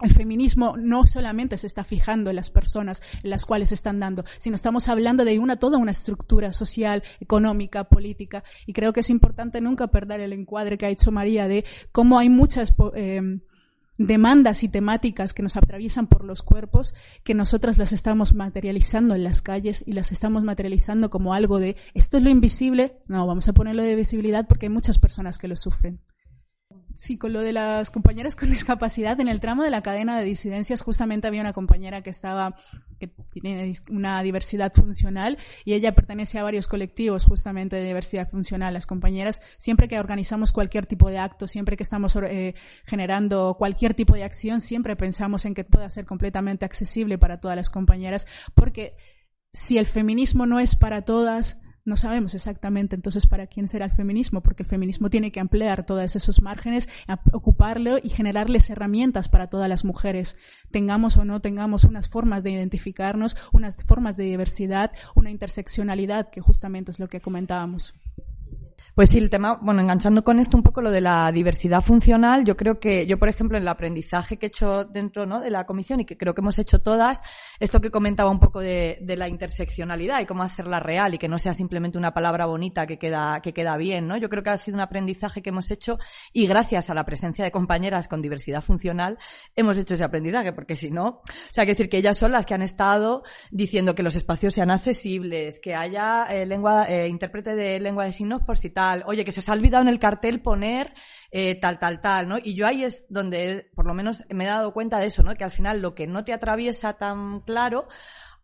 el 0.00 0.10
feminismo 0.10 0.74
no 0.78 1.06
solamente 1.06 1.56
se 1.56 1.66
está 1.66 1.84
fijando 1.84 2.30
en 2.30 2.36
las 2.36 2.50
personas 2.50 3.02
en 3.22 3.30
las 3.30 3.44
cuales 3.44 3.72
están 3.72 4.00
dando, 4.00 4.24
sino 4.38 4.54
estamos 4.54 4.88
hablando 4.88 5.24
de 5.24 5.38
una 5.38 5.56
toda 5.56 5.78
una 5.78 5.90
estructura 5.90 6.50
social, 6.50 7.02
económica, 7.20 7.84
política, 7.84 8.42
y 8.66 8.72
creo 8.72 8.92
que 8.92 9.00
es 9.00 9.10
importante 9.10 9.60
nunca 9.60 9.88
perder 9.88 10.20
el 10.20 10.32
encuadre 10.32 10.78
que 10.78 10.86
ha 10.86 10.90
hecho 10.90 11.12
María 11.12 11.46
de 11.46 11.64
cómo 11.92 12.18
hay 12.18 12.30
muchas 12.30 12.74
eh, 12.94 13.20
demandas 13.98 14.62
y 14.62 14.68
temáticas 14.68 15.34
que 15.34 15.42
nos 15.42 15.56
atraviesan 15.56 16.06
por 16.06 16.24
los 16.24 16.42
cuerpos, 16.42 16.94
que 17.24 17.34
nosotras 17.34 17.78
las 17.78 17.92
estamos 17.92 18.34
materializando 18.34 19.14
en 19.14 19.24
las 19.24 19.42
calles 19.42 19.82
y 19.86 19.92
las 19.92 20.12
estamos 20.12 20.42
materializando 20.42 21.10
como 21.10 21.34
algo 21.34 21.58
de 21.58 21.76
esto 21.94 22.16
es 22.16 22.22
lo 22.22 22.30
invisible, 22.30 22.98
no, 23.08 23.26
vamos 23.26 23.48
a 23.48 23.52
ponerlo 23.52 23.82
de 23.82 23.94
visibilidad 23.94 24.46
porque 24.46 24.66
hay 24.66 24.70
muchas 24.70 24.98
personas 24.98 25.38
que 25.38 25.48
lo 25.48 25.56
sufren. 25.56 26.00
Sí, 26.96 27.16
con 27.16 27.32
lo 27.32 27.40
de 27.40 27.52
las 27.52 27.90
compañeras 27.90 28.36
con 28.36 28.50
discapacidad, 28.50 29.18
en 29.20 29.28
el 29.28 29.40
tramo 29.40 29.62
de 29.62 29.70
la 29.70 29.82
cadena 29.82 30.18
de 30.18 30.24
disidencias 30.24 30.82
justamente 30.82 31.26
había 31.26 31.40
una 31.40 31.52
compañera 31.52 32.02
que 32.02 32.10
estaba, 32.10 32.54
que 33.08 33.40
tiene 33.40 33.72
una 33.90 34.22
diversidad 34.22 34.72
funcional 34.72 35.38
y 35.64 35.72
ella 35.72 35.94
pertenece 35.94 36.38
a 36.38 36.44
varios 36.44 36.68
colectivos 36.68 37.24
justamente 37.24 37.76
de 37.76 37.84
diversidad 37.84 38.28
funcional. 38.28 38.74
Las 38.74 38.86
compañeras, 38.86 39.42
siempre 39.56 39.88
que 39.88 39.98
organizamos 39.98 40.52
cualquier 40.52 40.86
tipo 40.86 41.10
de 41.10 41.18
acto, 41.18 41.48
siempre 41.48 41.76
que 41.76 41.82
estamos 41.82 42.14
eh, 42.16 42.54
generando 42.84 43.56
cualquier 43.58 43.94
tipo 43.94 44.14
de 44.14 44.22
acción, 44.22 44.60
siempre 44.60 44.94
pensamos 44.94 45.44
en 45.44 45.54
que 45.54 45.64
pueda 45.64 45.90
ser 45.90 46.06
completamente 46.06 46.64
accesible 46.64 47.18
para 47.18 47.40
todas 47.40 47.56
las 47.56 47.70
compañeras, 47.70 48.26
porque 48.54 48.96
si 49.52 49.78
el 49.78 49.86
feminismo 49.86 50.46
no 50.46 50.60
es 50.60 50.76
para 50.76 51.02
todas, 51.02 51.60
no 51.84 51.96
sabemos 51.96 52.34
exactamente 52.34 52.94
entonces 52.94 53.26
para 53.26 53.46
quién 53.46 53.68
será 53.68 53.86
el 53.86 53.90
feminismo, 53.90 54.42
porque 54.42 54.62
el 54.62 54.68
feminismo 54.68 55.10
tiene 55.10 55.32
que 55.32 55.40
ampliar 55.40 55.84
todos 55.84 56.16
esos 56.16 56.42
márgenes, 56.42 56.88
ocuparlo 57.32 57.98
y 58.02 58.08
generarles 58.08 58.70
herramientas 58.70 59.28
para 59.28 59.48
todas 59.48 59.68
las 59.68 59.84
mujeres, 59.84 60.36
tengamos 60.70 61.16
o 61.16 61.24
no 61.24 61.40
tengamos 61.40 61.84
unas 61.84 62.08
formas 62.08 62.42
de 62.42 62.52
identificarnos, 62.52 63.36
unas 63.52 63.76
formas 63.84 64.16
de 64.16 64.24
diversidad, 64.24 64.92
una 65.14 65.30
interseccionalidad, 65.30 66.30
que 66.30 66.40
justamente 66.40 66.90
es 66.90 67.00
lo 67.00 67.08
que 67.08 67.20
comentábamos. 67.20 67.94
Pues 68.94 69.08
sí, 69.08 69.16
el 69.16 69.30
tema, 69.30 69.58
bueno, 69.62 69.80
enganchando 69.80 70.22
con 70.22 70.38
esto 70.38 70.54
un 70.54 70.62
poco 70.62 70.82
lo 70.82 70.90
de 70.90 71.00
la 71.00 71.32
diversidad 71.32 71.80
funcional, 71.80 72.44
yo 72.44 72.58
creo 72.58 72.78
que 72.78 73.06
yo, 73.06 73.18
por 73.18 73.30
ejemplo, 73.30 73.56
en 73.56 73.62
el 73.62 73.68
aprendizaje 73.68 74.36
que 74.36 74.44
he 74.44 74.48
hecho 74.48 74.84
dentro 74.84 75.24
¿no? 75.24 75.40
de 75.40 75.48
la 75.48 75.64
comisión 75.64 76.00
y 76.00 76.04
que 76.04 76.18
creo 76.18 76.34
que 76.34 76.42
hemos 76.42 76.58
hecho 76.58 76.78
todas, 76.80 77.22
esto 77.58 77.80
que 77.80 77.90
comentaba 77.90 78.30
un 78.30 78.38
poco 78.38 78.60
de, 78.60 78.98
de, 79.00 79.16
la 79.16 79.28
interseccionalidad 79.28 80.20
y 80.20 80.26
cómo 80.26 80.42
hacerla 80.42 80.78
real 80.78 81.14
y 81.14 81.18
que 81.18 81.26
no 81.26 81.38
sea 81.38 81.54
simplemente 81.54 81.96
una 81.96 82.12
palabra 82.12 82.44
bonita 82.44 82.86
que 82.86 82.98
queda, 82.98 83.40
que 83.40 83.54
queda 83.54 83.78
bien, 83.78 84.06
¿no? 84.08 84.18
Yo 84.18 84.28
creo 84.28 84.42
que 84.42 84.50
ha 84.50 84.58
sido 84.58 84.74
un 84.74 84.82
aprendizaje 84.82 85.40
que 85.40 85.48
hemos 85.48 85.70
hecho 85.70 85.98
y 86.34 86.46
gracias 86.46 86.90
a 86.90 86.94
la 86.94 87.06
presencia 87.06 87.46
de 87.46 87.50
compañeras 87.50 88.08
con 88.08 88.20
diversidad 88.20 88.60
funcional 88.60 89.16
hemos 89.56 89.78
hecho 89.78 89.94
ese 89.94 90.04
aprendizaje, 90.04 90.52
porque 90.52 90.76
si 90.76 90.90
no, 90.90 91.06
o 91.06 91.22
sea, 91.50 91.64
que 91.64 91.72
decir 91.72 91.88
que 91.88 91.96
ellas 91.96 92.18
son 92.18 92.32
las 92.32 92.44
que 92.44 92.52
han 92.52 92.62
estado 92.62 93.22
diciendo 93.50 93.94
que 93.94 94.02
los 94.02 94.16
espacios 94.16 94.52
sean 94.52 94.70
accesibles, 94.70 95.60
que 95.60 95.74
haya 95.74 96.26
eh, 96.26 96.44
lengua, 96.44 96.84
eh, 96.90 97.08
intérprete 97.08 97.56
de 97.56 97.80
lengua 97.80 98.04
de 98.04 98.12
signos 98.12 98.42
por 98.42 98.58
si 98.58 98.68
oye, 99.06 99.24
que 99.24 99.32
se 99.32 99.40
os 99.40 99.48
ha 99.48 99.52
olvidado 99.52 99.82
en 99.82 99.88
el 99.88 99.98
cartel 99.98 100.40
poner 100.40 100.94
eh, 101.30 101.54
tal, 101.60 101.78
tal, 101.78 102.00
tal, 102.00 102.28
¿no? 102.28 102.38
Y 102.42 102.54
yo 102.54 102.66
ahí 102.66 102.84
es 102.84 103.06
donde, 103.08 103.70
por 103.74 103.86
lo 103.86 103.94
menos, 103.94 104.24
me 104.30 104.44
he 104.44 104.48
dado 104.48 104.72
cuenta 104.72 104.98
de 104.98 105.06
eso, 105.06 105.22
¿no? 105.22 105.34
Que 105.34 105.44
al 105.44 105.50
final 105.50 105.80
lo 105.80 105.94
que 105.94 106.06
no 106.06 106.24
te 106.24 106.32
atraviesa 106.32 106.94
tan 106.94 107.40
claro, 107.40 107.88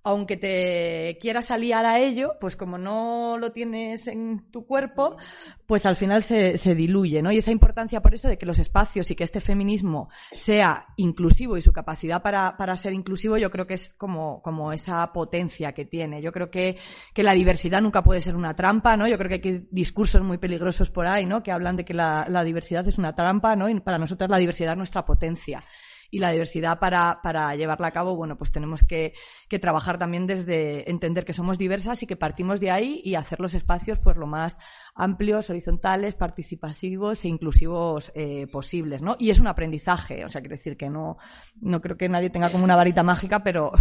aunque 0.09 0.39
te 0.39 1.19
quieras 1.21 1.51
aliar 1.51 1.85
a 1.85 1.99
ello, 1.99 2.37
pues 2.41 2.57
como 2.57 2.79
no 2.79 3.37
lo 3.39 3.53
tienes 3.53 4.07
en 4.07 4.51
tu 4.51 4.65
cuerpo, 4.65 5.19
pues 5.67 5.85
al 5.85 5.97
final 5.97 6.23
se, 6.23 6.57
se, 6.57 6.75
diluye, 6.75 7.21
¿no? 7.21 7.31
Y 7.31 7.37
esa 7.37 7.51
importancia 7.51 8.01
por 8.01 8.15
eso 8.15 8.27
de 8.27 8.39
que 8.39 8.47
los 8.47 8.59
espacios 8.59 9.11
y 9.11 9.15
que 9.15 9.25
este 9.25 9.43
feminismo 9.43 10.09
sea 10.33 10.95
inclusivo 10.97 11.59
y 11.59 11.63
su 11.63 11.75
capacidad 11.75 12.23
para, 12.23 12.57
para 12.57 12.75
ser 12.79 12.95
inclusivo, 12.95 13.37
yo 13.37 13.51
creo 13.51 13.67
que 13.67 13.75
es 13.75 13.93
como, 13.99 14.41
como 14.41 14.73
esa 14.73 15.13
potencia 15.13 15.73
que 15.73 15.85
tiene. 15.85 16.23
Yo 16.23 16.33
creo 16.33 16.51
que, 16.51 16.79
que 17.13 17.23
la 17.23 17.35
diversidad 17.35 17.83
nunca 17.83 18.03
puede 18.03 18.23
ser 18.23 18.35
una 18.35 18.57
trampa, 18.57 18.97
¿no? 18.97 19.07
Yo 19.09 19.19
creo 19.19 19.29
que 19.29 19.47
hay 19.47 19.69
discursos 19.71 20.23
muy 20.23 20.39
peligrosos 20.39 20.89
por 20.89 21.07
ahí, 21.07 21.27
¿no? 21.27 21.43
Que 21.43 21.53
hablan 21.53 21.77
de 21.77 21.85
que 21.85 21.93
la, 21.93 22.25
la 22.31 22.45
diversidad 22.45 22.89
es 22.89 22.97
una 22.97 23.15
trampa, 23.15 23.57
¿no? 23.57 23.69
Y 23.69 23.79
para 23.81 23.99
nosotras 23.99 24.31
la 24.31 24.39
diversidad 24.39 24.73
es 24.73 24.79
nuestra 24.79 25.05
potencia 25.05 25.61
y 26.11 26.21
la 26.21 26.31
diversidad 26.31 26.79
para, 26.79 27.21
para 27.23 27.55
llevarla 27.55 27.89
a 27.89 27.91
cabo, 27.91 28.17
bueno, 28.17 28.37
pues 28.39 28.51
tenemos 28.51 28.83
que, 28.83 29.13
que, 29.49 29.59
trabajar 29.59 29.99
también 29.99 30.27
desde 30.27 30.91
entender 30.91 31.25
que 31.25 31.33
somos 31.33 31.59
diversas 31.59 32.03
y 32.03 32.07
que 32.07 32.17
partimos 32.17 32.61
de 32.61 32.71
ahí 32.71 33.03
y 33.05 33.15
hacer 33.15 33.41
los 33.41 33.55
espacios 33.55 33.99
pues 33.99 34.17
lo 34.17 34.27
más 34.27 34.59
amplios, 34.95 35.51
horizontales, 35.51 36.15
participativos 36.15 37.25
e 37.25 37.29
inclusivos 37.29 38.11
eh, 38.15 38.47
posibles, 38.47 39.03
¿no? 39.03 39.17
Y 39.19 39.31
es 39.31 39.39
un 39.39 39.49
aprendizaje, 39.49 40.25
o 40.25 40.29
sea, 40.29 40.41
quiero 40.41 40.57
decir 40.57 40.77
que 40.77 40.89
no, 40.89 41.19
no 41.61 41.81
creo 41.81 41.97
que 41.97 42.09
nadie 42.09 42.31
tenga 42.31 42.51
como 42.51 42.65
una 42.65 42.77
varita 42.77 43.03
mágica, 43.03 43.43
pero, 43.43 43.73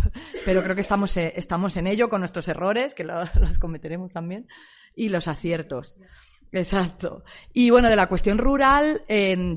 pero 0.45 0.63
creo 0.63 0.75
que 0.75 0.81
estamos, 0.81 1.15
eh, 1.17 1.33
estamos 1.35 1.77
en 1.77 1.87
ello 1.87 2.09
con 2.09 2.21
nuestros 2.21 2.47
errores, 2.47 2.93
que 2.93 3.03
los 3.03 3.59
cometeremos 3.59 4.11
también, 4.11 4.47
y 4.95 5.09
los 5.09 5.27
aciertos. 5.27 5.95
Exacto. 6.51 7.23
Y 7.53 7.69
bueno, 7.69 7.89
de 7.89 7.95
la 7.95 8.07
cuestión 8.07 8.37
rural, 8.37 9.01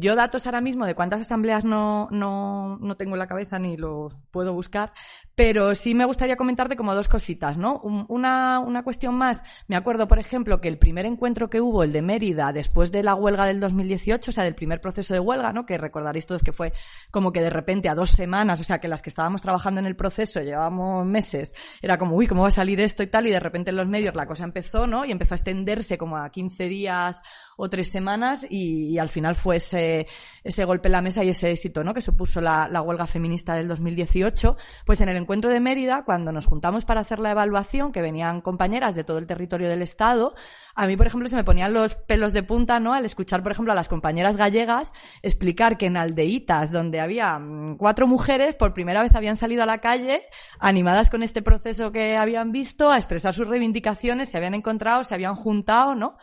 yo 0.01 0.14
datos 0.16 0.47
ahora 0.47 0.61
mismo 0.61 0.86
de 0.86 0.95
cuántas 0.95 1.20
asambleas 1.20 1.64
no, 1.64 2.09
no, 2.11 2.78
no 2.78 2.97
tengo 2.97 3.14
en 3.14 3.20
la 3.20 3.28
cabeza 3.28 3.59
ni 3.59 3.76
lo 3.76 4.09
puedo 4.30 4.53
buscar, 4.53 4.93
pero 5.41 5.74
sí 5.74 5.95
me 5.95 6.05
gustaría 6.05 6.36
comentarte 6.36 6.76
como 6.76 6.95
dos 6.95 7.09
cositas, 7.09 7.57
¿no? 7.57 7.80
Una, 8.09 8.59
una 8.59 8.82
cuestión 8.82 9.14
más, 9.14 9.43
me 9.68 9.76
acuerdo, 9.76 10.07
por 10.07 10.18
ejemplo, 10.18 10.61
que 10.61 10.68
el 10.68 10.76
primer 10.76 11.07
encuentro 11.07 11.49
que 11.49 11.62
hubo, 11.62 11.82
el 11.82 11.93
de 11.93 12.03
Mérida, 12.03 12.53
después 12.53 12.93
de 12.93 13.03
la 13.03 13.14
huelga 13.14 13.47
del 13.47 13.59
2018, 13.59 14.30
o 14.30 14.34
sea, 14.34 14.45
del 14.45 14.55
primer 14.55 14.82
proceso 14.82 15.14
de 15.14 15.20
huelga, 15.20 15.55
¿no? 15.55 15.64
Que 15.64 15.78
recordaréis 15.78 16.26
todos 16.26 16.43
que 16.43 16.53
fue 16.53 16.74
como 17.11 17.32
que 17.32 17.41
de 17.41 17.49
repente 17.49 17.88
a 17.88 17.95
dos 17.95 18.11
semanas, 18.11 18.61
o 18.61 18.64
sea, 18.64 18.80
que 18.80 18.88
las 18.88 19.01
que 19.01 19.09
estábamos 19.09 19.41
trabajando 19.41 19.80
en 19.80 19.86
el 19.86 19.97
proceso 19.97 20.43
llevábamos 20.43 21.07
meses, 21.07 21.55
era 21.80 21.97
como, 21.97 22.16
uy, 22.16 22.26
¿cómo 22.26 22.43
va 22.43 22.49
a 22.49 22.51
salir 22.51 22.78
esto 22.78 23.03
y 23.03 23.07
tal? 23.07 23.26
Y 23.26 23.30
de 23.30 23.41
repente 23.41 23.70
en 23.70 23.76
los 23.76 23.88
medios 23.88 24.14
la 24.14 24.26
cosa 24.26 24.45
empezó, 24.45 24.86
¿no? 24.86 25.07
Y 25.07 25.11
empezó 25.11 25.32
a 25.32 25.36
extenderse 25.36 25.97
como 25.97 26.18
a 26.18 26.28
15 26.28 26.64
días 26.66 27.22
o 27.57 27.70
tres 27.70 27.91
semanas 27.91 28.47
y, 28.49 28.99
al 28.99 29.09
final 29.09 29.36
fue 29.36 29.57
ese, 29.57 30.07
ese 30.45 30.66
golpe 30.66 30.88
en 30.88 30.93
la 30.93 31.01
mesa 31.01 31.24
y 31.24 31.30
ese 31.30 31.51
éxito, 31.51 31.82
¿no? 31.82 31.95
Que 31.95 32.03
supuso 32.03 32.43
la, 32.43 32.68
la, 32.68 32.82
huelga 32.82 33.07
feminista 33.07 33.55
del 33.55 33.68
2018. 33.68 34.59
Pues 34.84 35.01
en 35.01 35.09
el 35.09 35.16
encuentro 35.31 35.53
de 35.53 35.61
Mérida, 35.61 36.03
cuando 36.05 36.33
nos 36.33 36.45
juntamos 36.45 36.85
para 36.85 37.03
hacer 37.03 37.20
la 37.20 37.31
evaluación, 37.31 37.93
que 37.93 38.03
venían 38.03 38.41
compañeras 38.41 38.97
de 38.97 39.05
todo 39.05 39.18
el 39.18 39.28
territorio 39.28 39.68
del 39.68 39.81
Estado, 39.81 40.35
a 40.74 40.89
mí, 40.89 40.97
por 40.97 41.07
ejemplo, 41.07 41.28
se 41.28 41.37
me 41.37 41.45
ponían 41.45 41.72
los 41.72 41.95
pelos 41.95 42.33
de 42.33 42.43
punta, 42.43 42.81
¿no? 42.81 42.95
Al 42.95 43.05
escuchar, 43.05 43.41
por 43.41 43.53
ejemplo, 43.53 43.70
a 43.70 43.76
las 43.76 43.89
compañeras 43.89 44.37
gallegas 44.37 44.93
explicar 45.22 45.78
que 45.78 45.87
en 45.87 45.97
aldeitas 45.97 46.72
donde 46.72 46.99
había 46.99 47.39
mm, 47.39 47.76
cuatro 47.76 48.09
mujeres, 48.09 48.57
por 48.57 48.74
primera 48.74 49.03
vez 49.03 49.14
habían 49.14 49.37
salido 49.37 49.62
a 49.62 49.66
la 49.66 49.78
calle, 49.78 50.26
animadas 50.59 51.11
con 51.11 51.22
este 51.22 51.43
proceso 51.43 51.93
que 51.93 52.16
habían 52.16 52.51
visto, 52.51 52.91
a 52.91 52.97
expresar 52.97 53.33
sus 53.33 53.47
reivindicaciones, 53.47 54.31
se 54.31 54.37
habían 54.37 54.55
encontrado, 54.55 55.05
se 55.05 55.14
habían 55.14 55.37
juntado, 55.37 55.95
¿no? 55.95 56.16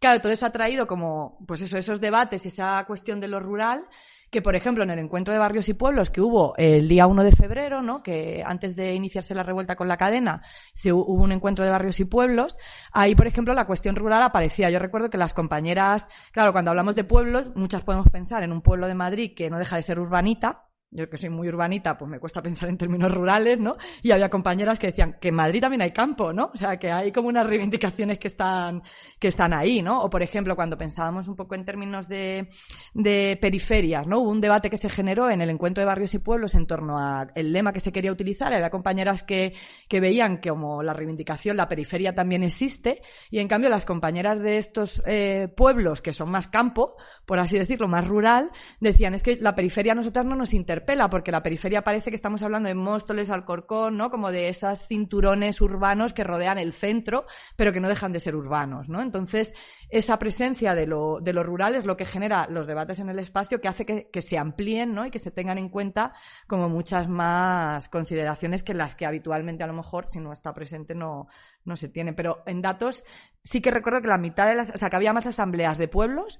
Claro, 0.00 0.20
todo 0.20 0.32
eso 0.32 0.46
ha 0.46 0.50
traído 0.50 0.88
como, 0.88 1.38
pues 1.46 1.60
eso, 1.60 1.76
esos 1.76 2.00
debates 2.00 2.44
y 2.44 2.48
esa 2.48 2.84
cuestión 2.88 3.20
de 3.20 3.28
lo 3.28 3.38
rural, 3.38 3.86
que 4.30 4.42
por 4.42 4.54
ejemplo 4.54 4.84
en 4.84 4.90
el 4.90 4.98
encuentro 4.98 5.32
de 5.32 5.40
barrios 5.40 5.68
y 5.68 5.74
pueblos 5.74 6.10
que 6.10 6.20
hubo 6.20 6.54
el 6.56 6.88
día 6.88 7.06
1 7.06 7.24
de 7.24 7.32
febrero, 7.32 7.82
¿no? 7.82 8.02
Que 8.02 8.42
antes 8.44 8.76
de 8.76 8.94
iniciarse 8.94 9.34
la 9.34 9.42
revuelta 9.42 9.76
con 9.76 9.88
la 9.88 9.96
cadena, 9.96 10.42
se 10.74 10.92
hubo 10.92 11.12
un 11.12 11.32
encuentro 11.32 11.64
de 11.64 11.70
barrios 11.70 12.00
y 12.00 12.04
pueblos, 12.04 12.58
ahí 12.92 13.14
por 13.14 13.26
ejemplo 13.26 13.54
la 13.54 13.66
cuestión 13.66 13.96
rural 13.96 14.22
aparecía. 14.22 14.70
Yo 14.70 14.78
recuerdo 14.78 15.10
que 15.10 15.18
las 15.18 15.34
compañeras, 15.34 16.06
claro, 16.32 16.52
cuando 16.52 16.70
hablamos 16.70 16.94
de 16.94 17.04
pueblos, 17.04 17.52
muchas 17.54 17.82
podemos 17.82 18.08
pensar 18.10 18.42
en 18.42 18.52
un 18.52 18.62
pueblo 18.62 18.86
de 18.86 18.94
Madrid 18.94 19.32
que 19.34 19.50
no 19.50 19.58
deja 19.58 19.76
de 19.76 19.82
ser 19.82 19.98
urbanita, 19.98 20.67
yo 20.90 21.08
que 21.08 21.18
soy 21.18 21.28
muy 21.28 21.48
urbanita, 21.48 21.98
pues 21.98 22.10
me 22.10 22.18
cuesta 22.18 22.42
pensar 22.42 22.68
en 22.68 22.78
términos 22.78 23.12
rurales, 23.12 23.58
¿no? 23.58 23.76
Y 24.02 24.10
había 24.10 24.30
compañeras 24.30 24.78
que 24.78 24.88
decían 24.88 25.18
que 25.20 25.28
en 25.28 25.34
Madrid 25.34 25.60
también 25.60 25.82
hay 25.82 25.90
campo, 25.90 26.32
¿no? 26.32 26.50
O 26.54 26.56
sea, 26.56 26.78
que 26.78 26.90
hay 26.90 27.12
como 27.12 27.28
unas 27.28 27.46
reivindicaciones 27.46 28.18
que 28.18 28.28
están, 28.28 28.82
que 29.18 29.28
están 29.28 29.52
ahí, 29.52 29.82
¿no? 29.82 30.02
O 30.02 30.08
por 30.08 30.22
ejemplo, 30.22 30.56
cuando 30.56 30.78
pensábamos 30.78 31.28
un 31.28 31.36
poco 31.36 31.54
en 31.54 31.66
términos 31.66 32.08
de, 32.08 32.48
de 32.94 33.38
periferias, 33.38 34.06
¿no? 34.06 34.20
Hubo 34.20 34.30
un 34.30 34.40
debate 34.40 34.70
que 34.70 34.78
se 34.78 34.88
generó 34.88 35.30
en 35.30 35.42
el 35.42 35.50
encuentro 35.50 35.82
de 35.82 35.86
barrios 35.86 36.14
y 36.14 36.20
pueblos 36.20 36.54
en 36.54 36.66
torno 36.66 36.98
al 36.98 37.30
lema 37.34 37.72
que 37.72 37.80
se 37.80 37.92
quería 37.92 38.10
utilizar. 38.10 38.52
Había 38.54 38.70
compañeras 38.70 39.22
que, 39.22 39.54
que 39.88 40.00
veían 40.00 40.40
que 40.40 40.48
como 40.48 40.82
la 40.82 40.94
reivindicación, 40.94 41.56
la 41.56 41.68
periferia 41.68 42.14
también 42.14 42.42
existe, 42.42 43.02
y 43.30 43.38
en 43.38 43.48
cambio 43.48 43.68
las 43.68 43.84
compañeras 43.84 44.40
de 44.40 44.56
estos 44.56 45.02
eh, 45.06 45.48
pueblos 45.54 46.00
que 46.00 46.12
son 46.12 46.30
más 46.30 46.48
campo, 46.48 46.96
por 47.26 47.38
así 47.38 47.58
decirlo, 47.58 47.86
más 47.86 48.06
rural, 48.08 48.50
decían 48.80 49.14
es 49.14 49.22
que 49.22 49.36
la 49.36 49.54
periferia 49.54 49.92
a 49.92 49.94
nosotras 49.94 50.24
no 50.24 50.34
nos 50.34 50.54
interesa 50.54 50.77
interpela, 50.78 51.10
porque 51.10 51.32
la 51.32 51.42
periferia 51.42 51.82
parece 51.82 52.10
que 52.10 52.14
estamos 52.14 52.40
hablando 52.42 52.68
de 52.68 52.74
Móstoles, 52.76 53.30
Alcorcón, 53.30 53.96
¿no? 53.96 54.10
Como 54.10 54.30
de 54.30 54.48
esos 54.48 54.86
cinturones 54.86 55.60
urbanos 55.60 56.12
que 56.12 56.22
rodean 56.22 56.56
el 56.56 56.72
centro, 56.72 57.26
pero 57.56 57.72
que 57.72 57.80
no 57.80 57.88
dejan 57.88 58.12
de 58.12 58.20
ser 58.20 58.36
urbanos, 58.36 58.88
¿no? 58.88 59.02
Entonces, 59.02 59.52
esa 59.88 60.20
presencia 60.20 60.76
de 60.76 60.86
lo, 60.86 61.18
de 61.20 61.32
lo 61.32 61.42
rural 61.42 61.74
es 61.74 61.84
lo 61.84 61.96
que 61.96 62.04
genera 62.04 62.46
los 62.48 62.68
debates 62.68 63.00
en 63.00 63.08
el 63.08 63.18
espacio, 63.18 63.60
que 63.60 63.66
hace 63.66 63.84
que, 63.84 64.08
que 64.08 64.22
se 64.22 64.38
amplíen, 64.38 64.94
¿no? 64.94 65.04
Y 65.04 65.10
que 65.10 65.18
se 65.18 65.32
tengan 65.32 65.58
en 65.58 65.68
cuenta 65.68 66.14
como 66.46 66.68
muchas 66.68 67.08
más 67.08 67.88
consideraciones 67.88 68.62
que 68.62 68.74
las 68.74 68.94
que 68.94 69.04
habitualmente 69.04 69.64
a 69.64 69.66
lo 69.66 69.72
mejor, 69.72 70.06
si 70.08 70.20
no 70.20 70.32
está 70.32 70.54
presente, 70.54 70.94
no, 70.94 71.26
no 71.64 71.76
se 71.76 71.88
tiene. 71.88 72.12
Pero 72.12 72.44
en 72.46 72.62
datos 72.62 73.02
sí 73.42 73.60
que 73.60 73.72
recuerdo 73.72 74.00
que 74.00 74.08
la 74.08 74.18
mitad 74.18 74.46
de 74.46 74.54
las, 74.54 74.70
o 74.70 74.78
sea, 74.78 74.90
que 74.90 74.96
había 74.96 75.12
más 75.12 75.26
asambleas 75.26 75.76
de 75.76 75.88
pueblos 75.88 76.38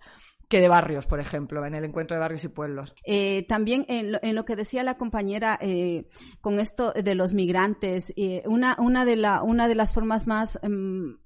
que 0.48 0.60
de 0.60 0.68
barrios, 0.68 1.06
por 1.06 1.20
ejemplo, 1.20 1.64
en 1.66 1.74
el 1.74 1.84
encuentro 1.84 2.16
de 2.16 2.20
barrios 2.20 2.44
y 2.44 2.48
pueblos. 2.48 2.94
Eh, 3.04 3.46
también 3.46 3.84
en 3.88 4.12
lo, 4.12 4.18
en 4.22 4.34
lo, 4.34 4.44
que 4.44 4.56
decía 4.56 4.82
la 4.82 4.96
compañera 4.96 5.58
eh, 5.60 6.08
con 6.40 6.58
esto 6.58 6.92
de 6.92 7.14
los 7.14 7.34
migrantes, 7.34 8.12
eh, 8.16 8.40
una, 8.46 8.76
una, 8.78 9.04
de 9.04 9.16
la, 9.16 9.42
una 9.42 9.68
de 9.68 9.74
las 9.74 9.92
formas 9.92 10.26
más, 10.26 10.58
um, 10.62 11.18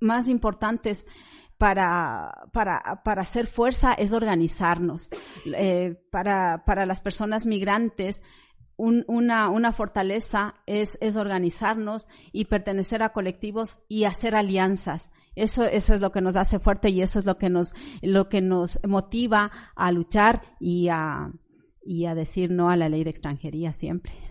más 0.00 0.28
importantes 0.28 1.06
para, 1.58 2.32
para, 2.52 3.02
para 3.04 3.22
hacer 3.22 3.46
fuerza 3.46 3.92
es 3.92 4.12
organizarnos. 4.12 5.10
Eh, 5.56 5.96
para, 6.10 6.64
para 6.64 6.86
las 6.86 7.02
personas 7.02 7.46
migrantes, 7.46 8.22
una, 8.76 9.50
una 9.50 9.72
fortaleza 9.72 10.56
es, 10.66 10.98
es 11.00 11.16
organizarnos 11.16 12.08
y 12.32 12.46
pertenecer 12.46 13.02
a 13.02 13.12
colectivos 13.12 13.78
y 13.88 14.04
hacer 14.04 14.34
alianzas. 14.34 15.10
Eso, 15.36 15.64
eso 15.64 15.94
es 15.94 16.00
lo 16.00 16.12
que 16.12 16.20
nos 16.20 16.36
hace 16.36 16.58
fuerte 16.58 16.90
y 16.90 17.02
eso 17.02 17.18
es 17.18 17.26
lo 17.26 17.38
que 17.38 17.50
nos, 17.50 17.72
lo 18.02 18.28
que 18.28 18.40
nos 18.40 18.78
motiva 18.86 19.50
a 19.74 19.92
luchar 19.92 20.42
y 20.60 20.88
a, 20.88 21.32
y 21.84 22.06
a 22.06 22.14
decir 22.14 22.50
no 22.50 22.70
a 22.70 22.76
la 22.76 22.88
ley 22.88 23.04
de 23.04 23.10
extranjería 23.10 23.72
siempre 23.72 24.23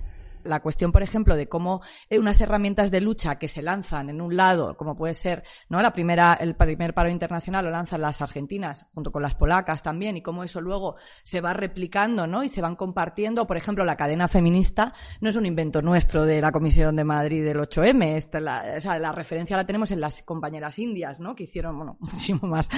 la 0.43 0.61
cuestión, 0.61 0.91
por 0.91 1.03
ejemplo, 1.03 1.35
de 1.35 1.47
cómo 1.47 1.81
eh, 2.09 2.19
unas 2.19 2.39
herramientas 2.41 2.91
de 2.91 3.01
lucha 3.01 3.37
que 3.37 3.47
se 3.47 3.61
lanzan 3.61 4.09
en 4.09 4.21
un 4.21 4.35
lado, 4.35 4.75
como 4.77 4.95
puede 4.95 5.13
ser, 5.13 5.43
¿no? 5.69 5.81
La 5.81 5.93
primera, 5.93 6.33
el 6.33 6.55
primer 6.55 6.93
paro 6.93 7.09
internacional 7.09 7.65
lo 7.65 7.71
lanzan 7.71 8.01
las 8.01 8.21
argentinas, 8.21 8.85
junto 8.93 9.11
con 9.11 9.21
las 9.21 9.35
polacas 9.35 9.83
también, 9.83 10.17
y 10.17 10.21
cómo 10.21 10.43
eso 10.43 10.61
luego 10.61 10.95
se 11.23 11.41
va 11.41 11.53
replicando, 11.53 12.27
¿no? 12.27 12.43
Y 12.43 12.49
se 12.49 12.61
van 12.61 12.75
compartiendo. 12.75 13.47
Por 13.47 13.57
ejemplo, 13.57 13.85
la 13.85 13.95
cadena 13.95 14.27
feminista 14.27 14.93
no 15.21 15.29
es 15.29 15.35
un 15.35 15.45
invento 15.45 15.81
nuestro 15.81 16.25
de 16.25 16.41
la 16.41 16.51
Comisión 16.51 16.95
de 16.95 17.03
Madrid 17.03 17.43
del 17.43 17.59
8M. 17.59 18.39
la, 18.39 18.75
o 18.77 18.81
sea, 18.81 18.99
la 18.99 19.11
referencia 19.11 19.57
la 19.57 19.65
tenemos 19.65 19.91
en 19.91 20.01
las 20.01 20.21
compañeras 20.23 20.79
indias, 20.79 21.19
¿no? 21.19 21.35
Que 21.35 21.43
hicieron, 21.43 21.77
bueno, 21.77 21.97
muchísimo 21.99 22.47
más 22.47 22.69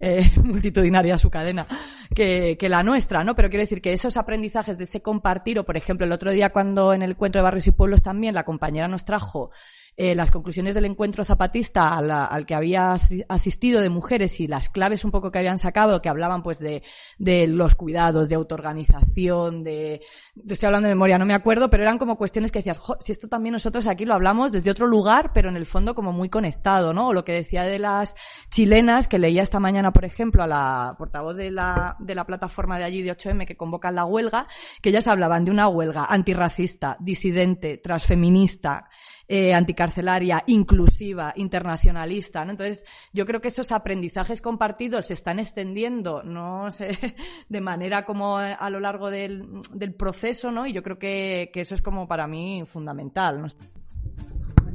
eh, 0.00 0.30
multitudinaria 0.42 1.18
su 1.18 1.30
cadena 1.30 1.66
que, 2.14 2.56
que 2.58 2.68
la 2.68 2.82
nuestra, 2.82 3.24
¿no? 3.24 3.34
Pero 3.34 3.48
quiero 3.48 3.62
decir 3.62 3.80
que 3.80 3.92
esos 3.92 4.16
aprendizajes 4.16 4.78
de 4.78 4.84
ese 4.84 5.02
compartir, 5.02 5.58
o 5.58 5.64
por 5.64 5.76
ejemplo, 5.76 6.06
el 6.06 6.12
otro 6.12 6.30
día 6.30 6.50
cuando 6.50 6.92
en 6.92 7.02
el 7.02 7.05
encuentro 7.10 7.38
de 7.38 7.44
barrios 7.44 7.66
y 7.66 7.72
pueblos 7.72 8.02
también 8.02 8.34
la 8.34 8.44
compañera 8.44 8.88
nos 8.88 9.04
trajo 9.04 9.50
eh, 9.96 10.14
las 10.14 10.30
conclusiones 10.30 10.74
del 10.74 10.84
encuentro 10.84 11.24
zapatista 11.24 11.96
al, 11.96 12.44
que 12.44 12.54
había 12.54 12.98
asistido 13.28 13.80
de 13.80 13.88
mujeres 13.88 14.40
y 14.40 14.46
las 14.46 14.68
claves 14.68 15.04
un 15.04 15.10
poco 15.10 15.30
que 15.30 15.38
habían 15.38 15.58
sacado, 15.58 16.02
que 16.02 16.08
hablaban 16.08 16.42
pues 16.42 16.58
de, 16.58 16.82
de 17.18 17.46
los 17.46 17.74
cuidados, 17.74 18.28
de 18.28 18.34
autoorganización, 18.34 19.64
de, 19.64 20.02
estoy 20.48 20.66
hablando 20.66 20.88
de 20.88 20.94
memoria, 20.94 21.18
no 21.18 21.24
me 21.24 21.34
acuerdo, 21.34 21.70
pero 21.70 21.82
eran 21.82 21.98
como 21.98 22.18
cuestiones 22.18 22.52
que 22.52 22.58
decías, 22.58 22.80
si 23.00 23.12
esto 23.12 23.28
también 23.28 23.54
nosotros 23.54 23.86
aquí 23.86 24.04
lo 24.04 24.14
hablamos 24.14 24.52
desde 24.52 24.70
otro 24.70 24.86
lugar, 24.86 25.32
pero 25.32 25.48
en 25.48 25.56
el 25.56 25.66
fondo 25.66 25.94
como 25.94 26.12
muy 26.12 26.28
conectado, 26.28 26.92
¿no? 26.92 27.08
O 27.08 27.12
lo 27.14 27.24
que 27.24 27.32
decía 27.32 27.62
de 27.62 27.78
las 27.78 28.14
chilenas, 28.50 29.08
que 29.08 29.18
leía 29.18 29.42
esta 29.42 29.60
mañana, 29.60 29.92
por 29.92 30.04
ejemplo, 30.04 30.42
a 30.42 30.46
la 30.46 30.94
portavoz 30.98 31.36
de 31.36 31.50
la, 31.50 31.96
de 32.00 32.14
la 32.14 32.26
plataforma 32.26 32.78
de 32.78 32.84
allí 32.84 33.02
de 33.02 33.16
8M 33.16 33.46
que 33.46 33.56
convocan 33.56 33.94
la 33.94 34.04
huelga, 34.04 34.46
que 34.82 34.90
ellas 34.90 35.06
hablaban 35.06 35.44
de 35.46 35.50
una 35.50 35.68
huelga 35.68 36.04
antirracista, 36.04 36.96
disidente, 37.00 37.78
transfeminista, 37.78 38.88
eh, 39.28 39.54
anticarcelaria, 39.54 40.42
inclusiva, 40.46 41.32
internacionalista, 41.36 42.44
¿no? 42.44 42.52
Entonces, 42.52 42.84
yo 43.12 43.26
creo 43.26 43.40
que 43.40 43.48
esos 43.48 43.72
aprendizajes 43.72 44.40
compartidos 44.40 45.06
se 45.06 45.14
están 45.14 45.38
extendiendo, 45.38 46.22
no 46.22 46.70
sé, 46.70 46.96
de 47.48 47.60
manera 47.60 48.04
como 48.04 48.38
a 48.38 48.70
lo 48.70 48.80
largo 48.80 49.10
del, 49.10 49.62
del 49.72 49.94
proceso, 49.94 50.50
¿no? 50.50 50.66
Y 50.66 50.72
yo 50.72 50.82
creo 50.82 50.98
que, 50.98 51.50
que, 51.52 51.62
eso 51.62 51.74
es 51.74 51.82
como 51.82 52.06
para 52.06 52.26
mí 52.26 52.64
fundamental, 52.66 53.40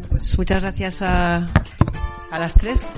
pues 0.09 0.37
muchas 0.37 0.63
gracias 0.63 1.01
a, 1.01 1.47
a 2.31 2.39
las 2.39 2.55
tres 2.55 2.93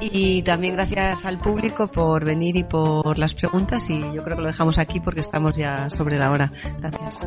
y 0.00 0.42
también 0.42 0.74
gracias 0.74 1.24
al 1.24 1.38
público 1.38 1.86
por 1.86 2.24
venir 2.24 2.56
y 2.56 2.64
por 2.64 3.18
las 3.18 3.34
preguntas 3.34 3.88
y 3.88 4.00
yo 4.00 4.24
creo 4.24 4.36
que 4.36 4.42
lo 4.42 4.48
dejamos 4.48 4.78
aquí 4.78 5.00
porque 5.00 5.20
estamos 5.20 5.56
ya 5.56 5.88
sobre 5.90 6.18
la 6.18 6.30
hora. 6.30 6.50
Gracias. 6.78 7.26